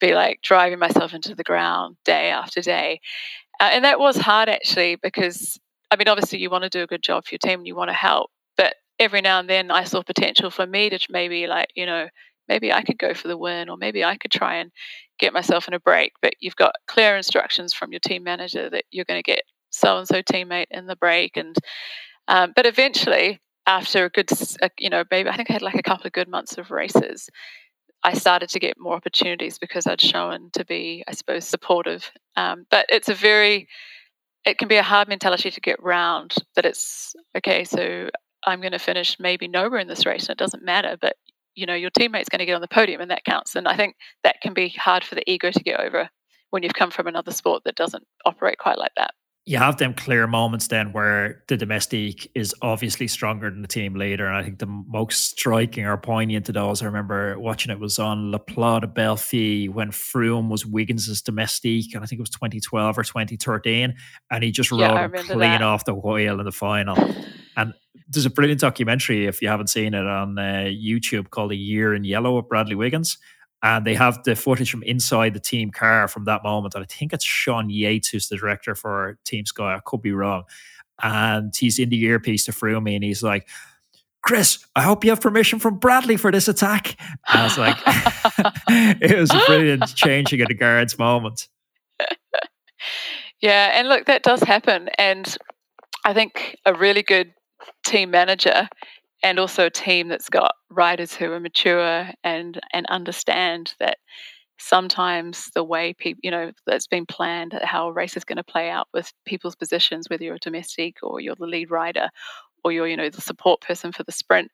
be 0.00 0.14
like 0.14 0.40
driving 0.42 0.78
myself 0.78 1.12
into 1.12 1.34
the 1.34 1.44
ground 1.44 1.96
day 2.04 2.30
after 2.30 2.62
day, 2.62 3.00
uh, 3.60 3.70
and 3.72 3.84
that 3.84 4.00
was 4.00 4.16
hard 4.16 4.48
actually 4.48 4.96
because 4.96 5.58
I 5.90 5.96
mean, 5.96 6.08
obviously 6.08 6.40
you 6.40 6.50
want 6.50 6.64
to 6.64 6.70
do 6.70 6.82
a 6.82 6.86
good 6.86 7.02
job 7.02 7.24
for 7.24 7.34
your 7.34 7.38
team 7.38 7.60
and 7.60 7.66
you 7.66 7.76
want 7.76 7.90
to 7.90 7.94
help, 7.94 8.30
every 8.98 9.20
now 9.20 9.40
and 9.40 9.48
then 9.48 9.70
I 9.70 9.84
saw 9.84 10.02
potential 10.02 10.50
for 10.50 10.66
me 10.66 10.90
to 10.90 10.98
maybe 11.10 11.46
like 11.46 11.68
you 11.74 11.86
know 11.86 12.08
maybe 12.48 12.72
I 12.72 12.82
could 12.82 12.98
go 12.98 13.14
for 13.14 13.28
the 13.28 13.38
win 13.38 13.68
or 13.68 13.76
maybe 13.76 14.04
I 14.04 14.16
could 14.16 14.30
try 14.30 14.56
and 14.56 14.70
get 15.18 15.32
myself 15.32 15.66
in 15.66 15.74
a 15.74 15.80
break. 15.80 16.12
But 16.20 16.34
you've 16.40 16.56
got 16.56 16.74
clear 16.86 17.16
instructions 17.16 17.72
from 17.72 17.90
your 17.92 18.00
team 18.00 18.22
manager 18.22 18.68
that 18.70 18.84
you're 18.90 19.06
going 19.06 19.22
to 19.22 19.30
get 19.30 19.42
so 19.70 19.98
and 19.98 20.06
so 20.06 20.22
teammate 20.22 20.66
in 20.70 20.86
the 20.86 20.96
break 20.96 21.36
and 21.36 21.56
um, 22.28 22.52
but 22.56 22.66
eventually, 22.66 23.40
after 23.66 24.06
a 24.06 24.10
good, 24.10 24.28
you 24.78 24.90
know, 24.90 25.04
maybe 25.10 25.28
I 25.28 25.36
think 25.36 25.50
I 25.50 25.54
had 25.54 25.62
like 25.62 25.74
a 25.74 25.82
couple 25.82 26.06
of 26.06 26.12
good 26.12 26.28
months 26.28 26.58
of 26.58 26.70
races, 26.70 27.28
I 28.02 28.14
started 28.14 28.50
to 28.50 28.58
get 28.58 28.78
more 28.78 28.94
opportunities 28.94 29.58
because 29.58 29.86
I'd 29.86 30.00
shown 30.00 30.50
to 30.52 30.64
be, 30.64 31.04
I 31.08 31.12
suppose, 31.12 31.46
supportive. 31.46 32.10
Um, 32.36 32.66
but 32.70 32.86
it's 32.90 33.08
a 33.08 33.14
very, 33.14 33.68
it 34.44 34.58
can 34.58 34.68
be 34.68 34.76
a 34.76 34.82
hard 34.82 35.08
mentality 35.08 35.50
to 35.50 35.60
get 35.60 35.82
round 35.82 36.34
that 36.56 36.66
it's 36.66 37.14
okay, 37.36 37.64
so 37.64 38.08
I'm 38.46 38.60
going 38.60 38.72
to 38.72 38.78
finish 38.78 39.18
maybe 39.18 39.48
nowhere 39.48 39.80
in 39.80 39.88
this 39.88 40.06
race 40.06 40.22
and 40.22 40.30
it 40.30 40.38
doesn't 40.38 40.64
matter, 40.64 40.96
but 41.00 41.16
you 41.54 41.66
know, 41.66 41.74
your 41.74 41.90
teammate's 41.90 42.28
going 42.28 42.40
to 42.40 42.46
get 42.46 42.54
on 42.54 42.60
the 42.60 42.68
podium 42.68 43.00
and 43.00 43.10
that 43.10 43.24
counts. 43.24 43.54
And 43.54 43.68
I 43.68 43.76
think 43.76 43.94
that 44.24 44.40
can 44.40 44.54
be 44.54 44.70
hard 44.70 45.04
for 45.04 45.14
the 45.14 45.30
ego 45.30 45.50
to 45.50 45.62
get 45.62 45.78
over 45.78 46.08
when 46.50 46.62
you've 46.62 46.74
come 46.74 46.90
from 46.90 47.06
another 47.06 47.30
sport 47.30 47.62
that 47.64 47.76
doesn't 47.76 48.04
operate 48.24 48.58
quite 48.58 48.78
like 48.78 48.92
that 48.96 49.12
you 49.46 49.58
have 49.58 49.76
them 49.76 49.92
clear 49.92 50.26
moments 50.26 50.68
then 50.68 50.92
where 50.92 51.42
the 51.48 51.56
domestique 51.56 52.30
is 52.34 52.54
obviously 52.62 53.06
stronger 53.06 53.50
than 53.50 53.60
the 53.60 53.68
team 53.68 53.94
leader. 53.94 54.26
And 54.26 54.36
I 54.36 54.42
think 54.42 54.58
the 54.58 54.66
most 54.66 55.32
striking 55.32 55.84
or 55.84 55.98
poignant 55.98 56.46
to 56.46 56.52
those, 56.52 56.80
I 56.80 56.86
remember 56.86 57.38
watching 57.38 57.70
it 57.70 57.78
was 57.78 57.98
on 57.98 58.30
Le 58.30 58.38
Plat 58.38 58.80
de 58.80 58.86
Belleville 58.86 59.70
when 59.70 59.90
Froome 59.90 60.48
was 60.48 60.64
Wiggins's 60.64 61.20
domestique, 61.20 61.94
and 61.94 62.02
I 62.02 62.06
think 62.06 62.20
it 62.20 62.22
was 62.22 62.30
2012 62.30 62.98
or 62.98 63.02
2013. 63.02 63.94
And 64.30 64.44
he 64.44 64.50
just 64.50 64.72
yeah, 64.72 65.02
rode 65.02 65.14
clean 65.14 65.38
that. 65.38 65.62
off 65.62 65.84
the 65.84 65.94
wheel 65.94 66.38
in 66.38 66.46
the 66.46 66.52
final. 66.52 66.96
And 67.56 67.74
there's 68.08 68.26
a 68.26 68.30
brilliant 68.30 68.60
documentary, 68.60 69.26
if 69.26 69.40
you 69.40 69.48
haven't 69.48 69.68
seen 69.68 69.94
it, 69.94 70.06
on 70.06 70.38
uh, 70.38 70.68
YouTube 70.68 71.30
called 71.30 71.52
A 71.52 71.56
Year 71.56 71.94
in 71.94 72.04
Yellow 72.04 72.36
with 72.36 72.48
Bradley 72.48 72.74
Wiggins 72.74 73.18
and 73.64 73.86
they 73.86 73.94
have 73.94 74.22
the 74.24 74.36
footage 74.36 74.70
from 74.70 74.82
inside 74.82 75.32
the 75.32 75.40
team 75.40 75.70
car 75.70 76.06
from 76.06 76.26
that 76.26 76.44
moment. 76.44 76.74
And 76.74 76.84
I 76.84 76.86
think 76.86 77.14
it's 77.14 77.24
Sean 77.24 77.70
Yates 77.70 78.08
who's 78.08 78.28
the 78.28 78.36
director 78.36 78.74
for 78.74 79.18
Team 79.24 79.46
Sky. 79.46 79.74
I 79.74 79.80
could 79.82 80.02
be 80.02 80.12
wrong. 80.12 80.44
And 81.02 81.52
he's 81.56 81.78
in 81.78 81.88
the 81.88 82.00
earpiece 82.04 82.44
to 82.44 82.52
Froome 82.52 82.94
and 82.94 83.02
he's 83.02 83.22
like, 83.22 83.48
Chris, 84.22 84.64
I 84.76 84.82
hope 84.82 85.02
you 85.02 85.10
have 85.10 85.20
permission 85.22 85.58
from 85.58 85.78
Bradley 85.78 86.18
for 86.18 86.30
this 86.30 86.46
attack. 86.46 87.00
And 87.26 87.40
I 87.40 87.44
was 87.44 87.58
like, 87.58 87.76
it 89.00 89.18
was 89.18 89.30
a 89.30 89.42
brilliant 89.46 89.86
changing 89.94 90.42
of 90.42 90.48
the 90.48 90.54
guards 90.54 90.98
moment. 90.98 91.48
Yeah, 93.40 93.78
and 93.78 93.88
look, 93.88 94.06
that 94.06 94.22
does 94.22 94.40
happen. 94.40 94.88
And 94.96 95.36
I 96.06 96.14
think 96.14 96.56
a 96.64 96.72
really 96.72 97.02
good 97.02 97.34
team 97.84 98.10
manager 98.10 98.68
and 99.22 99.38
also 99.38 99.66
a 99.66 99.70
team 99.70 100.08
that's 100.08 100.28
got 100.28 100.52
riders 100.70 101.14
who 101.14 101.32
are 101.32 101.40
mature 101.40 102.08
and 102.22 102.60
and 102.72 102.86
understand 102.86 103.74
that 103.80 103.98
sometimes 104.58 105.50
the 105.54 105.64
way 105.64 105.92
people 105.94 106.20
you 106.22 106.30
know 106.30 106.52
that's 106.66 106.86
been 106.86 107.06
planned 107.06 107.58
how 107.62 107.88
a 107.88 107.92
race 107.92 108.16
is 108.16 108.24
going 108.24 108.36
to 108.36 108.44
play 108.44 108.70
out 108.70 108.86
with 108.94 109.12
people's 109.24 109.56
positions 109.56 110.08
whether 110.08 110.22
you're 110.24 110.36
a 110.36 110.38
domestique 110.38 110.98
or 111.02 111.20
you're 111.20 111.34
the 111.36 111.46
lead 111.46 111.70
rider 111.70 112.08
or 112.62 112.70
you're 112.70 112.86
you 112.86 112.96
know 112.96 113.10
the 113.10 113.20
support 113.20 113.60
person 113.60 113.90
for 113.90 114.04
the 114.04 114.12
sprint 114.12 114.50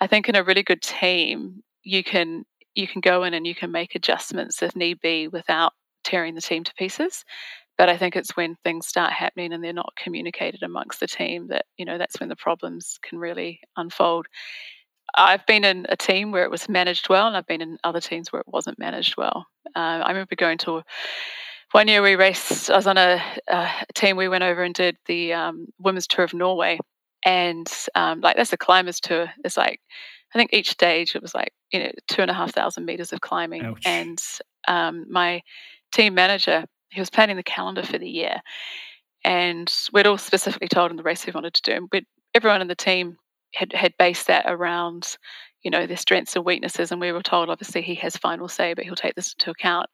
i 0.00 0.06
think 0.06 0.28
in 0.28 0.36
a 0.36 0.44
really 0.44 0.62
good 0.62 0.82
team 0.82 1.62
you 1.82 2.04
can 2.04 2.44
you 2.74 2.86
can 2.86 3.00
go 3.00 3.24
in 3.24 3.34
and 3.34 3.46
you 3.46 3.54
can 3.54 3.72
make 3.72 3.94
adjustments 3.94 4.62
if 4.62 4.76
need 4.76 5.00
be 5.00 5.26
without 5.26 5.72
tearing 6.04 6.34
the 6.34 6.40
team 6.40 6.62
to 6.62 6.72
pieces 6.74 7.24
but 7.78 7.88
I 7.88 7.96
think 7.96 8.16
it's 8.16 8.36
when 8.36 8.56
things 8.64 8.86
start 8.86 9.12
happening 9.12 9.52
and 9.52 9.64
they're 9.64 9.72
not 9.72 9.94
communicated 9.96 10.62
amongst 10.62 11.00
the 11.00 11.06
team 11.06 11.46
that, 11.48 11.64
you 11.78 11.84
know, 11.84 11.96
that's 11.96 12.20
when 12.20 12.28
the 12.28 12.36
problems 12.36 12.98
can 13.02 13.18
really 13.18 13.60
unfold. 13.76 14.26
I've 15.16 15.46
been 15.46 15.64
in 15.64 15.86
a 15.88 15.96
team 15.96 16.32
where 16.32 16.42
it 16.42 16.50
was 16.50 16.68
managed 16.68 17.08
well, 17.08 17.26
and 17.26 17.36
I've 17.36 17.46
been 17.46 17.62
in 17.62 17.78
other 17.82 18.00
teams 18.00 18.30
where 18.30 18.40
it 18.40 18.48
wasn't 18.48 18.78
managed 18.78 19.16
well. 19.16 19.46
Uh, 19.74 20.02
I 20.04 20.08
remember 20.08 20.36
going 20.36 20.58
to 20.58 20.82
one 21.72 21.88
year 21.88 22.02
we 22.02 22.16
raced, 22.16 22.70
I 22.70 22.76
was 22.76 22.86
on 22.86 22.98
a, 22.98 23.22
a 23.48 23.70
team, 23.94 24.16
we 24.16 24.28
went 24.28 24.44
over 24.44 24.62
and 24.62 24.74
did 24.74 24.96
the 25.06 25.32
um, 25.32 25.66
Women's 25.78 26.06
Tour 26.06 26.24
of 26.24 26.34
Norway. 26.34 26.78
And 27.24 27.70
um, 27.94 28.20
like 28.20 28.36
that's 28.36 28.52
a 28.52 28.56
climbers 28.56 29.00
tour. 29.00 29.28
It's 29.44 29.56
like, 29.56 29.80
I 30.34 30.38
think 30.38 30.52
each 30.52 30.70
stage 30.70 31.14
it 31.14 31.22
was 31.22 31.34
like, 31.34 31.52
you 31.72 31.80
know, 31.80 31.90
two 32.06 32.22
and 32.22 32.30
a 32.30 32.34
half 32.34 32.54
thousand 32.54 32.84
meters 32.84 33.12
of 33.12 33.20
climbing. 33.20 33.64
Ouch. 33.64 33.82
And 33.84 34.22
um, 34.66 35.04
my 35.10 35.42
team 35.92 36.14
manager 36.14 36.64
he 36.90 37.00
was 37.00 37.10
planning 37.10 37.36
the 37.36 37.42
calendar 37.42 37.82
for 37.82 37.98
the 37.98 38.08
year, 38.08 38.40
and 39.24 39.72
we'd 39.92 40.06
all 40.06 40.18
specifically 40.18 40.68
told 40.68 40.90
him 40.90 40.96
the 40.96 41.02
race 41.02 41.26
we 41.26 41.32
wanted 41.32 41.54
to 41.54 41.62
do, 41.62 41.88
we'd, 41.92 42.06
everyone 42.34 42.62
in 42.62 42.68
the 42.68 42.74
team 42.74 43.16
had 43.54 43.72
had 43.72 43.94
based 43.98 44.26
that 44.28 44.44
around, 44.48 45.16
you 45.62 45.70
know, 45.70 45.86
their 45.86 45.96
strengths 45.96 46.36
and 46.36 46.44
weaknesses, 46.44 46.92
and 46.92 47.00
we 47.00 47.12
were 47.12 47.22
told 47.22 47.50
obviously 47.50 47.82
he 47.82 47.94
has 47.96 48.16
final 48.16 48.48
say, 48.48 48.74
but 48.74 48.84
he'll 48.84 48.94
take 48.96 49.14
this 49.14 49.34
into 49.34 49.50
account. 49.50 49.88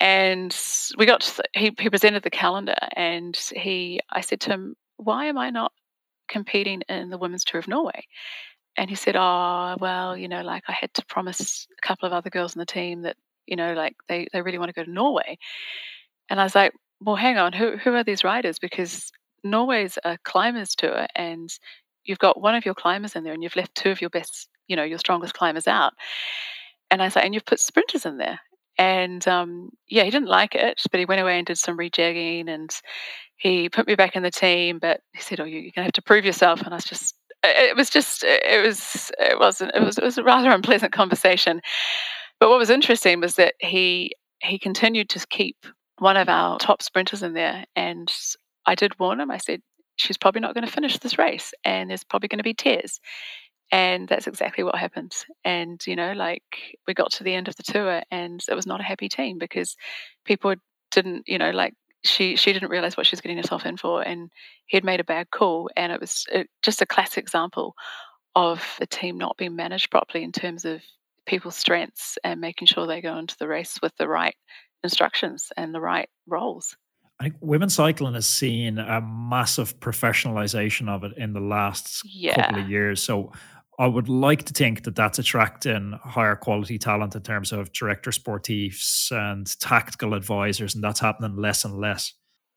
And 0.00 0.54
we 0.98 1.06
got 1.06 1.38
he 1.54 1.72
he 1.78 1.90
presented 1.90 2.22
the 2.22 2.30
calendar, 2.30 2.76
and 2.96 3.36
he 3.54 4.00
I 4.10 4.20
said 4.20 4.40
to 4.42 4.50
him, 4.50 4.76
why 4.98 5.26
am 5.26 5.38
I 5.38 5.50
not 5.50 5.72
competing 6.28 6.82
in 6.88 7.10
the 7.10 7.18
women's 7.18 7.44
tour 7.44 7.58
of 7.60 7.68
Norway? 7.68 8.04
And 8.76 8.90
he 8.90 8.96
said, 8.96 9.16
Oh, 9.16 9.76
well, 9.80 10.16
you 10.16 10.28
know, 10.28 10.42
like 10.42 10.64
I 10.68 10.72
had 10.72 10.92
to 10.94 11.06
promise 11.06 11.66
a 11.82 11.86
couple 11.86 12.06
of 12.06 12.12
other 12.12 12.30
girls 12.30 12.54
in 12.54 12.60
the 12.60 12.66
team 12.66 13.02
that, 13.02 13.16
you 13.46 13.56
know, 13.56 13.74
like 13.74 13.94
they, 14.08 14.28
they 14.32 14.42
really 14.42 14.58
want 14.58 14.68
to 14.70 14.74
go 14.74 14.84
to 14.84 14.90
Norway. 14.90 15.38
And 16.28 16.40
I 16.40 16.44
was 16.44 16.54
like, 16.54 16.72
well, 17.00 17.16
hang 17.16 17.38
on, 17.38 17.52
who, 17.52 17.76
who 17.76 17.94
are 17.94 18.04
these 18.04 18.24
riders? 18.24 18.58
Because 18.58 19.12
Norway's 19.44 19.98
a 20.04 20.18
climbers 20.24 20.74
tour 20.74 21.06
and 21.14 21.50
you've 22.04 22.18
got 22.18 22.40
one 22.40 22.54
of 22.54 22.64
your 22.64 22.74
climbers 22.74 23.16
in 23.16 23.24
there 23.24 23.32
and 23.32 23.42
you've 23.42 23.56
left 23.56 23.74
two 23.74 23.90
of 23.90 24.00
your 24.00 24.10
best, 24.10 24.48
you 24.68 24.76
know, 24.76 24.84
your 24.84 24.98
strongest 24.98 25.34
climbers 25.34 25.66
out. 25.66 25.92
And 26.90 27.02
I 27.02 27.06
was 27.06 27.16
like, 27.16 27.24
and 27.24 27.34
you've 27.34 27.44
put 27.44 27.60
sprinters 27.60 28.06
in 28.06 28.16
there. 28.16 28.40
And 28.78 29.26
um, 29.26 29.70
yeah, 29.88 30.04
he 30.04 30.10
didn't 30.10 30.28
like 30.28 30.54
it, 30.54 30.82
but 30.90 31.00
he 31.00 31.06
went 31.06 31.20
away 31.20 31.38
and 31.38 31.46
did 31.46 31.58
some 31.58 31.78
rejigging 31.78 32.48
and 32.48 32.70
he 33.36 33.68
put 33.68 33.86
me 33.86 33.94
back 33.94 34.16
in 34.16 34.22
the 34.22 34.30
team. 34.30 34.78
But 34.78 35.00
he 35.14 35.22
said, 35.22 35.40
oh, 35.40 35.44
you're 35.44 35.62
going 35.62 35.72
to 35.76 35.82
have 35.82 35.92
to 35.92 36.02
prove 36.02 36.24
yourself. 36.24 36.60
And 36.60 36.72
I 36.72 36.76
was 36.76 36.84
just, 36.84 37.14
it 37.42 37.76
was 37.76 37.90
just, 37.90 38.22
it 38.24 38.64
was, 38.64 39.10
it 39.18 39.38
wasn't, 39.38 39.74
it 39.74 39.82
was, 39.82 39.98
it 39.98 40.04
was 40.04 40.18
a 40.18 40.24
rather 40.24 40.50
unpleasant 40.52 40.92
conversation. 40.92 41.60
But 42.38 42.50
what 42.50 42.58
was 42.58 42.70
interesting 42.70 43.20
was 43.20 43.36
that 43.36 43.54
he, 43.60 44.12
he 44.42 44.58
continued 44.58 45.08
to 45.10 45.26
keep 45.28 45.56
one 45.98 46.16
of 46.16 46.28
our 46.28 46.58
top 46.58 46.82
sprinters 46.82 47.22
in 47.22 47.32
there, 47.32 47.64
and 47.74 48.12
I 48.66 48.74
did 48.74 48.98
warn 48.98 49.20
him. 49.20 49.30
I 49.30 49.38
said, 49.38 49.60
she's 49.96 50.18
probably 50.18 50.40
not 50.40 50.54
going 50.54 50.66
to 50.66 50.72
finish 50.72 50.98
this 50.98 51.18
race, 51.18 51.52
and 51.64 51.90
there's 51.90 52.04
probably 52.04 52.28
going 52.28 52.38
to 52.38 52.44
be 52.44 52.54
tears. 52.54 53.00
And 53.72 54.06
that's 54.06 54.28
exactly 54.28 54.62
what 54.62 54.76
happened. 54.76 55.12
And, 55.44 55.80
you 55.86 55.96
know, 55.96 56.12
like 56.12 56.42
we 56.86 56.94
got 56.94 57.10
to 57.12 57.24
the 57.24 57.34
end 57.34 57.48
of 57.48 57.56
the 57.56 57.62
tour, 57.64 58.02
and 58.10 58.42
it 58.48 58.54
was 58.54 58.66
not 58.66 58.80
a 58.80 58.84
happy 58.84 59.08
team 59.08 59.38
because 59.38 59.76
people 60.24 60.54
didn't, 60.92 61.24
you 61.26 61.38
know, 61.38 61.50
like 61.50 61.74
she 62.04 62.36
she 62.36 62.52
didn't 62.52 62.70
realize 62.70 62.96
what 62.96 63.06
she 63.06 63.14
was 63.14 63.20
getting 63.20 63.38
herself 63.38 63.66
in 63.66 63.76
for, 63.76 64.02
and 64.02 64.30
he 64.66 64.76
had 64.76 64.84
made 64.84 65.00
a 65.00 65.04
bad 65.04 65.30
call. 65.30 65.68
And 65.76 65.92
it 65.92 66.00
was 66.00 66.26
just 66.62 66.82
a 66.82 66.86
classic 66.86 67.22
example 67.22 67.74
of 68.36 68.76
the 68.78 68.86
team 68.86 69.18
not 69.18 69.36
being 69.36 69.56
managed 69.56 69.90
properly 69.90 70.22
in 70.22 70.32
terms 70.32 70.64
of 70.64 70.82
people's 71.26 71.56
strengths 71.56 72.18
and 72.22 72.40
making 72.40 72.66
sure 72.66 72.86
they 72.86 73.00
go 73.00 73.18
into 73.18 73.36
the 73.38 73.48
race 73.48 73.78
with 73.82 73.96
the 73.96 74.08
right 74.08 74.36
instructions 74.84 75.52
and 75.56 75.74
the 75.74 75.80
right 75.80 76.08
roles. 76.26 76.76
I 77.18 77.24
think 77.24 77.36
women's 77.40 77.74
cycling 77.74 78.14
has 78.14 78.26
seen 78.26 78.78
a 78.78 79.00
massive 79.00 79.80
professionalization 79.80 80.88
of 80.88 81.02
it 81.02 81.16
in 81.16 81.32
the 81.32 81.40
last 81.40 82.02
yeah. 82.04 82.34
couple 82.34 82.62
of 82.62 82.68
years. 82.68 83.02
So 83.02 83.32
I 83.78 83.86
would 83.86 84.08
like 84.08 84.44
to 84.44 84.52
think 84.52 84.84
that 84.84 84.96
that's 84.96 85.18
attracting 85.18 85.98
higher 86.02 86.36
quality 86.36 86.78
talent 86.78 87.14
in 87.14 87.22
terms 87.22 87.52
of 87.52 87.72
director 87.72 88.10
sportifs 88.10 89.10
and 89.10 89.46
tactical 89.60 90.14
advisors, 90.14 90.74
and 90.74 90.82
that's 90.82 91.00
happening 91.00 91.36
less 91.36 91.64
and 91.64 91.78
less. 91.78 92.14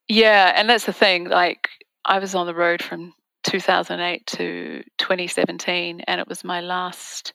Yeah, 0.08 0.54
and 0.56 0.70
that's 0.70 0.86
the 0.86 0.94
thing. 0.94 1.26
Like, 1.26 1.70
I 2.06 2.20
was 2.20 2.36
on 2.36 2.48
the 2.48 2.56
road 2.56 2.82
from 2.82 3.14
2008 3.44 4.26
to 4.28 4.84
2017, 4.98 6.02
and 6.02 6.22
it 6.22 6.28
was 6.28 6.44
my 6.44 6.62
last 6.62 7.34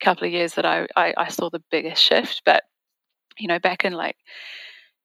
couple 0.00 0.26
of 0.26 0.32
years 0.32 0.54
that 0.54 0.66
I, 0.66 0.86
I, 0.96 1.14
I 1.16 1.28
saw 1.28 1.48
the 1.48 1.62
biggest 1.70 2.02
shift. 2.02 2.42
But, 2.44 2.64
you 3.38 3.48
know, 3.48 3.58
back 3.58 3.84
in 3.84 3.92
like 3.92 4.16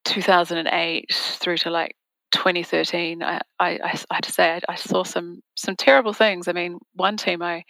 2008 0.05 1.05
through 1.13 1.57
to 1.57 1.69
like 1.69 1.95
2013, 2.31 3.23
I, 3.23 3.41
I, 3.59 3.79
I 3.83 3.87
have 4.11 4.21
to 4.21 4.31
say 4.31 4.53
I, 4.53 4.61
I, 4.71 4.75
saw 4.75 5.03
some 5.03 5.41
some 5.55 5.75
terrible 5.75 6.13
things. 6.13 6.47
I 6.47 6.53
mean, 6.53 6.79
one 6.93 7.17
team 7.17 7.41
I 7.41 7.63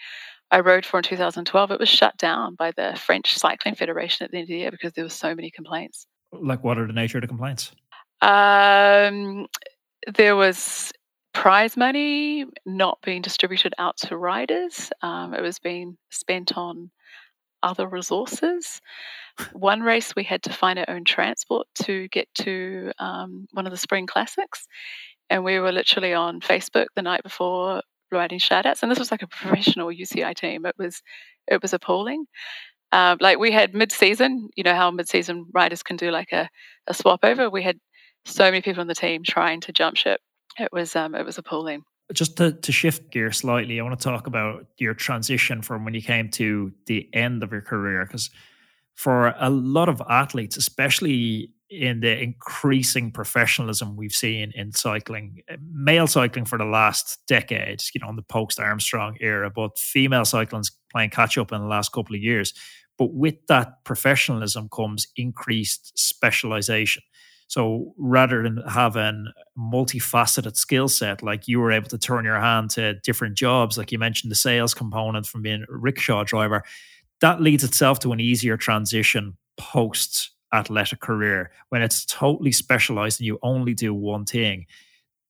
I 0.49 0.61
rode 0.61 0.85
for 0.85 0.97
in 0.97 1.03
2012, 1.03 1.71
it 1.71 1.79
was 1.79 1.89
shut 1.89 2.17
down 2.17 2.55
by 2.55 2.71
the 2.71 2.97
French 2.97 3.37
Cycling 3.37 3.75
Federation 3.75 4.23
at 4.23 4.31
the 4.31 4.37
end 4.37 4.43
of 4.45 4.47
the 4.47 4.57
year 4.57 4.71
because 4.71 4.93
there 4.93 5.03
were 5.03 5.09
so 5.09 5.35
many 5.35 5.51
complaints. 5.51 6.07
Like, 6.31 6.63
what 6.63 6.77
are 6.77 6.87
the 6.87 6.93
nature 6.93 7.17
of 7.17 7.23
the 7.23 7.27
complaints? 7.27 7.71
Um, 8.21 9.47
there 10.13 10.35
was 10.35 10.91
prize 11.33 11.75
money 11.75 12.45
not 12.65 12.99
being 13.03 13.21
distributed 13.21 13.73
out 13.77 13.97
to 13.97 14.17
riders. 14.17 14.89
Um, 15.01 15.33
it 15.33 15.41
was 15.41 15.59
being 15.59 15.97
spent 16.09 16.57
on 16.57 16.91
other 17.61 17.87
resources. 17.87 18.81
One 19.53 19.81
race, 19.81 20.15
we 20.15 20.23
had 20.23 20.43
to 20.43 20.53
find 20.53 20.79
our 20.79 20.89
own 20.89 21.03
transport 21.03 21.67
to 21.83 22.07
get 22.09 22.27
to 22.39 22.91
um, 22.99 23.47
one 23.51 23.65
of 23.65 23.71
the 23.71 23.77
spring 23.77 24.07
classics. 24.07 24.67
And 25.29 25.43
we 25.43 25.59
were 25.59 25.71
literally 25.71 26.13
on 26.13 26.41
Facebook 26.41 26.87
the 26.95 27.01
night 27.01 27.23
before 27.23 27.81
writing 28.11 28.39
shout 28.39 28.65
outs. 28.65 28.81
And 28.81 28.91
this 28.91 28.99
was 28.99 29.11
like 29.11 29.21
a 29.21 29.27
professional 29.27 29.87
UCI 29.87 30.35
team. 30.35 30.65
It 30.65 30.75
was 30.77 31.01
it 31.47 31.61
was 31.61 31.73
appalling. 31.73 32.25
Um, 32.91 33.17
like 33.19 33.37
we 33.37 33.51
had 33.51 33.73
mid 33.73 33.91
season, 33.91 34.49
you 34.55 34.63
know 34.63 34.75
how 34.75 34.89
mid 34.91 35.09
season 35.09 35.45
riders 35.53 35.83
can 35.83 35.97
do 35.97 36.09
like 36.09 36.31
a, 36.31 36.49
a 36.87 36.93
swap 36.93 37.19
over. 37.23 37.49
We 37.49 37.63
had 37.63 37.77
so 38.25 38.45
many 38.45 38.61
people 38.61 38.81
on 38.81 38.87
the 38.87 38.95
team 38.95 39.23
trying 39.23 39.61
to 39.61 39.73
jump 39.73 39.97
ship. 39.97 40.21
It 40.57 40.69
was 40.71 40.95
um, 40.95 41.15
it 41.15 41.25
was 41.25 41.37
appalling. 41.37 41.83
Just 42.13 42.37
to, 42.37 42.53
to 42.53 42.71
shift 42.71 43.11
gear 43.11 43.33
slightly, 43.33 43.79
I 43.79 43.83
want 43.83 43.99
to 43.99 44.03
talk 44.03 44.27
about 44.27 44.65
your 44.77 44.93
transition 44.93 45.61
from 45.61 45.83
when 45.83 45.93
you 45.93 46.01
came 46.01 46.29
to 46.31 46.71
the 46.85 47.09
end 47.13 47.43
of 47.43 47.51
your 47.51 47.61
career 47.61 48.05
because 48.05 48.29
for 48.97 49.35
a 49.39 49.49
lot 49.49 49.89
of 49.89 50.01
athletes, 50.09 50.57
especially 50.57 51.51
in 51.69 51.99
the 51.99 52.19
increasing 52.19 53.11
professionalism 53.11 53.95
we've 53.95 54.13
seen 54.13 54.51
in 54.55 54.71
cycling, 54.71 55.41
eh, 55.49 55.57
male 55.71 56.07
cycling 56.07 56.45
for 56.45 56.57
the 56.57 56.65
last 56.65 57.19
decade, 57.27 57.83
you 57.93 58.01
know, 58.01 58.09
in 58.09 58.15
the 58.15 58.23
post 58.23 58.59
Armstrong 58.59 59.15
era, 59.21 59.51
but 59.51 59.77
female 59.77 60.25
cycling's 60.25 60.71
playing 60.91 61.11
catch 61.11 61.37
up 61.37 61.51
in 61.51 61.61
the 61.61 61.67
last 61.67 61.91
couple 61.91 62.15
of 62.15 62.21
years. 62.21 62.53
But 62.97 63.13
with 63.13 63.35
that 63.47 63.83
professionalism 63.83 64.67
comes 64.69 65.05
increased 65.15 65.97
specialization. 65.97 67.03
So 67.49 67.93
rather 67.97 68.43
than 68.43 68.61
having 68.67 69.27
multifaceted 69.57 70.57
skill 70.57 70.89
set, 70.89 71.23
like 71.23 71.47
you 71.47 71.59
were 71.59 71.71
able 71.71 71.87
to 71.89 71.97
turn 71.97 72.25
your 72.25 72.39
hand 72.39 72.71
to 72.71 72.95
different 73.03 73.37
jobs, 73.37 73.77
like 73.77 73.91
you 73.91 73.99
mentioned 73.99 74.31
the 74.31 74.35
sales 74.35 74.73
component 74.73 75.25
from 75.25 75.43
being 75.43 75.63
a 75.69 75.77
rickshaw 75.77 76.23
driver, 76.23 76.63
that 77.21 77.41
leads 77.41 77.63
itself 77.63 77.99
to 77.99 78.11
an 78.11 78.19
easier 78.19 78.57
transition 78.57 79.37
post 79.57 80.31
athletic 80.53 80.99
career 80.99 81.51
when 81.69 81.81
it's 81.81 82.05
totally 82.05 82.51
specialized 82.51 83.19
and 83.19 83.27
you 83.27 83.39
only 83.41 83.73
do 83.73 83.93
one 83.93 84.25
thing. 84.25 84.65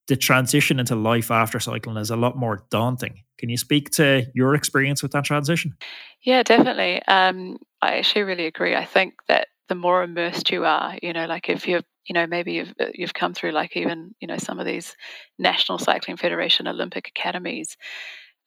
The 0.08 0.16
transition 0.16 0.80
into 0.80 0.96
life 0.96 1.32
after 1.32 1.60
cycling 1.60 1.98
is 1.98 2.12
a 2.12 2.16
lot 2.16 2.38
more 2.38 2.66
daunting. 2.70 3.24
Can 3.38 3.50
you 3.50 3.58
speak 3.58 3.90
to 3.92 4.26
your 4.34 4.56
experience 4.56 5.02
with 5.04 5.12
that 5.12 5.26
transition? 5.26 5.76
Yeah 6.22 6.44
definitely. 6.44 7.02
Um, 7.08 7.58
i 7.82 7.98
actually 7.98 8.24
really 8.24 8.46
agree. 8.46 8.76
I 8.76 8.86
think 8.86 9.16
that 9.28 9.48
the 9.68 9.76
more 9.76 10.04
immersed 10.04 10.50
you 10.50 10.66
are 10.66 10.98
you 11.02 11.14
know 11.14 11.26
like 11.26 11.50
if 11.50 11.68
you've 11.68 11.84
you 12.06 12.14
know 12.14 12.26
maybe 12.26 12.54
you've 12.54 12.74
uh, 12.80 12.86
you've 12.94 13.14
come 13.14 13.34
through 13.34 13.52
like 13.52 13.76
even 13.76 14.16
you 14.20 14.28
know 14.28 14.38
some 14.38 14.60
of 14.60 14.66
these 14.66 14.96
national 15.38 15.78
cycling 15.78 16.18
federation 16.18 16.68
olympic 16.68 17.10
academies 17.10 17.76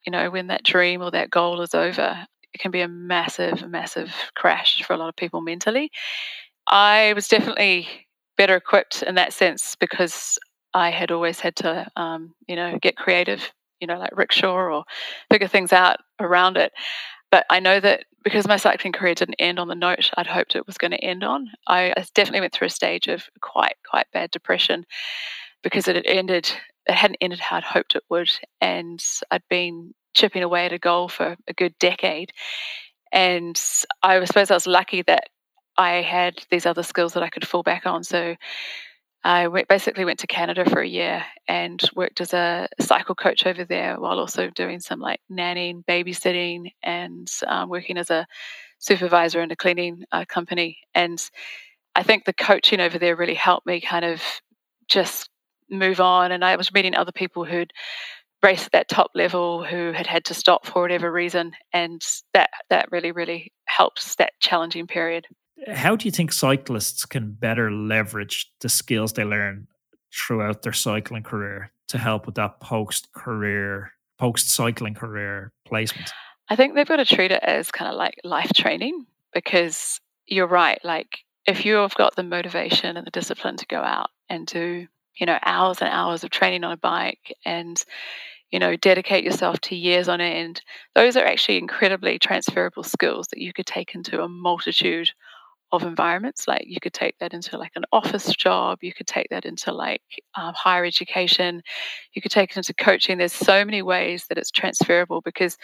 you 0.05 0.11
know 0.11 0.29
when 0.29 0.47
that 0.47 0.63
dream 0.63 1.01
or 1.01 1.11
that 1.11 1.29
goal 1.29 1.61
is 1.61 1.75
over 1.75 2.25
it 2.53 2.59
can 2.59 2.71
be 2.71 2.81
a 2.81 2.87
massive 2.87 3.69
massive 3.69 4.13
crash 4.35 4.83
for 4.83 4.93
a 4.93 4.97
lot 4.97 5.09
of 5.09 5.15
people 5.15 5.41
mentally 5.41 5.89
I 6.67 7.13
was 7.13 7.27
definitely 7.27 7.87
better 8.37 8.55
equipped 8.55 9.03
in 9.03 9.15
that 9.15 9.33
sense 9.33 9.75
because 9.75 10.37
I 10.73 10.89
had 10.89 11.11
always 11.11 11.39
had 11.39 11.55
to, 11.57 11.87
um, 11.95 12.33
you 12.47 12.55
know, 12.55 12.77
get 12.81 12.95
creative, 12.95 13.51
you 13.79 13.87
know, 13.87 13.99
like 13.99 14.15
rickshaw 14.15 14.55
or 14.55 14.83
figure 15.31 15.47
things 15.47 15.73
out 15.73 15.97
around 16.19 16.57
it. 16.57 16.71
But 17.29 17.45
I 17.49 17.59
know 17.59 17.79
that 17.79 18.05
because 18.23 18.47
my 18.47 18.57
cycling 18.57 18.93
career 18.93 19.15
didn't 19.15 19.35
end 19.39 19.59
on 19.59 19.67
the 19.67 19.75
note 19.75 20.11
I'd 20.15 20.27
hoped 20.27 20.55
it 20.55 20.67
was 20.67 20.77
going 20.77 20.91
to 20.91 21.03
end 21.03 21.23
on, 21.23 21.47
I, 21.67 21.91
I 21.97 22.05
definitely 22.13 22.41
went 22.41 22.53
through 22.53 22.67
a 22.67 22.71
stage 22.71 23.07
of 23.07 23.25
quite, 23.41 23.75
quite 23.89 24.05
bad 24.13 24.31
depression 24.31 24.85
because 25.63 25.87
it 25.87 25.95
had 25.95 26.05
ended, 26.05 26.51
it 26.87 26.93
hadn't 26.95 27.17
ended 27.21 27.39
how 27.39 27.57
I'd 27.57 27.63
hoped 27.63 27.95
it 27.95 28.03
would. 28.09 28.29
And 28.61 29.03
I'd 29.31 29.43
been 29.49 29.93
chipping 30.13 30.43
away 30.43 30.65
at 30.65 30.73
a 30.73 30.79
goal 30.79 31.07
for 31.07 31.35
a 31.47 31.53
good 31.53 31.77
decade. 31.79 32.31
And 33.11 33.59
I 34.03 34.23
suppose 34.25 34.51
I 34.51 34.55
was 34.55 34.67
lucky 34.67 35.01
that 35.03 35.29
I 35.77 36.01
had 36.01 36.43
these 36.49 36.65
other 36.65 36.83
skills 36.83 37.13
that 37.13 37.23
I 37.23 37.29
could 37.29 37.47
fall 37.47 37.63
back 37.63 37.85
on. 37.85 38.03
So 38.03 38.35
I 39.23 39.47
went, 39.47 39.67
basically 39.67 40.05
went 40.05 40.19
to 40.19 40.27
Canada 40.27 40.67
for 40.69 40.81
a 40.81 40.87
year 40.87 41.23
and 41.47 41.81
worked 41.95 42.21
as 42.21 42.33
a 42.33 42.67
cycle 42.79 43.15
coach 43.15 43.45
over 43.45 43.63
there 43.63 43.99
while 43.99 44.19
also 44.19 44.49
doing 44.49 44.79
some 44.79 44.99
like 44.99 45.21
nannying, 45.31 45.85
babysitting, 45.85 46.71
and 46.81 47.29
um, 47.47 47.69
working 47.69 47.97
as 47.97 48.09
a 48.09 48.25
supervisor 48.79 49.41
in 49.41 49.51
a 49.51 49.55
cleaning 49.55 50.05
uh, 50.11 50.25
company. 50.27 50.79
And 50.95 51.23
I 51.95 52.03
think 52.03 52.25
the 52.25 52.33
coaching 52.33 52.79
over 52.79 52.97
there 52.97 53.15
really 53.15 53.35
helped 53.35 53.67
me 53.67 53.79
kind 53.79 54.05
of 54.05 54.21
just 54.87 55.29
move 55.69 56.01
on. 56.01 56.31
And 56.31 56.43
I 56.43 56.55
was 56.55 56.73
meeting 56.73 56.95
other 56.95 57.11
people 57.11 57.45
who'd 57.45 57.73
raced 58.43 58.65
at 58.65 58.71
that 58.71 58.89
top 58.89 59.11
level 59.15 59.63
who 59.63 59.91
had 59.91 60.07
had 60.07 60.25
to 60.25 60.33
stop 60.33 60.65
for 60.65 60.81
whatever 60.81 61.11
reason, 61.11 61.53
and 61.73 62.05
that 62.33 62.49
that 62.69 62.91
really 62.91 63.11
really 63.11 63.51
helps 63.65 64.15
that 64.15 64.33
challenging 64.39 64.87
period 64.87 65.27
how 65.67 65.95
do 65.95 66.05
you 66.05 66.11
think 66.11 66.31
cyclists 66.31 67.05
can 67.05 67.31
better 67.31 67.71
leverage 67.71 68.51
the 68.61 68.69
skills 68.69 69.13
they 69.13 69.23
learn 69.23 69.67
throughout 70.13 70.61
their 70.61 70.73
cycling 70.73 71.23
career 71.23 71.71
to 71.87 71.97
help 71.97 72.25
with 72.25 72.35
that 72.35 72.59
post 72.59 73.11
career, 73.13 73.91
post 74.17 74.49
cycling 74.49 74.93
career 74.93 75.51
placement? 75.65 76.11
I 76.49 76.55
think 76.55 76.73
they've 76.73 76.87
got 76.87 76.97
to 76.97 77.05
treat 77.05 77.31
it 77.31 77.43
as 77.43 77.71
kind 77.71 77.89
of 77.89 77.95
like 77.95 78.15
life 78.23 78.51
training 78.55 79.05
because 79.33 79.99
you're 80.25 80.47
right. 80.47 80.79
Like, 80.83 81.19
if 81.45 81.65
you've 81.65 81.95
got 81.95 82.15
the 82.15 82.23
motivation 82.23 82.97
and 82.97 83.05
the 83.05 83.11
discipline 83.11 83.57
to 83.57 83.65
go 83.67 83.79
out 83.79 84.09
and 84.29 84.45
do, 84.45 84.87
you 85.17 85.25
know, 85.25 85.39
hours 85.43 85.79
and 85.81 85.89
hours 85.89 86.23
of 86.23 86.29
training 86.29 86.63
on 86.63 86.71
a 86.71 86.77
bike 86.77 87.35
and, 87.45 87.83
you 88.51 88.59
know, 88.59 88.75
dedicate 88.75 89.23
yourself 89.23 89.59
to 89.61 89.75
years 89.75 90.07
on 90.07 90.21
end, 90.21 90.61
those 90.95 91.15
are 91.15 91.25
actually 91.25 91.57
incredibly 91.57 92.19
transferable 92.19 92.83
skills 92.83 93.27
that 93.27 93.41
you 93.41 93.53
could 93.53 93.65
take 93.65 93.95
into 93.95 94.21
a 94.21 94.29
multitude 94.29 95.11
of 95.71 95.83
environments. 95.83 96.47
Like 96.47 96.65
you 96.67 96.79
could 96.81 96.93
take 96.93 97.17
that 97.19 97.33
into 97.33 97.57
like 97.57 97.71
an 97.75 97.85
office 97.91 98.27
job, 98.35 98.79
you 98.81 98.93
could 98.93 99.07
take 99.07 99.29
that 99.29 99.45
into 99.45 99.71
like 99.71 100.01
um, 100.35 100.53
higher 100.55 100.85
education, 100.85 101.61
you 102.13 102.21
could 102.21 102.31
take 102.31 102.51
it 102.51 102.57
into 102.57 102.73
coaching. 102.73 103.17
There's 103.17 103.33
so 103.33 103.63
many 103.63 103.81
ways 103.81 104.25
that 104.27 104.37
it's 104.37 104.51
transferable 104.51 105.21
because 105.21 105.57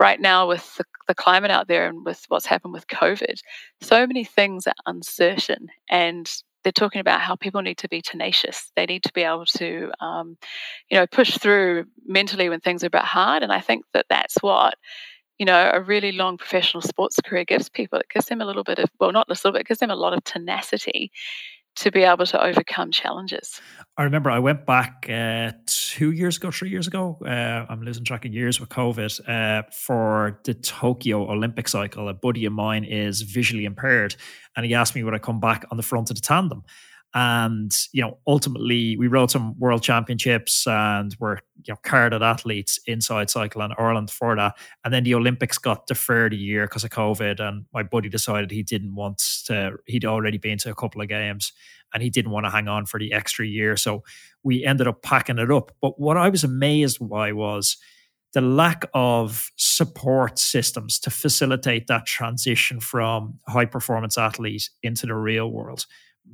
right 0.00 0.20
now 0.20 0.48
with 0.48 0.76
the, 0.76 0.84
the 1.06 1.14
climate 1.14 1.50
out 1.50 1.68
there 1.68 1.86
and 1.86 2.04
with 2.04 2.24
what's 2.28 2.46
happened 2.46 2.72
with 2.72 2.88
COVID, 2.88 3.40
so 3.80 4.06
many 4.06 4.24
things 4.24 4.66
are 4.66 4.74
uncertain 4.86 5.68
and 5.88 6.30
they're 6.62 6.72
talking 6.72 7.00
about 7.00 7.20
how 7.20 7.36
people 7.36 7.62
need 7.62 7.78
to 7.78 7.88
be 7.88 8.02
tenacious. 8.02 8.70
They 8.76 8.86
need 8.86 9.02
to 9.04 9.12
be 9.12 9.22
able 9.22 9.46
to, 9.46 9.90
um, 10.00 10.36
you 10.90 10.98
know, 10.98 11.06
push 11.06 11.38
through 11.38 11.86
mentally 12.06 12.48
when 12.48 12.60
things 12.60 12.84
are 12.84 12.88
a 12.88 12.90
bit 12.90 13.02
hard. 13.02 13.42
And 13.42 13.52
I 13.52 13.60
think 13.60 13.84
that 13.94 14.06
that's 14.08 14.36
what 14.42 14.74
you 15.38 15.46
know, 15.46 15.70
a 15.74 15.80
really 15.80 16.12
long 16.12 16.36
professional 16.38 16.82
sports 16.82 17.18
career 17.24 17.44
gives 17.44 17.68
people, 17.68 17.98
it 17.98 18.06
gives 18.14 18.26
them 18.26 18.40
a 18.40 18.44
little 18.44 18.62
bit 18.62 18.78
of, 18.78 18.88
well, 19.00 19.10
not 19.10 19.26
a 19.28 19.32
little 19.32 19.50
bit, 19.50 19.62
it 19.62 19.66
gives 19.66 19.80
them 19.80 19.90
a 19.90 19.96
lot 19.96 20.12
of 20.12 20.22
tenacity 20.22 21.10
to 21.76 21.90
be 21.90 22.02
able 22.02 22.26
to 22.26 22.44
overcome 22.44 22.90
challenges. 22.90 23.60
I 23.96 24.04
remember 24.04 24.30
I 24.30 24.38
went 24.38 24.66
back 24.66 25.06
uh, 25.08 25.52
two 25.66 26.12
years 26.12 26.36
ago, 26.36 26.50
three 26.50 26.70
years 26.70 26.86
ago. 26.86 27.18
Uh, 27.24 27.66
I'm 27.68 27.82
losing 27.82 28.04
track 28.04 28.24
of 28.24 28.32
years 28.32 28.60
with 28.60 28.68
COVID 28.68 29.28
uh, 29.28 29.62
for 29.70 30.40
the 30.44 30.54
Tokyo 30.54 31.30
Olympic 31.30 31.68
cycle. 31.68 32.08
A 32.08 32.14
buddy 32.14 32.44
of 32.44 32.52
mine 32.52 32.84
is 32.84 33.22
visually 33.22 33.64
impaired, 33.64 34.16
and 34.56 34.64
he 34.66 34.74
asked 34.74 34.94
me 34.94 35.02
would 35.02 35.14
I 35.14 35.18
come 35.18 35.40
back 35.40 35.64
on 35.70 35.76
the 35.76 35.82
front 35.82 36.10
of 36.10 36.16
the 36.16 36.22
tandem. 36.22 36.62
And 37.14 37.72
you 37.92 38.00
know, 38.00 38.18
ultimately, 38.26 38.96
we 38.96 39.06
rode 39.06 39.30
some 39.30 39.58
world 39.58 39.82
championships 39.82 40.66
and 40.66 41.14
were 41.20 41.40
you 41.62 41.74
know 41.74 41.78
carded 41.82 42.22
athletes 42.22 42.78
inside 42.86 43.28
cycling 43.28 43.72
Ireland 43.78 44.10
for 44.10 44.34
that. 44.36 44.56
And 44.84 44.94
then 44.94 45.04
the 45.04 45.14
Olympics 45.14 45.58
got 45.58 45.86
deferred 45.86 46.32
a 46.32 46.36
year 46.36 46.66
because 46.66 46.84
of 46.84 46.90
COVID. 46.90 47.38
And 47.40 47.66
my 47.74 47.82
buddy 47.82 48.08
decided 48.08 48.50
he 48.50 48.62
didn't 48.62 48.94
want 48.94 49.18
to. 49.46 49.76
He'd 49.86 50.06
already 50.06 50.38
been 50.38 50.58
to 50.58 50.70
a 50.70 50.74
couple 50.74 51.02
of 51.02 51.08
games, 51.08 51.52
and 51.92 52.02
he 52.02 52.08
didn't 52.08 52.30
want 52.32 52.46
to 52.46 52.50
hang 52.50 52.68
on 52.68 52.86
for 52.86 52.98
the 52.98 53.12
extra 53.12 53.46
year. 53.46 53.76
So 53.76 54.04
we 54.42 54.64
ended 54.64 54.88
up 54.88 55.02
packing 55.02 55.38
it 55.38 55.50
up. 55.50 55.72
But 55.82 56.00
what 56.00 56.16
I 56.16 56.30
was 56.30 56.44
amazed 56.44 57.06
by 57.06 57.32
was 57.32 57.76
the 58.32 58.40
lack 58.40 58.86
of 58.94 59.50
support 59.56 60.38
systems 60.38 60.98
to 61.00 61.10
facilitate 61.10 61.86
that 61.88 62.06
transition 62.06 62.80
from 62.80 63.38
high 63.46 63.66
performance 63.66 64.16
athlete 64.16 64.70
into 64.82 65.06
the 65.06 65.14
real 65.14 65.50
world 65.50 65.84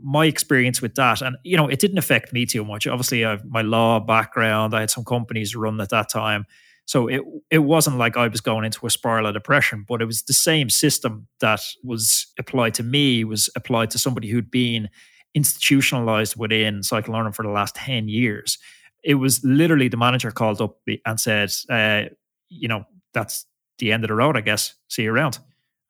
my 0.03 0.26
experience 0.26 0.80
with 0.80 0.95
that, 0.95 1.22
and 1.22 1.36
you 1.45 1.57
know, 1.57 1.68
it 1.68 1.80
didn't 1.80 1.99
affect 1.99 2.32
me 2.32 2.47
too 2.47 2.64
much. 2.64 2.86
Obviously, 2.86 3.24
I 3.24 3.30
have 3.30 3.45
my 3.45 3.62
law 3.62 4.01
background. 4.01 4.74
I 4.74 4.80
had 4.80 4.91
some 4.91 5.05
companies 5.05 5.57
run 5.57 5.80
at 5.80 5.91
that 5.91 6.09
time, 6.11 6.47
so 6.84 7.09
it 7.09 7.22
it 7.51 7.59
wasn't 7.59 7.99
like 7.99 8.16
I 8.16 8.28
was 8.28 8.41
going 8.41 8.64
into 8.64 8.86
a 8.86 8.91
spiral 8.91 9.26
of 9.26 9.34
depression. 9.34 9.84
But 9.86 10.01
it 10.03 10.07
was 10.07 10.22
the 10.22 10.32
same 10.32 10.70
system 10.70 11.26
that 11.41 11.61
was 11.82 12.26
applied 12.39 12.74
to 12.74 12.82
me 12.82 13.24
was 13.24 13.51
applied 13.57 13.91
to 13.91 13.99
somebody 13.99 14.28
who'd 14.28 14.51
been 14.51 14.89
institutionalized 15.34 16.36
within 16.36 16.82
Cycling 16.82 17.14
Ireland 17.14 17.36
for 17.36 17.43
the 17.43 17.51
last 17.51 17.74
ten 17.74 18.09
years. 18.09 18.59
It 19.05 19.14
was 19.14 19.43
literally 19.45 19.89
the 19.89 19.97
manager 19.97 20.30
called 20.30 20.61
up 20.61 20.78
and 21.05 21.20
said, 21.20 21.53
uh, 21.70 22.05
"You 22.49 22.68
know, 22.68 22.84
that's 23.14 23.47
the 23.78 23.93
end 23.93 24.05
of 24.05 24.09
the 24.09 24.14
road. 24.14 24.36
I 24.36 24.43
guess. 24.43 24.74
See 24.89 25.03
you 25.03 25.12
around." 25.12 25.39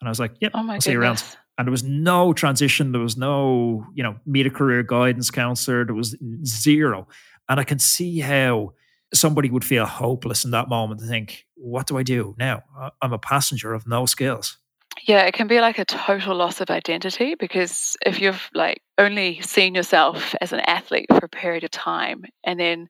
And 0.00 0.08
I 0.08 0.10
was 0.10 0.20
like, 0.20 0.32
"Yep, 0.40 0.52
oh 0.54 0.62
my 0.62 0.74
I'll 0.74 0.80
see 0.80 0.92
you 0.92 1.00
around." 1.00 1.22
And 1.58 1.66
there 1.66 1.72
was 1.72 1.82
no 1.82 2.32
transition 2.32 2.92
there 2.92 3.00
was 3.00 3.16
no 3.16 3.84
you 3.94 4.02
know 4.02 4.16
meet 4.24 4.46
a 4.46 4.50
career 4.50 4.82
guidance 4.82 5.30
counselor 5.30 5.84
there 5.84 5.94
was 5.94 6.16
zero. 6.44 7.06
And 7.50 7.58
i 7.58 7.64
can 7.64 7.78
see 7.78 8.20
how 8.20 8.72
somebody 9.12 9.50
would 9.50 9.64
feel 9.64 9.86
hopeless 9.86 10.44
in 10.44 10.52
that 10.52 10.68
moment 10.68 11.00
and 11.00 11.10
think 11.10 11.46
what 11.54 11.86
do 11.86 11.98
i 11.98 12.02
do 12.02 12.34
now? 12.38 12.62
I'm 13.02 13.12
a 13.12 13.18
passenger 13.18 13.74
of 13.74 13.86
no 13.86 14.06
skills. 14.06 14.58
Yeah 15.06 15.22
it 15.22 15.34
can 15.34 15.48
be 15.48 15.60
like 15.60 15.78
a 15.78 15.84
total 15.84 16.36
loss 16.36 16.60
of 16.60 16.70
identity 16.70 17.34
because 17.34 17.96
if 18.04 18.20
you've 18.20 18.48
like 18.54 18.82
only 18.96 19.40
seen 19.40 19.74
yourself 19.74 20.34
as 20.40 20.52
an 20.52 20.60
athlete 20.60 21.06
for 21.10 21.24
a 21.24 21.28
period 21.28 21.64
of 21.64 21.70
time 21.70 22.24
and 22.44 22.60
then 22.60 22.88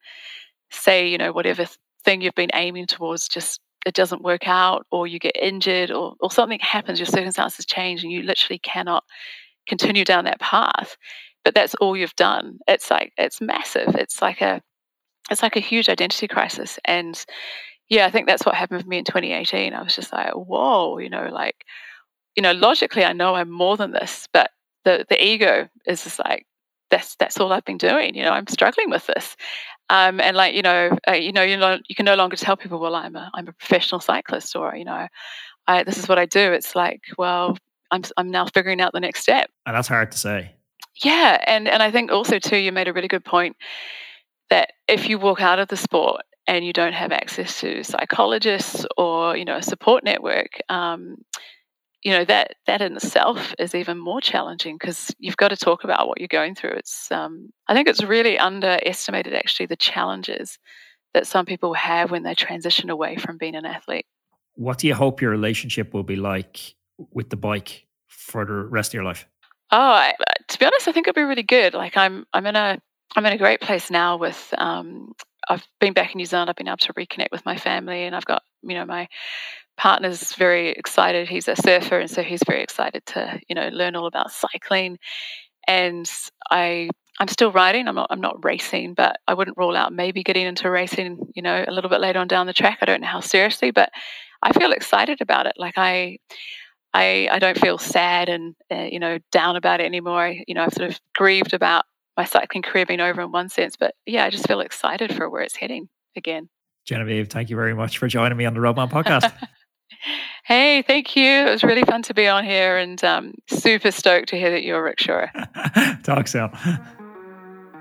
say 0.70 1.08
you 1.08 1.18
know 1.18 1.32
whatever 1.32 1.66
thing 2.04 2.20
you've 2.20 2.34
been 2.34 2.50
aiming 2.54 2.86
towards 2.86 3.28
just 3.28 3.60
it 3.88 3.94
doesn't 3.94 4.22
work 4.22 4.46
out 4.46 4.86
or 4.90 5.06
you 5.06 5.18
get 5.18 5.36
injured 5.36 5.90
or, 5.90 6.14
or 6.20 6.30
something 6.30 6.60
happens, 6.60 6.98
your 6.98 7.06
circumstances 7.06 7.66
change 7.66 8.02
and 8.02 8.12
you 8.12 8.22
literally 8.22 8.58
cannot 8.58 9.04
continue 9.68 10.04
down 10.04 10.24
that 10.24 10.40
path. 10.40 10.96
But 11.44 11.54
that's 11.54 11.74
all 11.76 11.96
you've 11.96 12.16
done. 12.16 12.58
It's 12.68 12.90
like 12.90 13.12
it's 13.16 13.40
massive. 13.40 13.94
It's 13.96 14.20
like 14.22 14.40
a 14.42 14.60
it's 15.30 15.42
like 15.42 15.56
a 15.56 15.60
huge 15.60 15.88
identity 15.88 16.28
crisis. 16.28 16.78
And 16.84 17.22
yeah, 17.88 18.06
I 18.06 18.10
think 18.10 18.26
that's 18.26 18.44
what 18.44 18.54
happened 18.54 18.82
for 18.82 18.88
me 18.88 18.98
in 18.98 19.04
2018. 19.04 19.72
I 19.72 19.82
was 19.82 19.94
just 19.94 20.12
like, 20.12 20.32
whoa, 20.32 20.98
you 20.98 21.08
know, 21.08 21.28
like, 21.32 21.64
you 22.36 22.42
know, 22.42 22.52
logically 22.52 23.04
I 23.04 23.12
know 23.12 23.34
I'm 23.34 23.50
more 23.50 23.76
than 23.76 23.92
this, 23.92 24.28
but 24.32 24.50
the 24.84 25.06
the 25.08 25.24
ego 25.24 25.68
is 25.86 26.04
just 26.04 26.18
like, 26.18 26.46
that's 26.90 27.16
that's 27.16 27.38
all 27.38 27.52
I've 27.52 27.64
been 27.64 27.78
doing. 27.78 28.14
You 28.14 28.24
know, 28.24 28.30
I'm 28.30 28.46
struggling 28.46 28.90
with 28.90 29.06
this. 29.06 29.36
Um, 29.90 30.20
and 30.20 30.36
like 30.36 30.54
you 30.54 30.62
know, 30.62 30.90
uh, 31.08 31.12
you 31.12 31.32
know, 31.32 31.42
you 31.42 31.56
you 31.88 31.94
can 31.94 32.04
no 32.04 32.14
longer 32.14 32.36
tell 32.36 32.56
people, 32.56 32.78
well, 32.78 32.94
I'm 32.94 33.16
a 33.16 33.30
I'm 33.34 33.48
a 33.48 33.52
professional 33.52 34.00
cyclist, 34.00 34.54
or 34.54 34.74
you 34.76 34.84
know, 34.84 35.06
I, 35.66 35.82
this 35.84 35.98
is 35.98 36.08
what 36.08 36.18
I 36.18 36.26
do. 36.26 36.52
It's 36.52 36.74
like, 36.74 37.02
well, 37.16 37.56
I'm 37.90 38.02
I'm 38.16 38.30
now 38.30 38.46
figuring 38.46 38.80
out 38.80 38.92
the 38.92 39.00
next 39.00 39.20
step. 39.20 39.50
And 39.66 39.76
that's 39.76 39.88
hard 39.88 40.12
to 40.12 40.18
say. 40.18 40.54
Yeah, 41.02 41.42
and 41.46 41.68
and 41.68 41.82
I 41.82 41.90
think 41.90 42.10
also 42.10 42.38
too, 42.38 42.56
you 42.56 42.72
made 42.72 42.88
a 42.88 42.92
really 42.92 43.08
good 43.08 43.24
point 43.24 43.56
that 44.50 44.72
if 44.88 45.08
you 45.08 45.18
walk 45.18 45.40
out 45.40 45.58
of 45.58 45.68
the 45.68 45.76
sport 45.76 46.22
and 46.46 46.64
you 46.64 46.72
don't 46.72 46.94
have 46.94 47.12
access 47.12 47.60
to 47.60 47.84
psychologists 47.84 48.86
or 48.96 49.36
you 49.36 49.44
know 49.44 49.56
a 49.56 49.62
support 49.62 50.04
network, 50.04 50.60
um, 50.68 51.16
you 52.02 52.12
know 52.12 52.24
that 52.24 52.54
that 52.66 52.80
in 52.80 52.96
itself 52.96 53.54
is 53.58 53.74
even 53.74 53.98
more 53.98 54.20
challenging 54.20 54.76
because 54.76 55.14
you've 55.18 55.36
got 55.36 55.48
to 55.48 55.56
talk 55.56 55.84
about 55.84 56.08
what 56.08 56.20
you're 56.20 56.28
going 56.28 56.54
through. 56.54 56.70
It's 56.70 57.10
um, 57.10 57.50
i 57.66 57.74
think 57.74 57.88
it's 57.88 58.02
really 58.02 58.38
underestimated 58.38 59.34
actually 59.34 59.66
the 59.66 59.76
challenges 59.76 60.58
that 61.14 61.26
some 61.26 61.46
people 61.46 61.74
have 61.74 62.10
when 62.10 62.22
they 62.22 62.34
transition 62.34 62.90
away 62.90 63.16
from 63.16 63.38
being 63.38 63.54
an 63.54 63.64
athlete. 63.64 64.06
What 64.54 64.78
do 64.78 64.86
you 64.86 64.94
hope 64.94 65.22
your 65.22 65.30
relationship 65.30 65.94
will 65.94 66.02
be 66.02 66.16
like 66.16 66.74
with 67.12 67.30
the 67.30 67.36
bike 67.36 67.86
for 68.06 68.44
the 68.44 68.52
rest 68.52 68.90
of 68.90 68.94
your 68.94 69.04
life? 69.04 69.26
Oh 69.70 69.78
I, 69.78 70.14
to 70.48 70.58
be 70.58 70.66
honest 70.66 70.88
i 70.88 70.92
think 70.92 71.08
it'll 71.08 71.20
be 71.20 71.22
really 71.22 71.42
good. 71.42 71.74
Like 71.74 71.96
i'm 71.96 72.26
i'm 72.32 72.46
in 72.46 72.56
a 72.56 72.78
i'm 73.16 73.26
in 73.26 73.32
a 73.32 73.38
great 73.38 73.60
place 73.60 73.90
now 73.90 74.16
with 74.16 74.54
um, 74.58 75.12
I've 75.48 75.66
been 75.80 75.94
back 75.94 76.12
in 76.12 76.18
New 76.18 76.26
Zealand. 76.26 76.50
I've 76.50 76.56
been 76.56 76.68
able 76.68 76.76
to 76.78 76.92
reconnect 76.92 77.32
with 77.32 77.44
my 77.46 77.56
family, 77.56 78.04
and 78.04 78.14
I've 78.14 78.24
got 78.24 78.42
you 78.62 78.74
know 78.74 78.84
my 78.84 79.08
partner's 79.78 80.34
very 80.34 80.70
excited. 80.70 81.28
He's 81.28 81.48
a 81.48 81.56
surfer, 81.56 81.98
and 82.00 82.10
so 82.10 82.22
he's 82.22 82.42
very 82.46 82.62
excited 82.62 83.06
to 83.06 83.40
you 83.48 83.54
know 83.54 83.68
learn 83.68 83.96
all 83.96 84.06
about 84.06 84.32
cycling. 84.32 84.98
And 85.66 86.10
I 86.50 86.90
I'm 87.20 87.28
still 87.28 87.52
riding. 87.52 87.88
I'm 87.88 87.94
not 87.94 88.08
I'm 88.10 88.20
not 88.20 88.44
racing, 88.44 88.94
but 88.94 89.16
I 89.26 89.34
wouldn't 89.34 89.56
rule 89.56 89.76
out 89.76 89.92
maybe 89.92 90.22
getting 90.22 90.46
into 90.46 90.68
racing. 90.70 91.18
You 91.34 91.42
know, 91.42 91.64
a 91.66 91.72
little 91.72 91.88
bit 91.88 92.00
later 92.00 92.18
on 92.18 92.28
down 92.28 92.46
the 92.46 92.52
track. 92.52 92.78
I 92.82 92.84
don't 92.84 93.00
know 93.00 93.06
how 93.06 93.20
seriously, 93.20 93.70
but 93.70 93.90
I 94.42 94.52
feel 94.52 94.72
excited 94.72 95.20
about 95.20 95.46
it. 95.46 95.54
Like 95.56 95.74
I. 95.78 96.18
I, 96.94 97.28
I 97.30 97.38
don't 97.38 97.58
feel 97.58 97.76
sad 97.76 98.30
and 98.30 98.54
uh, 98.72 98.88
you 98.90 98.98
know 98.98 99.18
down 99.30 99.56
about 99.56 99.80
it 99.82 99.84
anymore. 99.84 100.22
I, 100.22 100.42
you 100.48 100.54
know 100.54 100.64
I've 100.64 100.72
sort 100.72 100.90
of 100.90 100.98
grieved 101.14 101.52
about 101.52 101.84
my 102.16 102.24
cycling 102.24 102.62
career 102.62 102.86
being 102.86 103.02
over 103.02 103.20
in 103.20 103.30
one 103.30 103.50
sense, 103.50 103.76
but 103.76 103.94
yeah, 104.06 104.24
I 104.24 104.30
just 104.30 104.48
feel 104.48 104.60
excited 104.60 105.14
for 105.14 105.28
where 105.28 105.42
it's 105.42 105.54
heading 105.54 105.90
again. 106.16 106.48
Genevieve, 106.86 107.28
thank 107.28 107.50
you 107.50 107.56
very 107.56 107.74
much 107.74 107.98
for 107.98 108.08
joining 108.08 108.38
me 108.38 108.46
on 108.46 108.54
the 108.54 108.60
Roadman 108.60 108.88
podcast. 108.88 109.30
Hey, 110.44 110.82
thank 110.82 111.16
you. 111.16 111.24
It 111.24 111.50
was 111.50 111.62
really 111.62 111.82
fun 111.82 112.02
to 112.02 112.14
be 112.14 112.26
on 112.26 112.44
here 112.44 112.78
and 112.78 113.02
um, 113.04 113.34
super 113.48 113.90
stoked 113.90 114.28
to 114.30 114.36
hear 114.36 114.50
that 114.50 114.62
you're 114.62 114.82
rickshaw. 114.82 115.26
Talk 116.02 116.28
soon. 116.28 116.50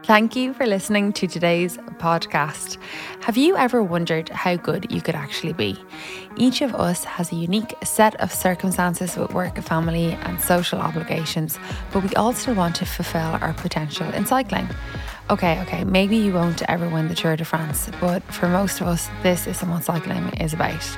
Thank 0.08 0.38
you 0.38 0.54
for 0.54 0.66
listening 0.66 1.12
to 1.14 1.28
today's 1.28 1.78
podcast. 1.98 2.78
Have 3.24 3.36
you 3.36 3.58
ever 3.58 3.84
wondered 3.84 4.30
how 4.30 4.56
good 4.56 4.90
you 4.90 5.02
could 5.02 5.16
actually 5.16 5.52
be? 5.52 5.78
Each 6.38 6.62
of 6.62 6.74
us 6.74 7.04
has 7.04 7.32
a 7.34 7.36
unique 7.36 7.76
set 7.84 8.16
of 8.22 8.32
circumstances 8.32 9.18
with 9.18 9.34
work, 9.34 9.58
family, 9.58 10.14
and 10.14 10.40
social 10.40 10.80
obligations, 10.80 11.60
but 11.92 12.04
we 12.04 12.10
all 12.16 12.32
still 12.32 12.56
want 12.56 12.78
to 12.78 12.86
fulfill 12.86 13.38
our 13.42 13.54
potential 13.56 14.10
in 14.14 14.26
cycling. 14.26 14.70
Okay, 15.30 15.60
okay, 15.64 15.84
maybe 15.84 16.16
you 16.16 16.32
won't 16.32 16.62
ever 16.70 16.88
win 16.88 17.10
the 17.10 17.16
Tour 17.16 17.36
de 17.36 17.44
France, 17.44 17.90
but 18.00 18.24
for 18.32 18.48
most 18.48 18.80
of 18.80 18.88
us, 18.88 19.10
this 19.24 19.46
is 19.46 19.62
what 19.62 19.84
cycling 19.84 20.30
is 20.38 20.54
about. 20.54 20.98